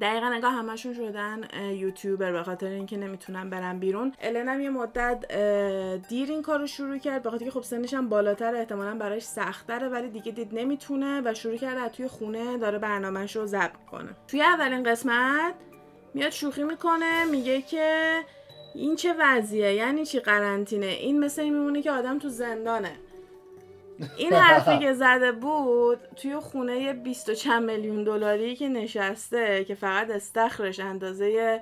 دقیقا 0.02 0.30
نگاه 0.30 0.54
همشون 0.54 0.94
شدن 0.94 1.42
یوتیوبر 1.74 2.32
به 2.32 2.44
خاطر 2.44 2.68
اینکه 2.68 2.98
نمی‌تونن 2.98 3.50
برن 3.50 3.80
بیرون. 3.80 4.14
الن 4.22 4.48
هم 4.48 4.62
یه 4.62 4.70
مدت 4.70 5.26
دیر 6.08 6.30
این 6.30 6.42
کار 6.42 6.60
رو 6.60 6.68
شروع 6.68 6.98
کرد 6.98 7.24
به 7.24 7.30
خاطر 7.30 7.50
خب 7.50 7.62
سنش 7.62 7.94
هم 7.94 8.10
بالاتر 8.10 8.56
احتمالا 8.56 8.96
براش 8.96 9.24
سختره 9.24 9.90
ولی 9.90 10.10
دیگه 10.10 10.32
دید 10.32 10.50
نمی‌تونه 10.54 11.22
و 11.26 11.34
شروع 11.34 11.58
کرده 11.58 11.82
از 11.82 11.92
توی 11.92 12.08
خونه 12.08 12.58
داره 12.58 12.80
برنامهش 12.80 13.36
رو 13.36 13.46
ضبط 13.46 13.86
کنه 13.92 14.10
توی 14.28 14.42
اولین 14.42 14.84
قسمت 14.84 15.54
میاد 16.14 16.30
شوخی 16.30 16.64
می‌کنه 16.64 17.26
میگه 17.26 17.62
که 17.62 18.20
این 18.76 18.96
چه 18.96 19.16
وضعیه 19.20 19.74
یعنی 19.74 20.06
چی 20.06 20.20
قرنطینه؟ 20.20 20.86
این 20.86 21.20
مثل 21.20 21.44
میمونه 21.44 21.82
که 21.82 21.92
آدم 21.92 22.20
تو 22.20 22.30
زندانه. 22.30 22.92
این 24.18 24.34
حرفی 24.34 24.80
که 24.86 24.94
زده 24.94 25.32
بود 25.32 26.00
توی 26.16 26.36
خونه 26.36 26.94
20 26.94 27.32
چند 27.32 27.72
میلیون 27.72 28.04
دلاری 28.04 28.56
که 28.56 28.70
نشسته 28.70 29.64
که 29.64 29.76
فقط 29.76 30.10
استخرش 30.10 30.80
اندازه 30.80 31.62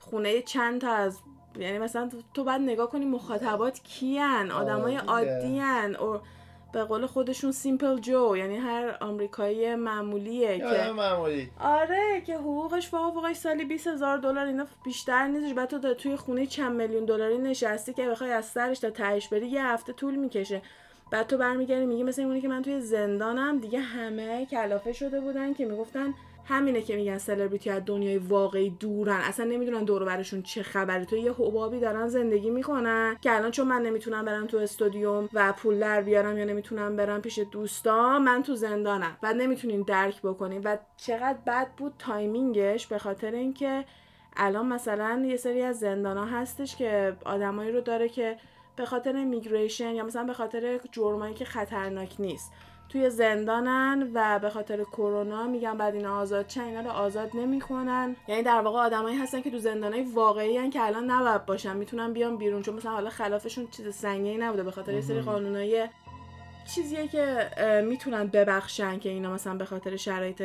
خونه 0.00 0.42
چند 0.42 0.80
تا 0.80 0.92
از 0.92 1.18
یعنی 1.58 1.78
مثلا 1.78 2.10
تو 2.34 2.44
باید 2.44 2.60
نگاه 2.62 2.90
کنی 2.90 3.04
مخاطبات 3.04 3.80
کیان 3.82 4.50
آدمای 4.50 4.96
عادیان 4.96 5.96
و 5.96 6.18
به 6.72 6.84
قول 6.84 7.06
خودشون 7.06 7.52
سیمپل 7.52 7.98
جو 7.98 8.36
یعنی 8.36 8.56
هر 8.56 8.96
آمریکایی 9.00 9.74
معمولیه 9.74 10.58
که 10.58 10.92
معمولی. 10.96 11.50
آره 11.60 12.22
که 12.26 12.34
حقوقش 12.34 12.88
فوق 12.88 13.14
فوقش 13.14 13.36
سالی 13.36 13.64
20 13.64 13.86
هزار 13.86 14.18
دلار 14.18 14.46
اینا 14.46 14.66
بیشتر 14.84 15.26
نیستش. 15.26 15.54
بعد 15.54 15.68
تو 15.68 15.94
توی 15.94 16.16
خونه 16.16 16.46
چند 16.46 16.72
میلیون 16.72 17.04
دلاری 17.04 17.38
نشستی 17.38 17.92
که 17.92 18.08
بخوای 18.08 18.32
از 18.32 18.44
سرش 18.44 18.78
تا 18.78 18.90
تهش 18.90 19.28
بری 19.28 19.46
یه 19.46 19.66
هفته 19.66 19.92
طول 19.92 20.14
می‌کشه. 20.14 20.62
بعد 21.10 21.26
تو 21.26 21.38
برمیگردی 21.38 21.86
میگی 21.86 22.02
مثل 22.02 22.22
اونی 22.22 22.40
که 22.40 22.48
من 22.48 22.62
توی 22.62 22.80
زندانم. 22.80 23.58
دیگه 23.58 23.80
همه 23.80 24.46
کلافه 24.46 24.92
شده 24.92 25.20
بودن 25.20 25.54
که 25.54 25.64
می‌گفتن 25.66 26.14
همینه 26.46 26.82
که 26.82 26.96
میگن 26.96 27.18
سلبریتی 27.18 27.70
از 27.70 27.82
دنیای 27.86 28.18
واقعی 28.18 28.70
دورن. 28.70 29.20
اصلا 29.20 29.46
نمی‌دونن 29.46 29.84
دور 29.84 29.99
و 29.99 30.04
برشون 30.04 30.42
چه 30.42 30.62
خبره. 30.62 31.04
تو 31.04 31.16
یه 31.16 31.32
حبابی 31.32 31.80
دارن 31.80 32.08
زندگی 32.08 32.50
می‌کنن 32.50 33.16
که 33.20 33.36
الان 33.36 33.50
چون 33.50 33.66
من 33.66 33.82
نمی‌تونم 33.82 34.24
برم 34.24 34.46
تو 34.46 34.56
استودیوم 34.56 35.28
و 35.32 35.52
پول 35.52 35.78
در 35.78 36.02
بیارم 36.02 36.38
یا 36.38 36.44
نمی‌تونم 36.44 36.96
برم 36.96 37.20
پیش 37.20 37.38
دوستان 37.38 38.22
من 38.22 38.42
تو 38.42 38.54
زندانم. 38.54 39.16
و 39.22 39.32
نمی‌تونین 39.32 39.82
درک 39.82 40.22
بکنین. 40.22 40.60
و 40.64 40.76
چقدر 40.96 41.38
بد 41.46 41.68
بود 41.76 41.92
timing 41.98 42.64
ش 42.64 42.86
به 42.86 42.98
خاطر 42.98 43.30
اینکه 43.30 43.84
الان 44.36 44.66
مثلا 44.66 45.24
یه 45.26 45.36
سری 45.36 45.62
از 45.62 45.78
زندان 45.78 46.28
هستش 46.28 46.76
که 46.76 47.16
آدمایی 47.24 47.72
رو 47.72 47.80
داره 47.80 48.08
که 48.08 48.36
به 48.76 48.84
خاطر 48.84 49.24
migration 49.24 49.94
یا 49.94 50.04
مثلا 50.04 50.24
به 50.24 50.32
خاطر 50.32 50.80
جرمایی 50.92 51.34
که 51.34 51.44
خطرناک 51.44 52.14
نیست. 52.18 52.52
توی 52.88 53.10
زندانن 53.10 54.10
و 54.14 54.38
به 54.38 54.50
خاطر 54.50 54.84
کرونا 54.84 55.46
میگن 55.46 55.76
بعد 55.76 55.94
اینا 55.94 56.18
آزاد 56.18 56.46
چه 56.46 56.62
اینا 56.62 56.80
رو 56.80 56.90
آزاد 56.90 57.30
نمی‌کنن. 57.34 58.16
یعنی 58.28 58.42
در 58.42 58.60
واقع 58.60 58.78
آدمایی 58.78 59.16
هستن 59.16 59.40
که 59.40 59.50
تو 59.50 59.58
زندانای 59.58 60.02
واقعی 60.02 60.56
هن 60.56 60.70
که 60.70 60.82
الان 60.82 61.10
نباید 61.10 61.46
باشن 61.46 61.76
می‌تونن 61.76 62.12
بیان 62.12 62.36
بیرون. 62.36 62.62
چون 62.62 62.74
مثلا 62.74 62.92
حالا 62.92 63.10
خلافشون 63.10 63.66
چیز 63.66 63.94
سنگینی 63.94 64.36
نبوده 64.36 64.62
به 64.62 64.70
خاطر 64.70 64.92
یه 64.92 65.00
سری 65.00 65.20
قانونای 65.20 65.88
چیزیه 66.74 67.08
که 67.08 67.50
می‌تونن 67.84 68.26
ببخشن 68.26 68.98
که 68.98 69.08
اینا 69.08 69.34
مثلا 69.34 69.54
به 69.54 69.64
خاطر 69.64 69.96
شرایط 69.96 70.42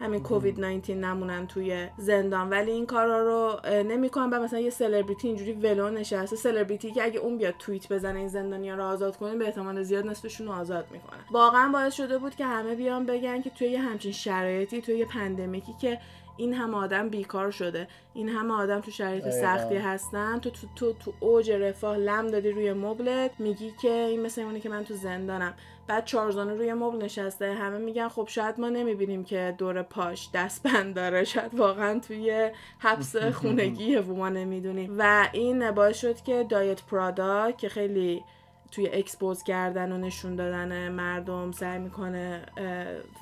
همین 0.00 0.22
کووید 0.22 0.60
19 0.60 0.94
نمونن 0.94 1.46
توی 1.46 1.86
زندان. 1.98 2.50
ولی 2.50 2.70
این 2.70 2.86
کارا 2.86 3.22
رو 3.22 3.60
نمی‌کنن 3.82 4.30
و 4.30 4.42
مثلا 4.42 4.60
یه 4.60 4.70
سلبریتی 4.70 5.28
اینجوری 5.28 5.52
ولو 5.52 5.90
نشسته. 5.90 6.36
سلبریتی 6.36 6.92
که 6.92 7.04
اگه 7.04 7.20
اون 7.20 7.38
بیاد 7.38 7.54
توییت 7.58 7.92
بزنه 7.92 8.18
این 8.18 8.28
زندانیا 8.28 8.74
رو 8.74 8.84
آزاد 8.84 9.16
کنه 9.16 9.36
به 9.36 9.44
احتمال 9.44 9.82
زیاد 9.82 10.06
نصفشون 10.06 10.46
رو 10.46 10.52
آزاد 10.52 10.86
می‌کنه. 10.90 11.18
واقعا 11.30 11.68
باعث 11.72 11.94
شده 11.94 12.18
بود 12.18 12.34
که 12.34 12.44
همه 12.44 12.74
بیان 12.74 13.06
بگن 13.06 13.42
که 13.42 13.50
توی 13.50 13.68
یه 13.68 13.80
همچین 13.80 14.12
شرایطی 14.12 14.80
توی 14.82 14.98
یه 14.98 15.04
پندمیکی 15.04 15.74
که 15.80 15.98
این 16.40 16.54
همه 16.54 16.76
آدم 16.76 17.08
بیکار 17.08 17.50
شده. 17.50 17.88
این 18.14 18.28
همه 18.28 18.54
آدم 18.54 18.80
تو 18.80 18.90
شرایط 18.90 19.30
سختی 19.30 19.76
هستن. 19.76 20.38
تو 20.38 20.50
تو 20.50 20.66
تو 20.76 20.92
تو 20.92 21.12
اوج 21.20 21.50
رفاه 21.50 21.96
لم 21.96 22.26
دادی 22.26 22.50
روی 22.50 22.72
مبلت. 22.72 23.30
میگی 23.38 23.72
که 23.82 23.90
این 23.90 24.22
مثل 24.22 24.40
اونه 24.40 24.60
که 24.60 24.68
من 24.68 24.84
تو 24.84 24.94
زندانم. 24.94 25.54
بعد 25.86 26.04
چارزانو 26.04 26.54
روی 26.54 26.72
مبل 26.72 27.04
نشسته. 27.04 27.52
همه 27.52 27.78
میگن 27.78 28.08
خب 28.08 28.28
شاید 28.28 28.60
ما 28.60 28.68
نمی‌بینیم 28.68 29.24
که 29.24 29.54
دور 29.58 29.82
پاش 29.82 30.28
دستبند 30.34 30.94
داره. 30.94 31.24
شاید 31.24 31.54
واقعا 31.54 31.98
توی 31.98 32.50
حبس 32.78 33.16
خونگیه 33.40 33.96
و 33.96 34.14
ما 34.14 34.28
نمی‌دونیم. 34.28 34.96
و 34.98 35.28
این 35.32 35.70
باعث 35.70 36.00
شد 36.00 36.20
که 36.20 36.46
دایت 36.48 36.82
پرادا 36.82 37.50
که 37.50 37.68
خیلی 37.68 38.24
توی 38.72 38.88
expose 38.88 39.42
کردن 39.42 39.92
و 39.92 39.98
نشون 39.98 40.36
دادن 40.36 40.88
مردم 40.88 41.52
سعی 41.52 41.78
می‌کنه 41.78 42.42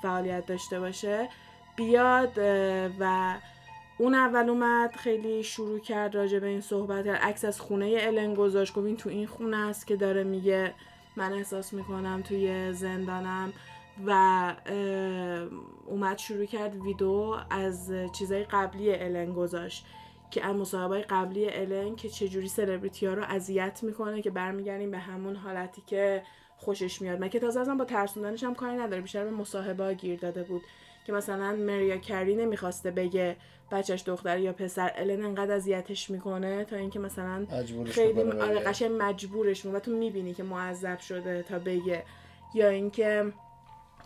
فعالیت 0.03 0.47
داشته 0.47 0.81
باشه 0.81 1.29
بیاد 1.79 2.39
و 3.01 3.35
اون 3.99 4.15
اول 4.15 4.49
اومد 4.49 4.97
خیلی 4.97 5.43
شروع 5.43 5.79
کرد 5.79 6.15
راجع 6.15 6.39
به 6.39 6.47
این 6.47 6.61
صحبت 6.61 7.07
عکس 7.07 7.45
از 7.45 7.61
خونه 7.61 7.97
الن 8.01 8.35
گذاشت. 8.35 8.75
گفت 8.75 8.87
این 8.87 8.97
تو 8.97 9.09
این 9.09 9.27
خونه 9.27 9.57
است 9.57 9.87
که 9.87 9.97
داره 9.97 10.25
میگه 10.25 10.75
من 11.17 11.33
احساس 11.33 11.73
می‌کنم 11.73 12.23
توی 12.23 12.73
زندانم. 12.73 13.53
و 14.07 14.55
اومد 15.87 16.19
شروع 16.19 16.45
کرد 16.45 16.77
ویدیو 16.77 17.35
از 17.51 17.93
چیزای 18.19 18.45
قبلی 18.45 18.95
الن 18.95 19.33
گذاشت. 19.33 19.87
که 20.31 20.45
از 20.45 20.57
مصاحبه 20.57 21.01
قبلی 21.01 21.51
الن 21.51 21.97
که 21.97 22.09
چجوری 22.09 22.49
سلبریتی 22.49 23.07
ها 23.07 23.15
رو 23.15 23.23
اذیت 23.23 23.81
می‌کنه 23.83 24.23
که 24.23 24.31
برمیگردیم 24.31 24.91
به 24.91 24.99
همون 24.99 25.37
حالتی 25.37 25.83
که 25.87 26.23
خوشش 26.57 27.03
میاد. 27.03 27.21
من 27.21 27.29
که 27.29 27.41
تازه 27.41 27.61
ازم 27.61 27.77
با 27.77 27.85
ترسوندنش 27.85 28.45
هم 28.45 28.55
کاری 28.55 28.77
نداره. 28.77 29.03
بیشتر 29.03 29.25
به 29.25 29.31
مصاحبه 29.31 29.95
گیر 29.95 30.19
داده 30.19 30.43
بود. 30.43 30.63
که 31.09 31.15
مثلا 31.15 31.53
مریا 31.53 31.97
کری 31.97 32.37
نمی‌خواسته 32.37 32.91
بگه 32.91 33.37
بچهش 33.73 34.03
دختر 34.07 34.39
یا 34.39 34.53
پسر. 34.53 34.93
الن 34.97 35.25
انقدر 35.25 35.55
اذیتش 35.55 36.11
می‌کنه 36.11 36.65
تا 36.65 36.77
اینکه 36.77 36.99
مثلا 36.99 37.47
خیلی 37.87 38.23
آره 38.23 38.61
قشنگ 38.61 38.91
مجبورش 38.99 39.67
و 39.67 39.79
تو 39.79 39.91
می‌بینی 39.91 40.35
که 40.35 40.43
معذب 40.43 40.99
شده 40.99 41.43
تا 41.43 41.59
بگه. 41.59 42.03
یا 42.55 42.69
اینکه 42.69 43.33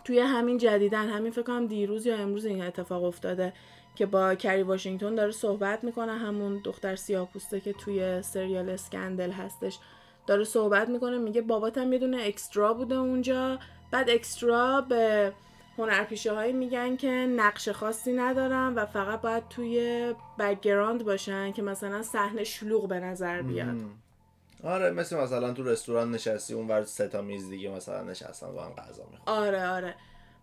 توی 0.05 0.19
همین 0.19 0.57
جدیدن 0.57 1.09
همین 1.09 1.31
فکر 1.31 1.41
کنم 1.41 1.67
دیروز 1.67 2.05
یا 2.05 2.17
امروز 2.17 2.45
این 2.45 2.61
اتفاق 2.61 3.03
افتاده 3.03 3.53
که 3.95 4.05
با 4.05 4.35
کری 4.35 4.63
واشنگتن 4.63 5.15
داره 5.15 5.31
صحبت 5.31 5.83
می‌کنه. 5.83 6.11
همون 6.11 6.61
دختر 6.63 6.95
سیاه 6.95 7.29
پوسته 7.33 7.59
که 7.59 7.73
توی 7.73 8.21
سریال 8.21 8.69
اسکندل 8.69 9.31
هستش. 9.31 9.79
داره 10.27 10.43
صحبت 10.43 10.89
می‌کنه 10.89 11.17
میگه 11.17 11.41
باباتم 11.41 11.93
یه 11.93 11.99
دونه 11.99 12.17
extra 12.21 12.73
بوده 12.73 12.95
اونجا. 12.95 13.59
بعد 13.91 14.09
extra 14.09 14.81
به 14.81 15.31
هنرپیشه 15.77 16.33
هایی 16.33 16.53
میگن 16.53 16.95
که 16.95 17.09
نقش 17.11 17.69
خاصی 17.69 18.13
ندارن 18.13 18.73
و 18.73 18.85
فقط 18.85 19.21
باید 19.21 19.47
توی 19.49 20.13
background 20.39 21.05
باشن 21.05 21.51
که 21.51 21.61
مثلا 21.61 22.01
صحنه 22.03 22.43
شلوغ 22.43 22.87
به 22.87 22.99
نظر 22.99 23.41
بیاد. 23.41 23.75
آره 24.63 24.91
مثل 24.91 25.17
مثلا 25.17 25.53
تو 25.53 25.63
رستوران 25.63 26.11
نشستی 26.11 26.53
اون 26.53 26.67
ور 26.67 26.83
سه 26.83 27.07
تا 27.07 27.21
میز 27.21 27.49
دیگه 27.49 27.69
مثلا 27.69 28.03
نشستن 28.03 28.53
با 28.53 28.63
هم 28.63 28.71
غذا 28.71 29.03
می‌خورن. 29.11 29.37
آره 29.37 29.67
آره. 29.67 29.95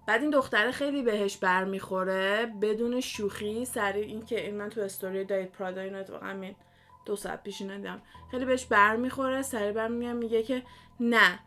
بعد 0.06 0.20
این 0.20 0.30
دختره 0.30 0.70
خیلی 0.70 1.02
بهش 1.02 1.36
برمیخوره 1.36 2.46
بدون 2.62 3.00
شوخی 3.00 3.64
سریع 3.64 4.06
این 4.06 4.24
که 4.24 4.44
این 4.44 4.56
من 4.56 4.68
تو 4.68 4.80
استوری 4.80 5.24
دایت 5.24 5.52
پرادا 5.52 5.80
اینو 5.80 6.04
همین 6.22 6.54
دو 7.06 7.16
ساعت 7.16 7.42
پیش 7.42 7.62
ندیدم 7.62 8.02
خیلی 8.30 8.44
بهش 8.44 8.64
برمیخوره 8.64 9.42
سریع 9.42 9.72
برمیگم 9.72 10.16
میگه 10.16 10.42
که 10.42 10.62
نه 11.00 11.38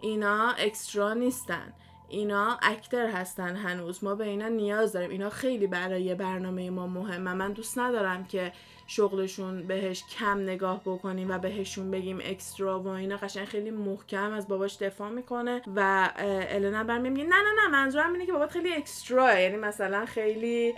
اینا 0.00 0.50
اکسترا 0.50 1.14
نیستن. 1.14 1.72
اینا 2.12 2.58
اکتر 2.62 3.06
هستن 3.06 3.56
هنوز. 3.56 4.04
ما 4.04 4.14
به 4.14 4.24
اینا 4.24 4.48
نیاز 4.48 4.92
داریم. 4.92 5.10
اینا 5.10 5.30
خیلی 5.30 5.66
برای 5.66 6.14
برنامه 6.14 6.70
ما 6.70 6.86
مهمه. 6.86 7.34
من 7.34 7.52
دوست 7.52 7.78
ندارم 7.78 8.24
که 8.24 8.52
شغلشون 8.86 9.62
بهش 9.62 10.04
کم 10.18 10.40
نگاه 10.40 10.80
بکنیم 10.80 11.30
و 11.30 11.38
بهشون 11.38 11.90
بگیم 11.90 12.18
اکسترا 12.24 12.80
و 12.80 12.88
اینا 12.88 13.16
قشنگ 13.16 13.44
خیلی 13.44 13.70
محکم 13.70 14.32
از 14.32 14.48
باباش 14.48 14.76
دفاع 14.76 15.10
می‌کنه 15.10 15.62
و 15.76 16.10
النا 16.18 16.84
برمی 16.84 17.10
میگه 17.10 17.24
نه 17.24 17.36
نه 17.36 17.62
نه 17.62 17.68
منظورم 17.72 18.12
اینه 18.12 18.26
که 18.26 18.32
بابات 18.32 18.50
خیلی 18.50 18.74
اکسترا 18.74 19.40
یعنی 19.40 19.56
مثلا 19.56 20.06
خیلی 20.06 20.74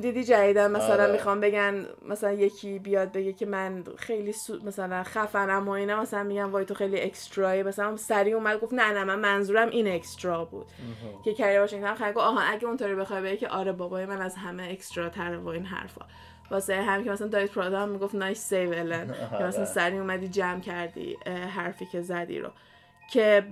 دیدی 0.00 0.24
جدیدا 0.24 0.70
مثلا 0.70 1.02
آره. 1.02 1.12
می‌خوام 1.12 1.40
بگن 1.40 1.86
مثلا 2.08 2.32
یکی 2.32 2.78
بیاد 2.78 3.12
بگه 3.12 3.32
که 3.32 3.46
من 3.46 3.84
خیلی 3.96 4.34
مثلا 4.64 5.02
خفنم 5.02 5.68
و 5.68 5.70
اینا 5.70 6.00
مثلا 6.00 6.22
میگم 6.22 6.52
وای 6.52 6.64
تو 6.64 6.74
خیلی 6.74 7.00
extra 7.00 7.62
مثلا 7.62 7.96
سریع 7.96 8.32
اومد 8.32 8.60
گفت 8.60 8.74
نه 8.74 8.92
نه 8.92 9.04
من 9.04 9.18
منظورم 9.18 9.68
این 9.68 9.88
extra 9.88 10.44
بود. 10.44 10.66
که 11.24 11.34
کاری 11.34 11.58
واشنگتن 11.58 11.94
خیلی 11.94 12.20
آها 12.20 12.40
اگه 12.40 12.64
اونطوری 12.64 12.94
بخوای 12.94 13.22
بگی 13.22 13.36
که 13.36 13.48
آره 13.48 13.72
بابای 13.72 14.06
من 14.06 14.22
از 14.22 14.34
همه 14.34 14.68
extra 14.70 15.08
تر 15.08 15.36
و 15.36 15.48
این 15.48 15.66
حرفا. 15.66 16.04
واسه 16.50 16.82
هم 16.82 17.04
که 17.04 17.10
مثلا 17.10 17.28
دایت 17.28 17.50
پرادا 17.50 17.80
هم 17.80 17.88
می‌گفت 17.88 18.14
nice 18.14 18.48
save 18.48 18.70
Ellen 18.70 19.14
که 19.38 19.44
مثلا 19.44 19.64
سریع 19.64 19.98
اومدی 19.98 20.28
جمع 20.28 20.60
کردی 20.60 21.16
حرفی 21.56 21.86
که 21.86 22.00
زدی 22.00 22.38
رو. 22.38 22.48
که 23.10 23.44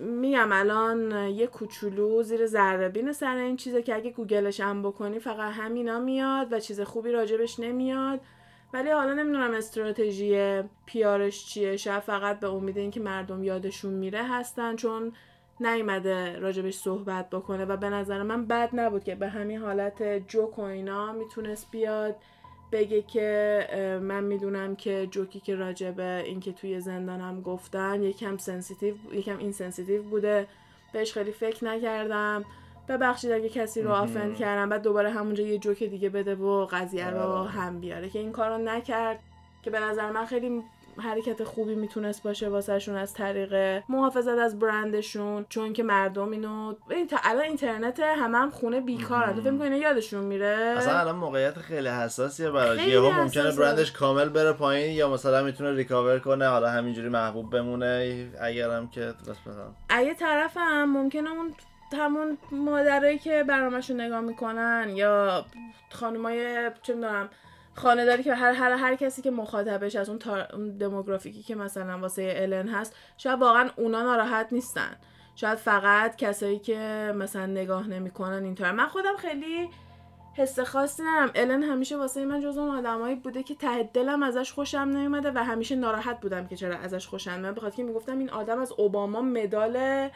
میگم 0.00 0.52
الان 0.52 1.12
یه 1.28 1.46
کوچولو 1.46 2.22
زیر 2.22 2.46
ذره 2.46 2.88
بین 2.88 3.12
سر 3.12 3.36
این 3.36 3.56
چیزه 3.56 3.82
که 3.82 3.94
اگه 3.94 4.10
گوگلش 4.10 4.60
هم 4.60 4.82
بکنی 4.82 5.18
فقط 5.18 5.52
همینا 5.52 5.98
میاد 5.98 6.52
و 6.52 6.60
چیز 6.60 6.80
خوبی 6.80 7.12
راجع 7.12 7.33
بهش 7.33 7.60
نمیاد. 7.60 8.20
ولی 8.72 8.90
حالا 8.90 9.14
نمی‌دونم 9.14 9.54
استراتژی 9.54 10.62
PR 10.86 11.16
ش 11.16 11.46
چیه 11.46 11.76
شاید 11.76 12.02
فقط 12.02 12.40
به 12.40 12.48
امید 12.48 12.78
اینکه 12.78 13.00
مردم 13.00 13.44
یادشون 13.44 13.92
میره 13.92 14.22
هستن 14.22 14.76
چون 14.76 15.12
نیومده 15.60 16.38
راجع 16.38 16.53
بهش 16.53 16.74
صحبت 16.74 17.30
بکنه 17.30 17.64
و 17.64 17.76
به 17.76 17.90
نظر 17.90 18.22
من 18.22 18.46
بد 18.46 18.70
نبود 18.72 19.04
که 19.04 19.14
به 19.14 19.28
همین 19.28 19.58
حالت 19.58 20.28
جوک 20.28 20.58
و 20.58 20.62
اینا 20.62 21.12
می‌تونست 21.12 21.70
بیاد 21.70 22.16
بگه 22.72 23.02
که 23.02 23.98
من 24.02 24.24
می‌دونم 24.24 24.76
که 24.76 25.08
جوکی 25.10 25.40
که 25.40 25.54
راجع 25.54 25.95
به 25.95 26.22
اینکه 26.26 26.52
توی 26.52 26.80
زندانم 26.80 27.42
گفتن 27.42 28.02
یکم 28.02 28.36
sensitive 28.36 28.94
یکم 29.12 29.38
insensitive 29.38 30.02
بوده. 30.02 30.46
بهش 30.92 31.12
خیلی 31.12 31.32
فکر 31.32 31.64
نکردم. 31.64 32.44
ببخشید 32.88 33.30
اگه 33.32 33.48
کسی 33.48 33.82
رو 33.82 33.90
offend 33.90 34.36
کردم. 34.36 34.68
بعد 34.68 34.82
دوباره 34.82 35.10
همونجا 35.10 35.44
یه 35.44 35.58
جوک 35.58 35.82
دیگه 35.82 36.08
بده 36.08 36.34
و 36.34 36.66
قضیه 36.66 37.10
رو 37.10 37.20
آره. 37.20 37.50
هم 37.50 37.80
بیاره. 37.80 38.08
که 38.08 38.18
این 38.18 38.32
کارو 38.32 38.58
نکرد. 38.58 39.18
که 39.62 39.70
به 39.70 39.80
نظر 39.80 40.10
من 40.10 40.26
خیلی 40.26 40.62
حرکت 41.00 41.44
خوبی 41.44 41.74
می‌تونست 41.74 42.22
باشه 42.22 42.48
واسهشون 42.48 42.96
از 42.96 43.14
طریق 43.14 43.82
محافظت 43.88 44.38
از 44.38 44.58
برندشون 44.58 45.46
چون 45.48 45.72
که 45.72 45.82
مردم 45.82 46.30
اینو 46.30 46.74
تا 47.10 47.16
الان 47.24 47.44
اینترنت 47.44 48.00
همه 48.00 48.38
هم 48.38 48.50
خونه 48.50 48.80
بیکارن. 48.80 49.34
تو 49.34 49.40
فکر 49.40 49.50
می‌کنی 49.50 49.78
یادشون 49.78 50.24
میره؟ 50.24 50.74
اصلا 50.76 50.98
الان 50.98 51.16
موقعیت 51.16 51.58
خیلی 51.58 51.88
حساسیه 51.88 52.50
براش 52.50 52.78
خیلی 52.78 52.90
یهو 52.90 53.10
ممکنه. 53.10 53.52
برندش 53.52 53.92
کامل 53.92 54.28
بره 54.28 54.52
پایین 54.52 54.92
یا 54.92 55.10
مثلا 55.10 55.42
می‌تونه 55.42 55.72
ریکاور 55.72 56.18
کنه 56.18 56.46
حالا 56.46 56.68
همینجوری 56.70 57.08
محبوب 57.08 57.50
بمونه 57.50 58.26
اگرم 58.40 58.88
که 58.88 59.00
بس 59.00 59.38
بخوام 59.46 59.76
اگه 59.88 60.14
طرف 60.14 60.56
هم 60.56 60.92
ممکنه 60.92 61.30
اون 61.30 61.54
همون 61.92 62.38
مادرایی 62.52 63.18
که 63.18 63.44
برنامهشون 63.48 64.00
نگاه 64.00 64.20
می‌کنن 64.20 64.90
یا 64.94 65.44
خانمای 65.90 66.70
چه 66.82 66.94
می‌دونم 66.94 67.28
خانهداری 67.78 68.22
که 68.22 68.34
هر 68.34 68.52
هر 68.52 68.72
هر 68.72 68.94
کسی 68.94 69.22
که 69.22 69.30
مخاطبش 69.30 69.96
از 69.96 70.08
اون, 70.08 70.18
دموگرافیکی 70.78 71.42
که 71.42 71.54
مثلا 71.54 71.98
واسه 71.98 72.34
الن 72.36 72.68
هست 72.68 72.96
شاید 73.16 73.40
واقعا 73.40 73.70
اونا 73.76 74.02
ناراحت 74.02 74.48
نیستن. 74.52 74.96
شاید 75.34 75.58
فقط 75.58 76.16
کسایی 76.16 76.58
که 76.58 77.12
مثلا 77.16 77.46
نگاه 77.46 77.88
نمی‌کنن 77.88 78.44
اینطور. 78.44 78.72
من 78.72 78.86
خودم 78.86 79.16
خیلی 79.16 79.70
حس 80.34 80.60
خاصی 80.60 81.02
ندارم. 81.02 81.30
الن 81.34 81.62
همیشه 81.62 81.96
واسه 81.96 82.24
من 82.24 82.40
جز 82.40 82.58
اون 82.58 82.78
آدمایی 82.78 83.14
بوده 83.14 83.42
که 83.42 83.54
ته 83.54 83.82
دلم 83.82 84.22
ازش 84.22 84.52
خوشم 84.52 84.78
نمیومده 84.78 85.32
و 85.34 85.44
همیشه 85.44 85.76
ناراحت 85.76 86.20
بودم 86.20 86.46
که 86.46 86.56
چرا 86.56 86.76
ازش 86.76 87.06
خوشم 87.06 87.30
نمیاد 87.30 87.54
بخاطر 87.54 87.76
که 87.76 87.82
می‌گفتم 87.82 88.18
این 88.18 88.30
آدم 88.30 88.58
از 88.58 88.72
اوباما 88.72 89.22
مدال 89.22 90.08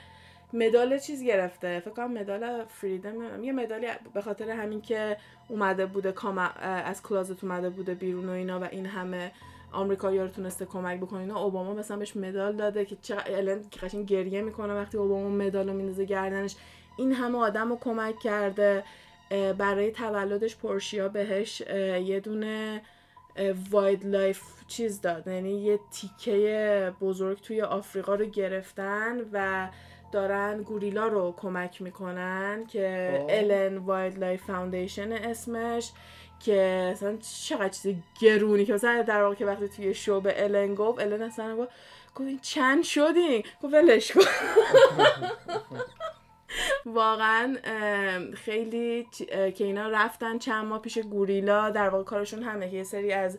مدال 0.52 0.98
چیز 0.98 1.24
گرفته؟ 1.24 1.80
فکر 1.80 1.90
کنم 1.90 2.12
مدال 2.12 2.64
فریدم 2.64 3.44
یه 3.44 3.52
مدالی 3.52 3.86
به 4.14 4.20
خاطر 4.20 4.50
همین 4.50 4.80
که 4.80 5.16
اومده 5.48 5.86
بوده 5.86 6.12
come 6.12 6.38
از 6.62 7.02
closet 7.02 7.44
اومده 7.44 7.70
بوده 7.70 7.94
بیرون 7.94 8.28
و 8.28 8.32
اینا 8.32 8.60
و 8.60 8.64
این 8.64 8.86
همه 8.86 9.32
آمریکایی‌ها 9.72 10.24
رو 10.24 10.30
تونسته 10.30 10.64
کمک 10.64 11.00
بکنه. 11.00 11.20
اینا 11.20 11.44
اوباما 11.44 11.74
مثلا 11.74 11.96
بهش 11.96 12.16
مدال 12.16 12.56
داده 12.56 12.84
که 12.84 12.96
چقدر 13.02 13.36
الن 13.36 13.60
قشنگ 13.82 14.06
گریه 14.06 14.42
می‌کنه 14.42 14.74
وقتی 14.74 14.98
اوباما 14.98 15.28
مدال 15.28 15.68
رو 15.68 15.74
میندازه 15.74 16.04
گردنش. 16.04 16.56
این 16.96 17.12
همه 17.12 17.38
آدم 17.38 17.68
رو 17.68 17.78
کمک 17.78 18.18
کرده. 18.18 18.84
برای 19.58 19.90
تولدش 19.90 20.56
پورشیا 20.56 21.08
بهش 21.08 21.60
یه 22.04 22.20
دونه 22.20 22.82
wildlife 23.70 24.42
چیز 24.68 25.00
داد. 25.00 25.26
یعنی 25.26 25.50
یه 25.50 25.80
تیکه 25.92 26.92
بزرگ 27.00 27.40
توی 27.40 27.62
آفریقا 27.62 28.14
رو 28.14 28.24
گرفتن 28.24 29.20
و 29.32 29.68
دارن 30.12 30.62
گوریلا 30.62 31.06
رو 31.06 31.34
کمک 31.36 31.82
می‌کنن 31.82 32.64
که. 32.68 33.26
الن 33.28 33.78
Wildlife 33.78 34.44
Foundation 34.44 35.12
اسمش 35.12 35.92
که 36.40 36.88
مثلا 36.92 37.16
چقدر 37.46 37.68
چیز 37.68 37.94
گرونی 38.20 38.64
که 38.64 38.72
مثلا 38.72 39.02
در 39.02 39.22
واقع 39.22 39.34
که 39.34 39.46
وقتی 39.46 39.68
توی 39.68 39.94
شو 39.94 40.20
به 40.20 40.44
الن 40.44 40.74
گفت 40.74 41.00
الن 41.00 41.22
اصلا 41.22 41.56
گفت 41.56 41.70
گفت 42.14 42.28
این 42.28 42.38
چند 42.38 42.84
شدین؟ 42.84 43.42
گفت 43.62 43.74
ولش 43.74 44.12
کن. 44.12 44.20
واقعا 46.86 47.56
خیلی 48.34 49.06
که 49.28 49.64
اینا 49.64 49.88
رفتن 49.88 50.38
چند 50.38 50.64
ماه 50.64 50.82
پیش 50.82 50.98
گوریلا 50.98 51.70
در 51.70 51.88
واقع 51.88 52.04
کارشون 52.04 52.42
همه 52.42 52.70
که 52.70 52.76
یه 52.76 52.84
سری 52.84 53.12
از 53.12 53.38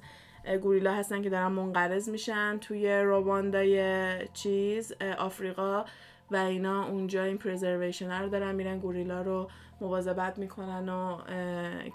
گوریلا 0.61 0.93
هستن 0.93 1.21
که 1.21 1.29
دارن 1.29 1.47
منقرض 1.47 2.09
میشن 2.09 2.57
توی 2.57 2.99
رواندای 2.99 4.27
چیز 4.33 4.93
آفریقا. 5.17 5.85
و 6.33 6.35
اینا 6.35 6.85
اونجا 6.87 7.23
این 7.23 7.37
پرزرویشن 7.37 8.21
رو 8.21 8.29
دارن 8.29 8.55
میرن 8.55 8.79
گوریلا 8.79 9.21
رو 9.21 9.49
مواظبت 9.81 10.39
می‌کنن 10.39 10.89
و 10.89 11.17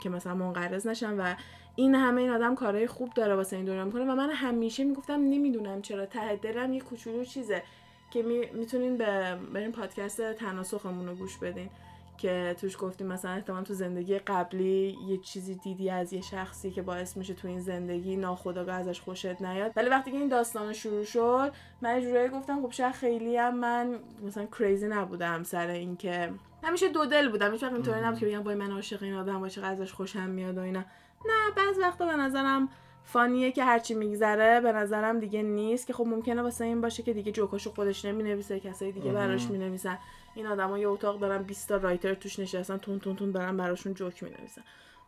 که 0.03 0.09
مثلا 0.09 0.34
منقرض 0.34 0.86
نشن 0.86 1.20
و 1.20 1.34
این 1.76 1.95
همه 1.95 2.20
این 2.20 2.30
آدم 2.30 2.55
کارهای 2.55 2.86
خوب 2.86 3.14
داره 3.14 3.34
واسه 3.34 3.57
این 3.57 3.64
دنیا 3.64 3.84
می‌کنه 3.84 4.03
و 4.03 4.14
من 4.14 4.30
همیشه 4.30 4.84
می‌گفتم 4.84 5.14
نمی‌دونم 5.14 5.82
چرا 5.82 6.07
ته 6.07 6.36
دلم 6.36 6.72
یه 6.72 6.80
کوچولو 6.80 7.24
چیزه 7.24 7.62
که 8.11 8.22
می, 8.22 8.47
می‌تونین 8.55 8.97
به 8.97 9.39
برین 9.55 9.72
پادکست 9.72 10.32
تناسخمون 10.32 11.09
رو 11.09 11.14
گوش 11.14 11.39
بدین. 11.39 11.70
که 12.19 12.57
توش 12.61 12.77
گفتیم 12.81 13.07
مثلا 13.07 13.31
احتمال 13.31 13.64
تو 13.64 13.75
زندگی 13.75 14.19
قبلی 14.19 14.99
یه 15.09 15.16
چیزی 15.19 15.55
دیدی 15.55 15.91
از 15.91 16.12
یه 16.12 16.21
شخصی 16.21 16.71
که 16.71 16.83
باعث 16.83 17.16
میشه 17.16 17.35
تو 17.35 17.49
این 17.49 17.61
زندگی 17.61 18.16
ناخودآگاه 18.16 18.75
ازش 18.75 19.01
خوشت 19.01 19.43
نیاد. 19.43 19.73
ولی 19.77 19.89
وقتی 19.89 20.11
که 20.11 20.16
این 20.16 20.29
داستان 20.29 20.73
شروع 20.73 21.05
شد 21.05 21.53
من 21.83 22.01
جورایی 22.01 22.29
گفتم 22.29 22.62
خب 22.62 22.71
شاید 22.71 22.95
خیلی 22.95 23.37
هم 23.37 23.57
من 23.57 23.99
مثلا 24.27 24.47
کریزی 24.47 24.89
نبودم 24.89 25.43
سر 25.43 25.66
اینکه 25.66 26.33
همیشه 26.62 26.89
دو 26.89 27.07
دل 27.07 27.29
بودم. 27.29 27.53
هیچ 27.53 27.62
وقت 27.62 27.73
اینطوری 27.73 28.01
نبود 28.01 28.19
که 28.19 28.27
بگم 28.27 28.43
وای 28.43 28.55
من 28.55 28.73
عاشق 28.73 29.03
این 29.03 29.14
آدم 29.14 29.41
با 29.41 29.49
چقدر 29.49 29.73
ازش 29.73 29.93
خوشم 29.93 30.31
میاد 30.31 30.59
و 30.59 30.61
اینا. 30.61 30.85
نه 31.27 31.55
بعض 31.57 31.79
وقتا 31.79 32.07
به 32.07 32.16
نظرم 32.16 32.69
فانیه 33.05 33.53
که 33.53 33.64
هرچی 33.64 33.95
میگذره 33.95 34.61
به 34.61 34.73
نظرم 34.73 35.21
دیگه 35.21 35.43
نیست 35.43 35.87
که 35.87 35.93
خب 35.93 36.07
ممکنه 36.07 36.43
واسه 36.43 36.64
این 36.64 36.81
باشه 36.81 37.03
که 37.03 37.12
دیگه 37.12 37.33
جوکاشو 37.33 37.71
خودش 37.71 38.05
نمی‌نویسه 38.05 38.61
کسای 38.61 38.93
دیگه 38.93 39.12
براش 39.12 39.47
می‌نویسن. 39.51 39.99
این 40.39 40.47
آدما 40.47 40.78
یه 40.78 40.89
اتاق 40.89 41.20
دارن 41.20 41.43
20 41.43 41.68
تا 41.68 41.76
رایتر 41.76 42.14
توش 42.14 42.39
نشستن 42.39 42.76
تون 42.76 43.01
تون 43.01 43.16
تون 43.16 43.30
دارن 43.30 43.57
براشون 43.57 43.95
جوک 43.95 44.22
می‌نویسن. 44.22 44.62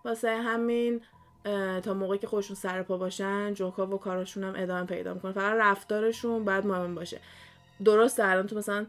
واسه 0.05 0.29
همین 0.31 1.01
تا 1.83 1.95
موقعی 1.95 2.19
که 2.19 2.27
خودشون 2.27 2.57
سر 2.57 2.83
پا 2.83 2.97
باشن 2.97 3.55
جوکا 3.55 3.87
و 3.87 3.99
کاراشون 3.99 4.45
هم 4.45 4.55
ادامه 4.57 4.87
پیدا 4.87 5.15
می‌کنه 5.15 5.33
فقط 5.33 5.57
رفتارشون 5.61 6.45
باید 6.45 6.67
مهم 6.67 6.95
باشه. 6.95 7.21
درسته 7.85 8.25
الان 8.25 8.47
تو 8.47 8.57
مثلا 8.57 8.87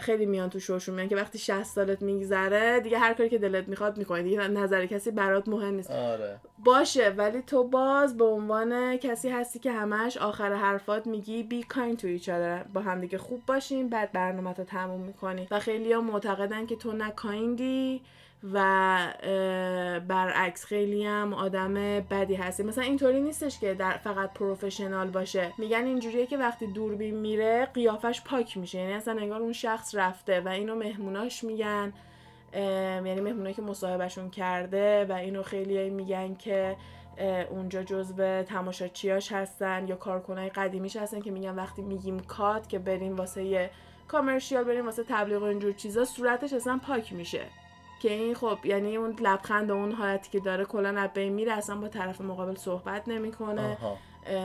خیلی 0.00 0.26
میان 0.26 0.50
تو 0.50 0.60
شوشون 0.60 0.94
میان 0.94 1.08
که 1.08 1.16
وقتی 1.16 1.38
60 1.38 1.62
سالت 1.62 2.02
میگذره 2.02 2.80
دیگه 2.80 2.98
هر 2.98 3.14
کاری 3.14 3.28
که 3.28 3.38
دلت 3.38 3.68
می‌خواد 3.68 3.98
می‌کنی. 3.98 4.22
دیگه 4.22 4.48
نظر 4.48 4.86
کسی 4.86 5.10
برات 5.10 5.48
مهم 5.48 5.74
نیست. 5.74 5.90
آره. 5.90 6.40
باشه 6.64 7.08
ولی 7.08 7.42
تو 7.42 7.64
باز 7.64 8.16
به 8.16 8.24
عنوان 8.24 8.96
کسی 8.96 9.28
هستی 9.28 9.58
که 9.58 9.72
همش 9.72 10.16
آخر 10.16 10.52
حرفات 10.52 11.06
میگی 11.06 11.42
بی 11.42 11.62
کاین 11.62 11.96
تو 11.96 12.06
ایچ 12.06 12.30
با 12.74 12.80
هم 12.80 13.00
دیگه 13.00 13.18
خوب 13.18 13.42
باشیم 13.46 13.88
بعد 13.88 14.12
برنامه 14.12 14.52
رو 14.52 14.64
تموم 14.64 15.00
می‌کنی. 15.00 15.48
و 15.50 15.60
خیلی 15.60 15.92
ها 15.92 16.00
معتقدن 16.00 16.66
که 16.66 16.76
تو 16.76 16.92
نه 16.92 17.10
کایندی. 17.10 18.02
و 18.52 18.58
برعکس 20.08 20.64
خیلی 20.64 21.04
هم 21.04 21.34
آدم 21.34 21.74
بدی 22.00 22.34
هستی 22.34 22.62
مثلا 22.62 22.84
اینطوری 22.84 23.20
نیستش 23.20 23.58
که 23.58 23.74
در 23.74 23.96
فقط 23.96 24.32
پروفشنال 24.32 25.10
باشه. 25.10 25.52
میگن 25.58 25.84
اینجوریه 25.84 26.26
که 26.26 26.36
وقتی 26.38 26.66
دوربین 26.66 27.16
میره 27.16 27.68
قیافش 27.74 28.22
پاک 28.24 28.56
میشه. 28.56 28.78
یعنی 28.78 28.92
اصلا 28.92 29.20
انگار 29.20 29.42
اون 29.42 29.52
شخص 29.52 29.94
رفته 29.94 30.40
و 30.40 30.48
اینو 30.48 30.74
مهموناش 30.74 31.44
میگن 31.44 31.92
یعنی 32.54 33.20
مهمونایی 33.20 33.54
که 33.54 33.62
مصاحبهشون 33.62 34.30
کرده 34.30 35.04
و 35.04 35.12
اینو 35.12 35.42
خیلی 35.42 35.90
میگن 35.90 36.34
که 36.34 36.76
اونجا 37.50 37.82
جزو 37.82 38.42
تماشاچیاش 38.42 39.32
هستن 39.32 39.88
یا 39.88 39.96
کارکنای 39.96 40.48
قدیمیش 40.48 40.96
هستن 40.96 41.20
که 41.20 41.30
میگن 41.30 41.54
وقتی 41.54 41.82
میگیم 41.82 42.20
کات 42.20 42.68
که 42.68 42.78
بریم 42.78 43.16
واسه 43.16 43.70
کامرشیال 44.08 44.64
بریم 44.64 44.84
واسه 44.84 45.04
تبلیغ 45.08 45.42
و 45.42 45.44
اینجور 45.44 45.72
چیزا 45.72 46.04
صورتش 46.04 46.52
اصلا 46.52 46.80
پاک 46.86 47.12
میشه. 47.12 47.46
که 48.00 48.12
این 48.12 48.34
خب 48.34 48.58
یعنی 48.64 48.96
اون 48.96 49.16
لبخند 49.20 49.70
و 49.70 49.74
اون 49.74 49.92
حالتی 49.92 50.30
که 50.30 50.40
داره 50.40 50.64
کلا 50.64 51.00
از 51.00 51.10
بین 51.14 51.32
میره 51.32 51.52
اصلا 51.52 51.76
با 51.76 51.88
طرف 51.88 52.20
مقابل 52.20 52.54
صحبت 52.54 53.08
نمی‌کنه. 53.08 53.78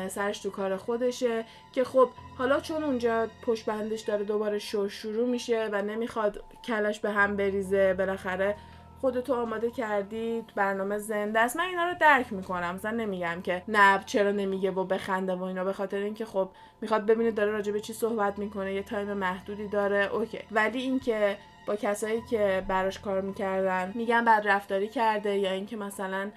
سرش 0.07 0.39
تو 0.39 0.49
کار 0.49 0.77
خودشه. 0.77 1.45
که 1.73 1.83
خب 1.83 2.09
حالا 2.37 2.59
چون 2.59 2.83
اونجا 2.83 3.27
پشت 3.45 3.65
بندش 3.65 4.01
داره 4.01 4.23
دوباره 4.23 4.59
شو 4.59 4.89
شروع 4.89 5.27
میشه 5.27 5.69
و 5.71 5.81
نمی‌خواد 5.81 6.43
کلش 6.63 6.99
به 6.99 7.11
هم 7.11 7.35
بریزه 7.35 7.93
بالاخره 7.93 8.55
خودتو 9.01 9.33
آماده 9.33 9.71
کردی 9.71 10.43
برنامه 10.55 10.97
زنده 10.97 11.39
است. 11.39 11.57
من 11.57 11.63
اینا 11.63 11.85
رو 11.85 11.95
درک 11.99 12.33
می‌کنم. 12.33 12.75
مثلا 12.75 12.91
نمیگم 12.91 13.41
که 13.41 13.63
نه 13.67 14.03
چرا 14.05 14.31
نمیگه 14.31 14.71
و 14.71 14.83
بخنده 14.83 15.35
و 15.35 15.43
اینا 15.43 15.63
به 15.63 15.73
خاطر 15.73 15.97
اینکه 15.97 16.25
خب 16.25 16.49
می‌خواد 16.81 17.05
ببینه 17.05 17.31
داره 17.31 17.51
راجع 17.51 17.71
به 17.71 17.79
چی 17.79 17.93
صحبت 17.93 18.39
می‌کنه 18.39 18.73
یه 18.73 18.83
time 18.83 19.13
محدودی 19.13 19.67
داره. 19.67 20.09
okay. 20.13 20.39
ولی 20.51 20.81
اینکه 20.81 21.37
با 21.65 21.75
کسایی 21.75 22.21
که 22.21 22.63
براش 22.67 22.99
کار 22.99 23.21
می‌کردن 23.21 23.91
میگن 23.95 24.25
بد 24.25 24.41
رفتاری 24.45 24.87
کرده 24.87 25.37
یا 25.37 25.51
اینکه 25.51 25.77
مثلا 25.77 26.31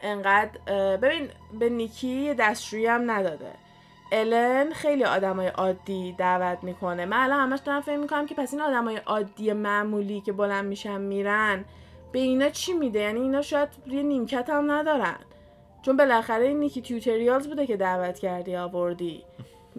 انقدر 0.00 0.50
ببین 0.96 1.28
به 1.58 1.68
نیکی 1.68 2.34
دستشویی 2.34 2.86
هم 2.86 3.10
نداده. 3.10 3.52
الن 4.12 4.70
خیلی 4.72 5.04
آدمای 5.04 5.48
عادی 5.48 6.12
دعوت 6.18 6.64
می‌کنه. 6.64 7.06
من 7.06 7.16
الان 7.16 7.40
همش 7.40 7.60
دارم 7.60 7.80
فکر 7.80 7.96
می‌کنم 7.96 8.26
که 8.26 8.34
پس 8.34 8.54
این 8.54 8.62
آدمای 8.62 8.96
عادی 8.96 9.52
معمولی 9.52 10.20
که 10.20 10.32
بلند 10.32 10.64
میشن 10.64 11.00
میرن 11.00 11.64
به 12.12 12.18
اینا 12.18 12.48
چی 12.48 12.72
میده؟ 12.72 13.00
یعنی 13.00 13.20
اینا 13.20 13.42
شاید 13.42 13.68
یه 13.86 14.02
نیمکت 14.02 14.50
هم 14.50 14.70
ندارن. 14.70 15.16
چون 15.82 15.96
بالاخره 15.96 16.44
این 16.46 16.60
نیکی 16.60 16.82
تیوتریالز 16.82 17.48
بوده 17.48 17.66
که 17.66 17.76
دعوت 17.76 18.18
کردی 18.18 18.56
آوردی. 18.56 19.24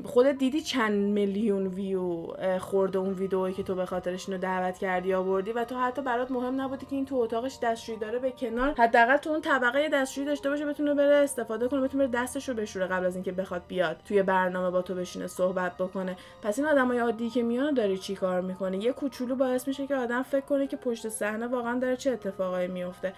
خودت 0.06 0.38
دیدی 0.38 0.62
چند 0.62 0.94
میلیون 0.94 1.68
ویو 1.68 2.28
خورده 2.60 3.00
اون 3.00 3.14
ویدئویی 3.14 3.54
که 3.54 3.64
تو 3.64 3.76
به 3.76 3.86
خاطرش 3.86 4.30
اینو 4.30 4.42
دعوت 4.42 4.78
کردی 4.78 5.14
آوردی؟ 5.14 5.52
و 5.52 5.66
تو 5.66 5.76
حتی 5.76 6.02
برات 6.02 6.32
مهم 6.32 6.62
نبودی 6.62 6.86
که 6.86 6.96
این 6.96 7.06
تو 7.06 7.16
اتاقش 7.16 7.60
دستشویی 7.62 7.98
داره 7.98 8.20
به 8.20 8.32
کنار 8.32 8.74
حداقل 8.78 9.18
تو 9.18 9.30
اون 9.30 9.42
طبقه 9.42 9.90
دستشویی 9.90 10.28
داشته 10.28 10.50
باشه 10.50 10.66
بتونه 10.66 10.94
بره 10.94 11.16
استفاده 11.16 11.68
کنه 11.68 11.82
بتونه 11.82 12.08
بره 12.08 12.24
دستش 12.24 12.50
رو 12.50 12.56
بشوره 12.56 12.88
قبل 12.88 13.06
از 13.06 13.16
اینکه 13.16 13.32
بخواد 13.32 13.62
بیاد 13.68 13.98
توی 14.06 14.24
برنامه 14.24 14.70
با 14.70 14.82
تو 14.82 14.96
بشینه 14.96 15.28
صحبت 15.28 15.78
بکنه. 15.78 16.18
پس 16.42 16.60
این 16.60 16.68
آدمای 16.68 17.00
عادی 17.00 17.30
که 17.30 17.44
میان 17.44 17.74
داری 17.74 17.98
چی 17.98 18.16
کار 18.16 18.42
می‌کنه 18.42 18.78
یه 18.78 18.92
کوچولو 18.92 19.36
باعث 19.36 19.68
میشه 19.68 19.88
که 19.88 19.96
آدم 19.96 20.24
فکر 20.24 20.46
کنه 20.46 20.68
که 20.68 20.78
پشت 20.78 21.10
صحنه 21.10 21.48
واقعا 21.48 21.80
داره 21.80 21.98
چه 21.98 22.12
اتفاقایی 22.12 22.68
میفته 22.68 23.14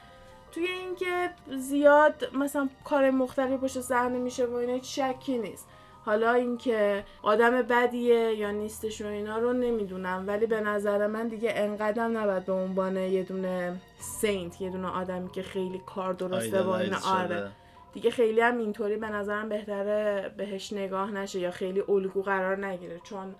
توی 0.51 0.67
اینکه 0.67 1.30
زیاد 1.57 2.30
مثلا 2.34 2.69
کار 2.84 3.09
مختلفی 3.09 3.57
پشت 3.57 3.82
صحنه 3.82 4.17
میشه 4.17 4.45
و 4.45 4.53
اینا 4.53 4.82
شکی 4.82 5.38
نیست. 5.38 5.67
حالا 6.05 6.31
اینکه 6.31 7.03
آدم 7.21 7.61
بدیه 7.61 8.33
یا 8.33 8.51
نیستش 8.51 9.01
و 9.01 9.07
اینا 9.07 9.37
رو 9.37 9.53
نمی‌دونم. 9.53 10.23
ولی 10.27 10.45
به 10.45 10.61
نظر 10.61 11.07
من 11.07 11.27
دیگه 11.27 11.51
انقدرم 11.55 12.17
نباید 12.17 12.45
به 12.45 12.53
عنوان 12.53 12.97
یه 12.97 13.23
دونه 13.23 13.81
سینت 13.99 14.61
یه 14.61 14.69
دونه 14.69 14.87
آدمی 14.87 15.31
که 15.31 15.41
خیلی 15.41 15.81
کار 15.85 16.13
درسته 16.13 16.61
و 16.61 16.69
اینا 16.69 16.97
آره. 17.05 17.51
دیگه 17.93 18.11
خیلی 18.11 18.41
هم 18.41 18.57
اینطوری 18.57 18.97
به 18.97 19.09
نظرم 19.09 19.49
بهتره 19.49 20.31
بهش 20.37 20.73
نگاه 20.73 21.11
نشه 21.11 21.39
یا 21.39 21.51
خیلی 21.51 21.83
الگو 21.89 22.21
قرار 22.21 22.65
نگیره. 22.65 22.99
چون 23.03 23.35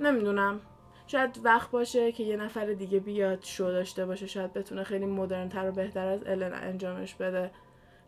نمی‌دونم. 0.00 0.60
شاید 1.06 1.40
وقت 1.44 1.70
باشه 1.70 2.12
که 2.12 2.22
یه 2.22 2.36
نفر 2.36 2.66
دیگه 2.66 3.00
بیاد 3.00 3.38
شو 3.42 3.64
داشته 3.64 4.06
باشه. 4.06 4.26
شاید 4.26 4.52
بتونه 4.52 4.84
خیلی 4.84 5.06
مدرنتر 5.06 5.68
و 5.68 5.72
بهتر 5.72 6.06
از 6.06 6.26
الن 6.26 6.52
انجامش 6.54 7.14
بده. 7.14 7.50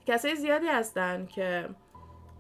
کسای 0.07 0.37
زیادی 0.37 0.67
هستن 0.67 1.27
که 1.27 1.69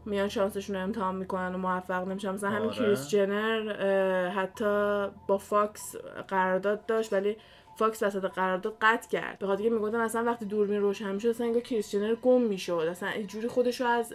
میان 0.06 0.28
شانسشون 0.28 0.76
رو 0.76 0.82
امتحان 0.82 1.14
می‌کنن 1.14 1.54
و 1.54 1.58
موفق 1.58 2.08
نمیشن. 2.08 2.34
مثلا 2.34 2.50
همین 2.50 2.68
آره. 2.68 2.78
کریس 2.78 3.08
جنر 3.08 4.28
حتی 4.28 5.06
با 5.26 5.38
فاکس 5.38 5.96
قرارداد 6.28 6.86
داشت 6.86 7.12
ولی 7.12 7.36
فاکس 7.76 8.02
وسط 8.02 8.24
قرارداد 8.24 8.76
قطع 8.80 9.08
کرد. 9.08 9.38
به 9.38 9.46
خاطر 9.46 9.62
که 9.62 9.70
می‌گفتن 9.70 10.00
اصلا 10.00 10.24
وقتی 10.24 10.44
دوربین 10.44 10.80
روشن 10.80 11.14
می‌شد 11.14 11.28
اصلا 11.28 11.46
انگار 11.46 11.62
کریس 11.62 11.90
جنر 11.90 12.14
گم 12.14 12.40
می‌شد. 12.40 12.86
اصلا 12.90 13.08
اینجوری 13.08 13.48
خودش 13.48 13.80
رو 13.80 13.86
از 13.86 14.14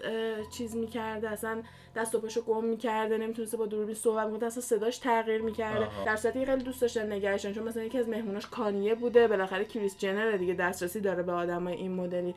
چیز 0.58 0.76
می‌کرده 0.76 1.30
اصلا 1.30 1.62
دست 1.96 2.16
و 2.16 2.20
پاشو 2.20 2.42
گم 2.42 2.66
می‌کرده 2.66 3.18
نمی‌تونسته 3.18 3.58
با 3.58 3.66
دوربین 3.66 3.96
صحبت 3.96 4.28
می‌کنه 4.28 4.46
اصلا 4.46 4.62
صداش 4.62 4.98
تغییر 4.98 5.42
می‌کرده. 5.42 5.86
آها. 5.86 6.06
در 6.06 6.16
صورتی 6.16 6.46
خیلی 6.46 6.64
دوست 6.64 6.82
داشتن 6.82 7.12
نگهشن 7.12 7.54
چون 7.54 7.64
مثلا 7.64 7.84
یکی 7.84 7.98
از 7.98 8.10
مهموناش 8.10 8.48
کانیه 8.48 8.96
بوده 8.96 9.28
بالاخره 9.28 9.66
کریس 9.66 10.00
جنر 10.00 10.32
دیگه 10.32 10.54
دسترسی 10.54 11.00
داره 11.00 11.24
به 11.24 11.32
آدمای 11.32 11.74
این 11.74 11.92
مدلی. 11.92 12.36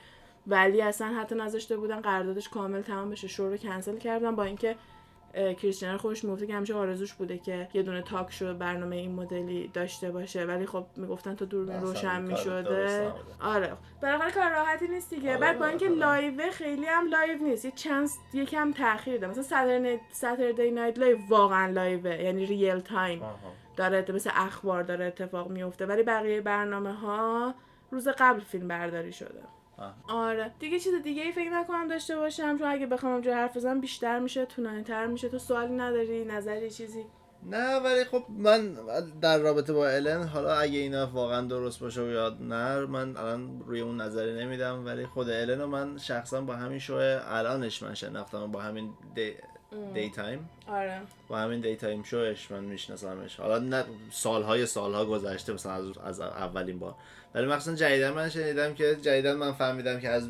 ولی 0.48 0.82
اصلا 0.82 1.06
حتی 1.06 1.34
نذاشته 1.34 1.76
بودن 1.76 2.00
قراردادش 2.00 2.48
کامل 2.48 2.82
تمام 2.82 3.10
بشه. 3.10 3.28
شو 3.28 3.48
رو 3.48 3.56
کنسل 3.56 3.98
کردن 3.98 4.36
با 4.36 4.44
اینکه 4.44 4.76
اه، 5.34 5.54
کریس 5.54 5.80
جنر 5.80 5.96
خودش 5.96 6.24
می‌گفته 6.24 6.46
که 6.46 6.54
همیشه 6.54 6.74
آرزوش 6.74 7.14
بوده 7.14 7.38
که 7.38 7.68
یه 7.74 7.82
دونه 7.82 8.02
talk 8.02 8.32
show 8.32 8.54
برنامه 8.54 8.96
این 8.96 9.14
مدلی 9.14 9.68
داشته 9.68 10.10
باشه. 10.10 10.44
ولی 10.44 10.66
خب 10.66 10.86
می‌گفتن 10.96 11.34
تا 11.34 11.44
دوربین 11.44 11.74
اصلا 11.74 11.88
روشن 11.88 12.22
می‌شده. 12.22 13.12
آره. 13.40 13.72
بالاخره 14.02 14.30
کار 14.30 14.50
راحتی 14.50 14.88
نیست 14.88 15.10
دیگه. 15.10 15.30
آره، 15.30 15.38
بعد 15.38 15.58
با 15.58 15.66
اینکه 15.66 15.88
بالاخره. 15.88 16.30
لایو 16.30 16.50
خیلی 16.50 16.86
هم 16.86 17.08
لایو 17.08 17.38
نیست. 17.38 17.64
یه 17.64 17.70
چند 17.70 18.08
یکم 18.32 18.72
تاخیر 18.72 19.16
داره. 19.16 19.38
مثلا 19.38 19.98
Saturday 20.12 20.70
Night 20.70 20.98
Live 20.98 21.18
واقعا 21.28 21.72
live 21.72 22.06
ه. 22.06 22.22
یعنی 22.22 22.46
real 22.46 22.80
time. 22.80 23.22
داره 23.76 24.04
مثل 24.14 24.30
اخبار 24.34 24.82
داره 24.82 25.04
اتفاق 25.04 25.50
میفته 25.50 25.86
ولی 25.86 26.02
بقیه 26.02 26.40
برنامه 26.40 26.92
ها 26.92 27.54
روز 27.90 28.08
قبل 28.08 28.40
فیلم 28.40 28.68
برداری 28.68 29.12
شده. 29.12 29.42
آره. 30.08 30.50
دیگه 30.58 30.78
چیز 30.78 30.94
دیگه 31.02 31.22
ای 31.22 31.32
فکر 31.32 31.50
نکنم 31.50 31.88
داشته 31.88 32.16
باشم 32.16 32.58
چون 32.58 32.66
اگه 32.66 32.86
بخوام 32.86 33.12
اونجا 33.12 33.34
حرف 33.34 33.56
بزنم 33.56 33.80
بیشتر 33.80 34.18
میشه 34.18 34.46
طولانی‌تر 34.46 35.06
میشه. 35.06 35.28
تو 35.28 35.38
سوالی 35.38 35.74
نداری 35.74 36.24
نظری 36.24 36.70
چیزی؟ 36.70 37.04
نه 37.42 37.76
ولی 37.76 38.04
خب 38.04 38.22
من 38.28 38.74
در 39.20 39.38
رابطه 39.38 39.72
با 39.72 39.88
الن 39.88 40.22
حالا 40.22 40.54
اگه 40.54 40.78
اینا 40.78 41.06
واقعا 41.06 41.46
درست 41.46 41.80
باشه 41.80 42.02
و 42.02 42.06
یاد 42.06 42.42
نه 42.42 42.86
من 42.86 43.16
الان 43.16 43.60
روی 43.66 43.80
اون 43.80 44.00
نظری 44.00 44.44
نمیدم. 44.44 44.86
ولی 44.86 45.06
خود 45.06 45.30
الن 45.30 45.60
رو 45.60 45.66
من 45.66 45.98
شخصا 45.98 46.40
با 46.40 46.54
همین 46.54 46.78
شو 46.78 46.94
الانش 47.28 47.82
من 47.82 47.94
شناختم 47.94 48.52
با 48.52 48.60
همین 48.60 48.90
day, 49.14 49.34
daytime 49.94 50.48
آره. 50.68 51.00
با 51.28 51.38
همین 51.38 51.60
daytime 51.60 51.76
show 51.76 52.02
ش 52.02 52.50
من 52.50 52.64
میشناسمش. 52.64 53.40
حالا 53.40 53.58
نه 53.58 53.84
سالهای 54.10 54.66
سالها 54.66 55.04
گذشته 55.04 55.52
مثلا 55.52 55.72
از, 55.72 55.98
از 55.98 56.20
اولین 56.20 56.78
بار 56.78 56.94
ولی 57.34 57.46
مخصوصا 57.46 57.76
جدیدا 57.76 58.14
من 58.14 58.28
شنیدم 58.28 58.74
که 58.74 58.96
جدیدا 59.02 59.34
من 59.34 59.52
فهمیدم 59.52 60.00
که 60.00 60.08
از 60.08 60.28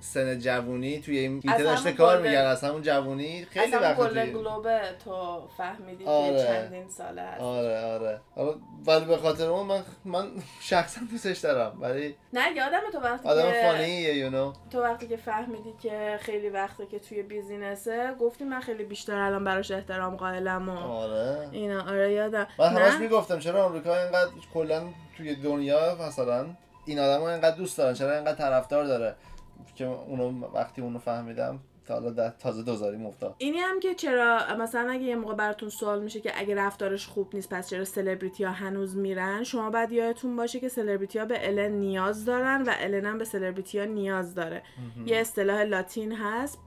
سن 0.00 0.38
جوونی 0.38 1.00
توی 1.00 1.18
این 1.18 1.42
هیته 1.44 1.62
داشته 1.62 1.92
کار 1.92 2.20
میگن 2.20 2.38
از 2.38 2.64
همون 2.64 2.82
جوونی 2.82 3.44
خیلی 3.44 3.76
وقت 3.76 3.96
گلدن 3.96 4.32
گلوبه 4.32 4.80
تو 5.04 5.42
فهمیدی 5.56 6.04
آره. 6.04 6.36
که 6.36 6.44
چندین 6.44 6.88
ساله 6.88 7.22
هست 7.22 7.40
آره 7.40 7.84
آره. 7.84 8.20
حالا 8.34 8.54
ولی 8.86 9.04
به 9.04 9.16
خاطر 9.16 9.46
اون 9.46 9.66
من 9.66 9.82
من 10.04 10.26
شخصا 10.60 11.00
دوستش 11.10 11.38
دارم 11.38 11.76
ولی 11.80 12.14
نه 12.32 12.52
یادم 12.56 12.80
تو 12.92 13.00
وقتی 13.00 13.28
آدم 13.28 13.52
که 13.52 13.62
فانیه 13.62 14.14
یو 14.14 14.30
نو 14.30 14.52
تو 14.70 14.82
وقتی 14.82 15.08
که 15.08 15.16
فهمیدی 15.16 15.74
که 15.82 16.18
خیلی 16.20 16.48
وقته 16.48 16.86
که 16.86 16.98
توی 16.98 17.22
بیزینسه 17.22 18.14
گفتی 18.20 18.44
من 18.44 18.60
خیلی 18.60 18.84
بیشتر 18.84 19.14
الان 19.14 19.44
براش 19.44 19.70
احترام 19.70 20.16
قائلم 20.16 20.68
و 20.68 20.78
آره. 20.78 21.48
اینا. 21.52 21.82
آره 21.82 22.12
یادم. 22.12 22.46
من 22.58 22.68
همش 22.68 23.00
می‌گفتم 23.00 23.38
چرا 23.38 23.64
آمریکا 23.64 23.98
اینقدر 23.98 24.30
کلا 24.54 24.82
توی 25.16 25.34
دنیا 25.34 25.96
مثلا 26.08 26.46
این 26.84 26.98
آدم 26.98 27.22
اینقدر 27.22 27.56
دوست 27.56 27.78
دارن 27.78 27.94
چرا 27.94 28.14
اینقدر 28.14 28.34
طرفدار 28.34 28.84
داره؟ 28.84 29.14
که 29.74 29.84
اونو 29.84 30.46
وقتی 30.54 30.82
اونو 30.82 30.98
فهمیدم 30.98 31.60
تا 31.88 31.94
حالا 31.94 32.30
تازه 32.30 32.62
دوزاریم 32.62 33.06
افتاد 33.06 33.34
اینی 33.38 33.58
هم 33.58 33.80
که 33.80 33.94
چرا 33.94 34.40
مثلا 34.58 34.90
اگه 34.90 35.02
یه 35.02 35.16
موقع 35.16 35.34
براتون 35.34 35.68
سوال 35.68 36.02
میشه 36.02 36.20
که 36.20 36.32
اگه 36.34 36.54
رفتارش 36.54 37.06
خوب 37.06 37.34
نیست 37.34 37.48
پس 37.48 37.70
چرا 37.70 37.84
سلبریتی 37.84 38.44
ها 38.44 38.52
هنوز 38.52 38.96
میرن 38.96 39.44
شما 39.44 39.70
باید 39.70 39.92
یادتون 39.92 40.36
باشه 40.36 40.60
که 40.60 40.68
سلبریتی 40.68 41.18
ها 41.18 41.24
به 41.24 41.48
الن 41.48 41.72
نیاز 41.72 42.24
دارن 42.24 42.62
و 42.62 42.72
الن 42.78 43.06
هم 43.06 43.18
به 43.18 43.24
سلبریتی 43.24 43.78
ها 43.78 43.84
نیاز 43.84 44.34
داره. 44.34 44.62
یه 45.06 45.16
اصطلاح 45.16 45.62
لاتین 45.62 46.12
هست 46.12 46.58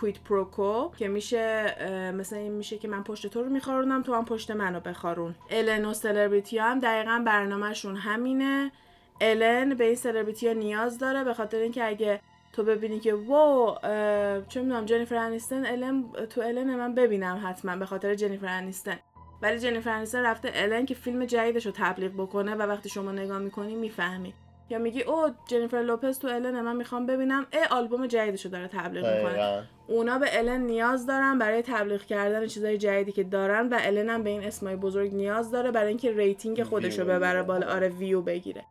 quid 0.00 0.20
pro 0.20 0.55
quo 0.55 0.90
که 0.90 1.08
میشه 1.08 1.74
مثلا 2.12 2.38
این 2.38 2.52
میشه 2.52 2.78
که 2.78 2.88
من 2.88 3.02
پشت 3.02 3.26
تو 3.26 3.42
رو 3.42 3.50
میخارونم 3.50 4.02
تو 4.02 4.14
هم 4.14 4.24
پشت 4.24 4.50
منو 4.50 4.80
بخارون. 4.80 5.34
الن 5.50 5.84
و 5.84 5.94
سلبریتی 5.94 6.58
ها 6.58 6.70
هم 6.70 6.80
دقیقا 6.80 7.22
برنامهشون 7.26 7.96
همینه. 7.96 8.72
الن 9.20 9.74
به 9.74 9.84
این 9.84 9.94
سلبریتی 9.94 10.48
ها 10.48 10.52
نیاز 10.52 10.98
داره 10.98 11.24
به 11.24 11.34
خاطر 11.34 11.58
اینکه 11.58 11.84
اگه 11.84 12.20
تو 12.52 12.62
ببینی 12.62 13.00
که 13.00 13.14
wow 13.14 13.68
اه، 13.68 14.46
چه 14.48 14.60
می‌دونم 14.60 14.84
جنیفر 14.84 15.16
انیستن 15.16 15.66
الن 15.66 16.04
تو 16.30 16.40
الن 16.40 16.76
من 16.76 16.94
ببینم 16.94 17.40
حتما 17.44 17.76
به 17.76 17.86
خاطر 17.86 18.14
جنیفر 18.14 18.46
انیستن 18.46 18.98
ولی 19.42 19.58
جنیفر 19.58 19.90
انیستن 19.90 20.22
رفته 20.22 20.50
الن 20.54 20.86
که 20.86 20.94
فیلم 20.94 21.24
جدیدش 21.24 21.66
رو 21.66 21.72
تبلیغ 21.74 22.12
بکنه 22.12 22.54
و 22.54 22.62
وقتی 22.62 22.88
شما 22.88 23.12
نگاه 23.12 23.38
می‌کنی 23.38 23.74
می‌فهمی. 23.74 24.34
یا 24.70 24.78
میگی 24.78 25.02
oh 25.02 25.28
جنیفر 25.48 25.76
لوپز 25.82 26.18
تو 26.18 26.28
الن 26.28 26.60
من 26.60 26.76
می‌خوام 26.76 27.06
ببینم. 27.06 27.46
ای 27.52 27.58
آلبوم 27.70 28.06
جدیدش 28.06 28.44
رو 28.44 28.50
داره 28.50 28.68
تبلیغ 28.68 29.16
می‌کنه. 29.16 29.64
اونا 29.88 30.18
به 30.18 30.38
الن 30.38 30.60
نیاز 30.60 31.06
دارن 31.06 31.38
برای 31.38 31.62
تبلیغ 31.62 32.02
کردن 32.02 32.46
چیزای 32.46 32.78
جدیدی 32.78 33.12
که 33.12 33.24
دارن 33.24 33.68
و 33.68 33.78
الن 33.80 34.08
هم 34.08 34.22
به 34.22 34.30
این 34.30 34.44
اسمای 34.44 34.76
بزرگ 34.76 35.14
نیاز 35.14 35.50
داره 35.50 35.70
برای 35.70 35.88
اینکه 35.88 36.12
rating 36.12 36.62
خودش 36.62 36.98
رو 36.98 37.04
ویو 37.04 37.16
ببره. 37.16 37.42
بالا. 37.42 37.66
آره 37.66 37.88
ویو 37.88 38.20
بگیره. 38.22 38.64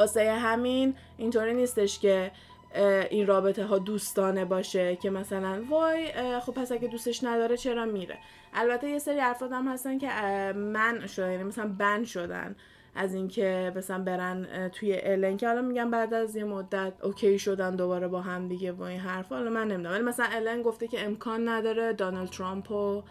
واسه 0.00 0.32
همین 0.32 0.94
اینطوری 1.16 1.54
نیستش 1.54 1.98
که 1.98 2.30
این 3.10 3.26
رابطه 3.26 3.64
ها 3.64 3.78
دوستانه 3.78 4.44
باشه 4.44 4.96
که 4.96 5.10
مثلا 5.10 5.64
وای 5.70 6.12
خب 6.40 6.52
پس 6.52 6.72
اگه 6.72 6.88
دوستش 6.88 7.24
نداره 7.24 7.56
چرا 7.56 7.84
میره؟ 7.84 8.18
البته 8.54 8.88
یه 8.88 8.98
سری 8.98 9.20
افراد 9.20 9.52
هم 9.52 9.68
هستن 9.68 9.98
که 9.98 10.08
من 10.52 11.06
شدن 11.06 11.30
یعنی 11.30 11.42
مثلا 11.42 11.74
بند 11.78 12.04
شدن 12.04 12.56
از 12.94 13.14
اینکه 13.14 13.72
مثلا 13.76 13.98
برن 13.98 14.68
توی 14.68 15.00
الن 15.02 15.36
که 15.36 15.48
حالا 15.48 15.62
میگم 15.62 15.90
بعد 15.90 16.14
از 16.14 16.36
یه 16.36 16.44
مدت 16.44 16.92
اوکی 17.02 17.38
شدن 17.38 17.76
دوباره 17.76 18.08
با 18.08 18.20
هم 18.20 18.48
دیگه 18.48 18.72
با 18.72 18.86
این 18.86 19.00
حرف. 19.00 19.32
حالا 19.32 19.50
من 19.50 19.68
نمی‌دونم. 19.68 19.94
ولی 19.94 20.02
مثلا 20.02 20.26
الن 20.32 20.62
گفته 20.62 20.88
که 20.88 21.04
امکان 21.04 21.48
نداره 21.48 21.92
دونالد 21.92 22.28
ترامپ 22.28 22.72
رو 22.72 23.02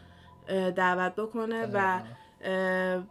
دعوت 0.76 1.16
بکنه 1.16 1.70
و 1.74 2.00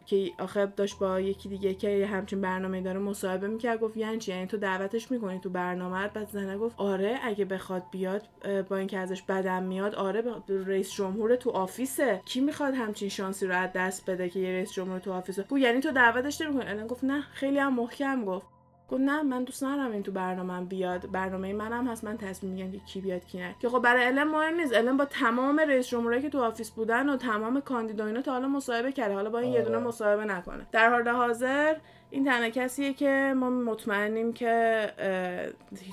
که 0.07 0.31
آخه 0.39 0.67
داشت 0.67 0.99
با 0.99 1.21
یکی 1.21 1.49
دیگه 1.49 1.75
که 1.75 2.07
همچین 2.07 2.41
برنامه 2.41 2.81
داره 2.81 2.99
مصاحبه 2.99 3.47
می‌کرد 3.47 3.81
گفت 3.81 3.97
یعنی 3.97 4.19
چی؟ 4.19 4.31
یعنی 4.33 4.47
تو 4.47 4.57
دعوتش 4.57 5.11
می‌کنی 5.11 5.39
تو 5.39 5.51
برنامه 5.51 6.09
بعد 6.09 6.29
زنه 6.29 6.59
گفت 6.59 6.75
آره 6.81 7.19
اگه 7.23 7.45
بخواد 7.45 7.83
بیاد 7.91 8.23
با 8.69 8.77
اینکه 8.77 8.99
ازش 8.99 9.23
بدم 9.23 9.63
میاد 9.63 9.95
آره 9.95 10.23
رئیس 10.49 10.93
جمهور 10.93 11.37
تو 11.37 11.51
office 11.51 12.03
ه. 12.03 12.21
کی 12.25 12.41
می‌خواد 12.41 12.75
همچین 12.75 13.09
شانسی 13.09 13.47
رو 13.47 13.57
از 13.57 13.71
دست 13.75 14.11
بده 14.11 14.29
که 14.29 14.41
یه 14.41 14.53
رئیس 14.53 14.73
جمهور 14.73 14.99
تو 14.99 15.13
office 15.13 15.35
ه؟ 15.35 15.43
گفت 15.43 15.63
یعنی 15.63 15.81
تو 15.81 15.91
دعوتش 15.93 16.41
نمی‌کنی؟ 16.41 16.71
الان 16.71 16.87
گفت 16.87 17.05
نه 17.05 17.21
خیلی 17.21 17.59
هم 17.59 17.75
محکم 17.75 18.25
گفت. 18.25 18.58
گفت 18.89 19.01
نه 19.01 19.23
من 19.23 19.45
دوست 19.45 19.65
ندارم 19.65 19.93
این 19.93 20.03
تو 20.03 20.13
برنامه 20.13 20.65
بیاد. 20.65 21.11
برنامه 21.11 21.53
منم 21.53 21.87
هست 21.89 22.05
من 22.05 22.17
تصمیم 22.17 22.53
میگم 22.53 22.73
که 22.73 22.79
کی 22.79 23.01
بیاد 23.01 23.25
کی 23.25 23.39
نه. 23.39 23.55
که 23.61 23.69
خب 23.69 23.79
برای 23.79 24.07
الن 24.07 24.25
مهم 24.25 24.55
نیست. 24.55 24.75
الن 24.75 24.97
با 24.97 25.05
تمام 25.05 25.61
رئیس 25.61 25.89
جمهورایی 25.89 26.23
که 26.23 26.29
تو 26.29 26.43
office 26.43 26.71
بودن 26.71 27.09
و 27.09 27.17
تمام 27.17 27.61
کاندیدا 27.61 28.07
اینا 28.07 28.23
تا 28.23 28.33
حالا 28.33 28.49
مصاحبه 28.49 28.93
کرده. 28.93 29.15
حالا 29.15 29.31
با 29.31 29.39
این 29.39 29.53
یه 29.53 29.61
آره. 29.61 29.69
دونه 29.69 29.79
مصاحبه 29.79 30.25
نکنه. 30.25 30.67
در 30.73 30.91
حال 30.91 31.09
حاضر 31.09 31.77
این 32.11 32.25
تنها 32.25 32.49
کسیه 32.49 32.95
که 32.95 33.35
ما 33.37 33.51
مطمئنیم 33.51 34.33
که 34.33 34.93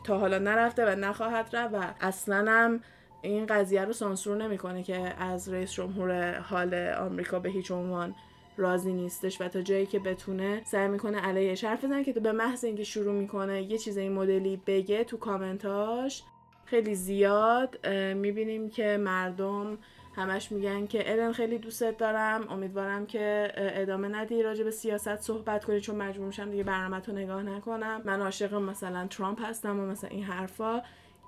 تا 0.03 0.17
حالا 0.17 0.39
نرفته 0.39 0.85
و 0.85 0.95
نخواهد 0.99 1.55
رفت 1.55 1.73
و 1.73 1.81
اصلا 2.01 2.51
هم 2.51 2.79
این 3.21 3.45
قضیه 3.45 3.85
رو 3.85 3.93
سانسور 3.93 4.37
نمی‌کنه 4.37 4.83
که 4.83 4.97
از 5.23 5.49
رئیس 5.49 5.71
جمهور 5.71 6.39
حال 6.39 6.73
آمریکا 6.99 7.39
به 7.39 7.49
هیچ 7.49 7.71
عنوان 7.71 8.15
راضی 8.57 8.93
نیستش 8.93 9.41
و 9.41 9.47
تا 9.47 9.61
جایی 9.61 9.85
که 9.85 9.99
بتونه 9.99 10.61
سعی 10.65 10.87
می‌کنه 10.87 11.19
علیهش 11.19 11.63
حرف 11.63 11.85
بزنه 11.85 12.03
که 12.03 12.13
به 12.13 12.31
محض 12.31 12.63
اینکه 12.63 12.83
شروع 12.83 13.13
می‌کنه 13.13 13.61
یه 13.63 13.77
چیز 13.77 13.97
این 13.97 14.11
مدلی 14.11 14.61
بگه 14.67 15.03
تو 15.03 15.17
کامنتاش 15.17 16.23
خیلی 16.65 16.95
زیاد 16.95 17.87
می‌بینیم 18.15 18.69
که 18.69 18.97
مردم 18.97 19.77
همش 20.15 20.51
میگن 20.51 20.87
که 20.87 21.11
الن 21.11 21.31
خیلی 21.31 21.57
دوستت 21.57 21.97
دارم 21.97 22.47
امیدوارم 22.49 23.05
که 23.05 23.51
ادامه 23.55 24.07
ندی 24.07 24.43
راجع 24.43 24.63
به 24.63 24.71
سیاست 24.71 25.21
صحبت 25.21 25.65
کنی 25.65 25.79
چون 25.79 25.95
مجبور 25.95 26.27
میشم 26.27 26.51
دیگه 26.51 26.63
برنامه 26.63 26.99
تو 26.99 27.11
نگاه 27.11 27.43
نکنم. 27.43 28.01
من 28.05 28.21
عاشق 28.21 28.53
مثلا 28.53 29.07
ترامپ 29.07 29.41
هستم 29.41 29.79
و 29.79 29.85
مثلا 29.85 30.09
این 30.09 30.23
حرفا. 30.23 30.81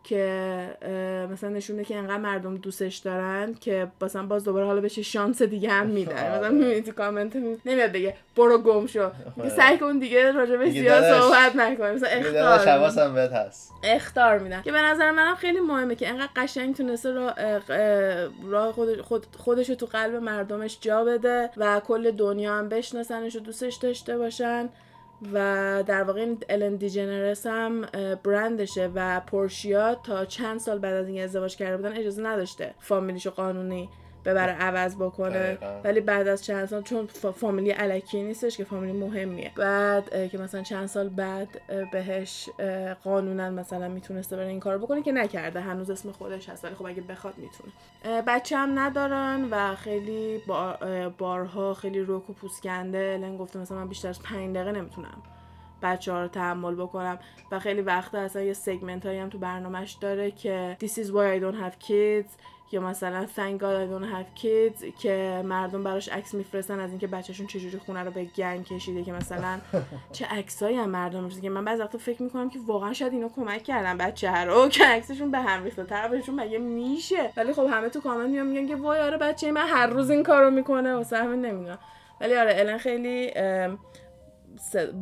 که 0.08 1.28
مثلا 1.32 1.49
نشونه 1.49 1.84
که 1.84 1.95
انقدر 1.95 2.18
مردم 2.18 2.58
دوستش 2.58 2.97
دارن 2.97 3.53
که 3.53 3.88
مثلا 4.01 4.24
باز 4.24 4.43
دوباره 4.43 4.66
حالا 4.66 4.82
بشه 4.82 5.01
شانس 5.01 5.41
دیگه 5.41 5.70
هم 5.70 5.88
میدن 5.88 6.12
آره. 6.12 6.38
مثلا 6.38 6.49
می‌بینی 6.49 6.82
تو 6.82 6.91
کامنت 6.91 7.36
نمیاد 7.66 7.91
بگه 7.91 8.14
برو 8.36 8.58
گم 8.58 8.88
شو. 8.88 9.10
دیگه 9.36 9.49
سعی 9.49 9.78
کن 9.78 9.99
دیگه 9.99 10.32
راجع 10.32 10.58
به 10.58 10.72
سیاست 10.72 11.22
صحبت 11.22 11.55
نکنی. 11.55 11.91
مثلا 11.91 12.10
اختار 12.10 13.10
بهت 13.10 13.32
هست. 13.32 13.74
اختار 13.84 14.39
میدن 14.39 14.62
که 14.62 14.72
به 14.72 14.82
نظر 14.82 15.12
منم 15.12 15.36
خیلی 15.36 15.60
مهمه 15.60 15.95
که 15.95 16.10
انقدر 16.10 16.30
قشنگ 16.36 16.76
تونسته 16.76 17.14
راه 18.49 18.72
خود 19.01 19.26
خودش 19.38 19.70
رو 19.70 19.76
تو 19.76 19.86
قلب 19.86 20.16
مردمش 20.16 20.78
جا 20.82 21.03
بده 21.03 21.49
و 21.58 21.80
کل 21.80 22.12
دنیا 22.12 22.55
هم 22.55 22.70
بشناسنش 22.70 23.36
و 23.36 23.39
دوستش 23.39 23.76
داشته 23.76 24.18
باشن. 24.18 24.70
و 25.34 25.84
در 25.88 26.03
واقع 26.03 26.20
این 26.20 26.38
الن 26.49 26.76
دیجنرس 26.76 27.45
هم 27.45 27.82
برندشه 28.24 28.91
و 28.95 29.20
پورشیا 29.20 29.95
تا 29.95 30.26
چند 30.26 30.59
سال 30.59 30.80
بعد 30.80 30.93
از 30.93 31.07
این 31.07 31.24
ازدواج 31.24 31.55
کرده 31.55 31.78
بودن 31.78 31.97
اجازه 31.97 32.24
نداشته 32.24 32.74
فامیلیشو 32.80 33.30
قانونی 33.30 33.89
ببره 34.28 34.52
عوض 34.52 34.96
بکنه. 34.96 35.58
ولی 35.84 36.02
بعد 36.02 36.28
از 36.28 36.46
چند 36.46 36.66
سال 36.66 36.82
چون 36.82 37.08
فامیلی 37.36 37.72
علکی 37.72 38.24
نیستش 38.24 38.58
که 38.58 38.64
فامیلی 38.64 39.00
مهمیه. 39.00 39.52
بعد 39.56 40.30
که 40.32 40.38
مثلا 40.38 40.62
چند 40.64 40.86
سال 40.86 41.10
بعد 41.10 41.48
بهش 41.92 42.50
قانونا 43.04 43.50
مثلا 43.50 43.88
می‌تونسته 43.88 44.36
بره 44.36 44.48
این 44.48 44.60
کار 44.60 44.78
بکنه 44.78 45.02
که 45.02 45.12
نکرده. 45.12 45.60
هنوز 45.60 45.90
اسم 45.90 46.12
خودش 46.12 46.50
هست 46.50 46.66
ولی 46.66 46.76
خب 46.76 46.86
اگه 46.86 47.02
بخواد 47.02 47.34
می‌تونه. 47.38 48.22
بچه 48.22 48.58
هم 48.58 48.80
ندارن 48.80 49.48
و 49.52 49.76
خیلی 49.76 50.42
بارها 51.18 51.74
خیلی 51.74 52.00
روک 52.00 52.30
و 52.30 52.34
پوسکنده. 52.34 53.18
لن 53.18 53.38
گفته 53.38 53.60
مثلا 53.60 53.78
من 53.78 53.88
بیشتر 53.88 54.10
از 54.10 54.22
5 54.22 54.56
دقیقه 54.56 54.72
نمی‌تونم. 54.72 55.22
بچه 55.82 56.12
ها 56.12 56.22
رو 56.22 56.28
تحمل 56.28 56.76
بکنم. 56.76 57.20
و 57.52 57.60
خیلی 57.60 57.82
وقتا 57.82 58.18
اصلا 58.18 58.42
یه 58.42 58.54
سگمنت 58.54 59.06
هایی 59.06 59.20
هم 59.20 59.30
تو 59.30 59.38
برنامهش 59.38 59.92
داره 59.92 60.32
که 60.32 60.78
This 60.84 60.94
is 60.94 61.08
why 61.08 61.40
I 61.40 61.44
don't 61.44 61.64
have 61.64 61.88
kids. 61.88 62.30
یا 62.72 62.82
مثلا 62.82 63.26
thank 63.36 63.62
God 63.62 63.62
I 63.62 63.88
don't 63.94 64.14
have 64.16 64.42
kids 64.44 65.00
که 65.00 65.42
مردم 65.46 65.84
براش 65.84 66.10
عکس 66.10 66.34
میفرستن 66.34 66.80
از 66.80 66.90
اینکه 66.90 67.08
بچهشون 67.08 67.48
چجوری 67.48 67.78
خونه 67.78 68.04
رو 68.04 68.12
به 68.12 68.24
گنگ 68.24 68.66
کشیده 68.66 69.04
که 69.04 69.12
مثلا 69.14 69.60
چه 70.12 70.26
عکسایی 70.26 70.78
هم 70.78 70.90
مردم 70.90 71.24
میفرستن 71.24 71.42
که 71.42 71.50
من 71.50 71.66
بعضی 71.66 71.82
وقتا 71.82 71.98
فکر 71.98 72.24
می‌کنم 72.24 72.50
که 72.50 72.60
واقعا 72.68 72.94
شاید 72.94 73.14
اینو 73.14 73.30
کمک 73.30 73.64
کردن 73.64 73.98
بچه 73.98 74.44
رو 74.44 74.68
که 74.68 74.86
عکسشون 74.86 75.32
به 75.32 75.40
هم 75.40 75.64
ریخته. 75.64 75.84
طرفشون 75.84 76.36
مگه 76.36 76.58
میشه؟ 76.58 77.32
ولی 77.38 77.54
خب 77.54 77.68
همه 77.72 77.90
تو 77.90 78.02
کامنت 78.02 78.30
میان 78.30 78.48
میگن 78.48 78.68
که 78.68 78.76
وای 78.76 79.00
آره 79.00 79.18
بچه 79.18 79.52
من 79.52 79.68
هر 79.68 79.88
روز 79.88 80.10
این 80.10 80.24
کارو 80.24 80.50
می‌کنه. 80.52 80.96
واسه 80.96 81.18
همین 81.18 81.42
نمی‌دونم. 81.42 81.80
ولی 82.22 82.36
آره 82.36 82.60
الان 82.60 82.78
خیلی 82.78 83.32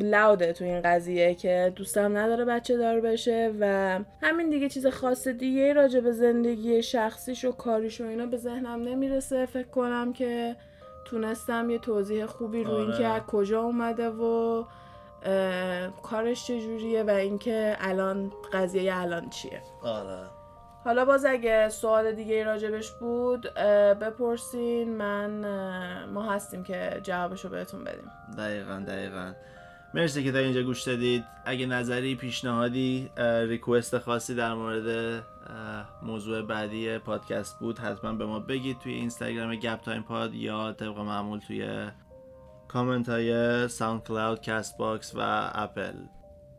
لاوده 0.01 0.53
تو 0.53 0.65
این 0.65 0.81
قضیه 0.81 1.35
که 1.35 1.73
دوستم 1.75 2.17
نداره 2.17 2.45
بچه 2.45 2.77
دار 2.77 3.01
بشه 3.01 3.53
و 3.59 3.99
همین 4.21 4.49
دیگه 4.49 4.69
چیز 4.69 4.87
خاص 4.87 5.27
دیگه 5.27 5.73
راجع 5.73 5.99
به 5.99 6.11
زندگی 6.11 6.83
شخصیش 6.83 7.45
و 7.45 7.51
کاریش 7.51 8.01
و 8.01 8.03
اینا 8.03 8.25
به 8.25 8.37
ذهنم 8.37 8.83
نمی‌رسه. 8.83 9.45
فکر 9.45 9.67
کنم 9.67 10.13
که 10.13 10.55
تونستم 11.05 11.69
یه 11.69 11.79
توضیح 11.79 12.25
خوبی 12.25 12.63
رو 12.63 12.73
این 12.73 12.91
که 12.97 13.07
آره. 13.07 13.23
کجا 13.27 13.61
اومده 13.61 14.09
و 14.09 14.63
کارش 16.03 16.47
چجوریه 16.47 17.03
و 17.03 17.09
اینکه 17.09 17.75
الان 17.79 18.31
قضیه 18.53 18.95
الان 18.95 19.29
چیه. 19.29 19.61
آره. 19.83 20.34
حالا 20.85 21.05
باز 21.05 21.25
اگه 21.25 21.69
سوال 21.69 22.11
دیگه 22.11 22.43
راجبش 22.43 22.91
بود 22.91 23.53
بپرسین. 24.01 24.97
من 24.97 26.05
ما 26.05 26.31
هستیم 26.31 26.63
که 26.63 26.99
جوابشو 27.03 27.49
بهتون 27.49 27.83
بدیم. 27.83 28.11
دقیقا 28.37 28.83
دقیقا. 28.87 29.33
مرسی 29.93 30.23
که 30.23 30.31
تا 30.31 30.37
اینجا 30.37 30.63
گوش 30.63 30.83
دادید. 30.83 31.23
اگه 31.45 31.65
نظری 31.65 32.15
پیشنهادی 32.15 33.11
request 33.47 33.97
خاصی 33.97 34.35
در 34.35 34.53
مورد 34.53 35.23
موضوع 36.03 36.41
بعدی 36.41 36.97
پادکست 36.97 37.59
بود 37.59 37.79
حتما 37.79 38.13
به 38.13 38.25
ما 38.25 38.39
بگید 38.39 38.79
توی 38.79 38.93
اینستاگرام 38.93 39.55
گپ 39.55 39.81
تایم 39.81 40.03
پاد 40.03 40.33
یا 40.33 40.73
طبق 40.73 40.97
معمول 40.97 41.39
توی 41.39 41.87
کامنت 42.67 43.09
های 43.09 43.67
SoundCloud 43.67 44.41
Castbox 44.41 45.15
و 45.15 45.49
اپل. 45.53 45.93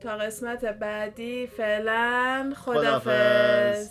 تا 0.00 0.16
قسمت 0.16 0.64
بعدی 0.64 1.46
فعلا 1.46 2.52
خدافز 2.56 3.90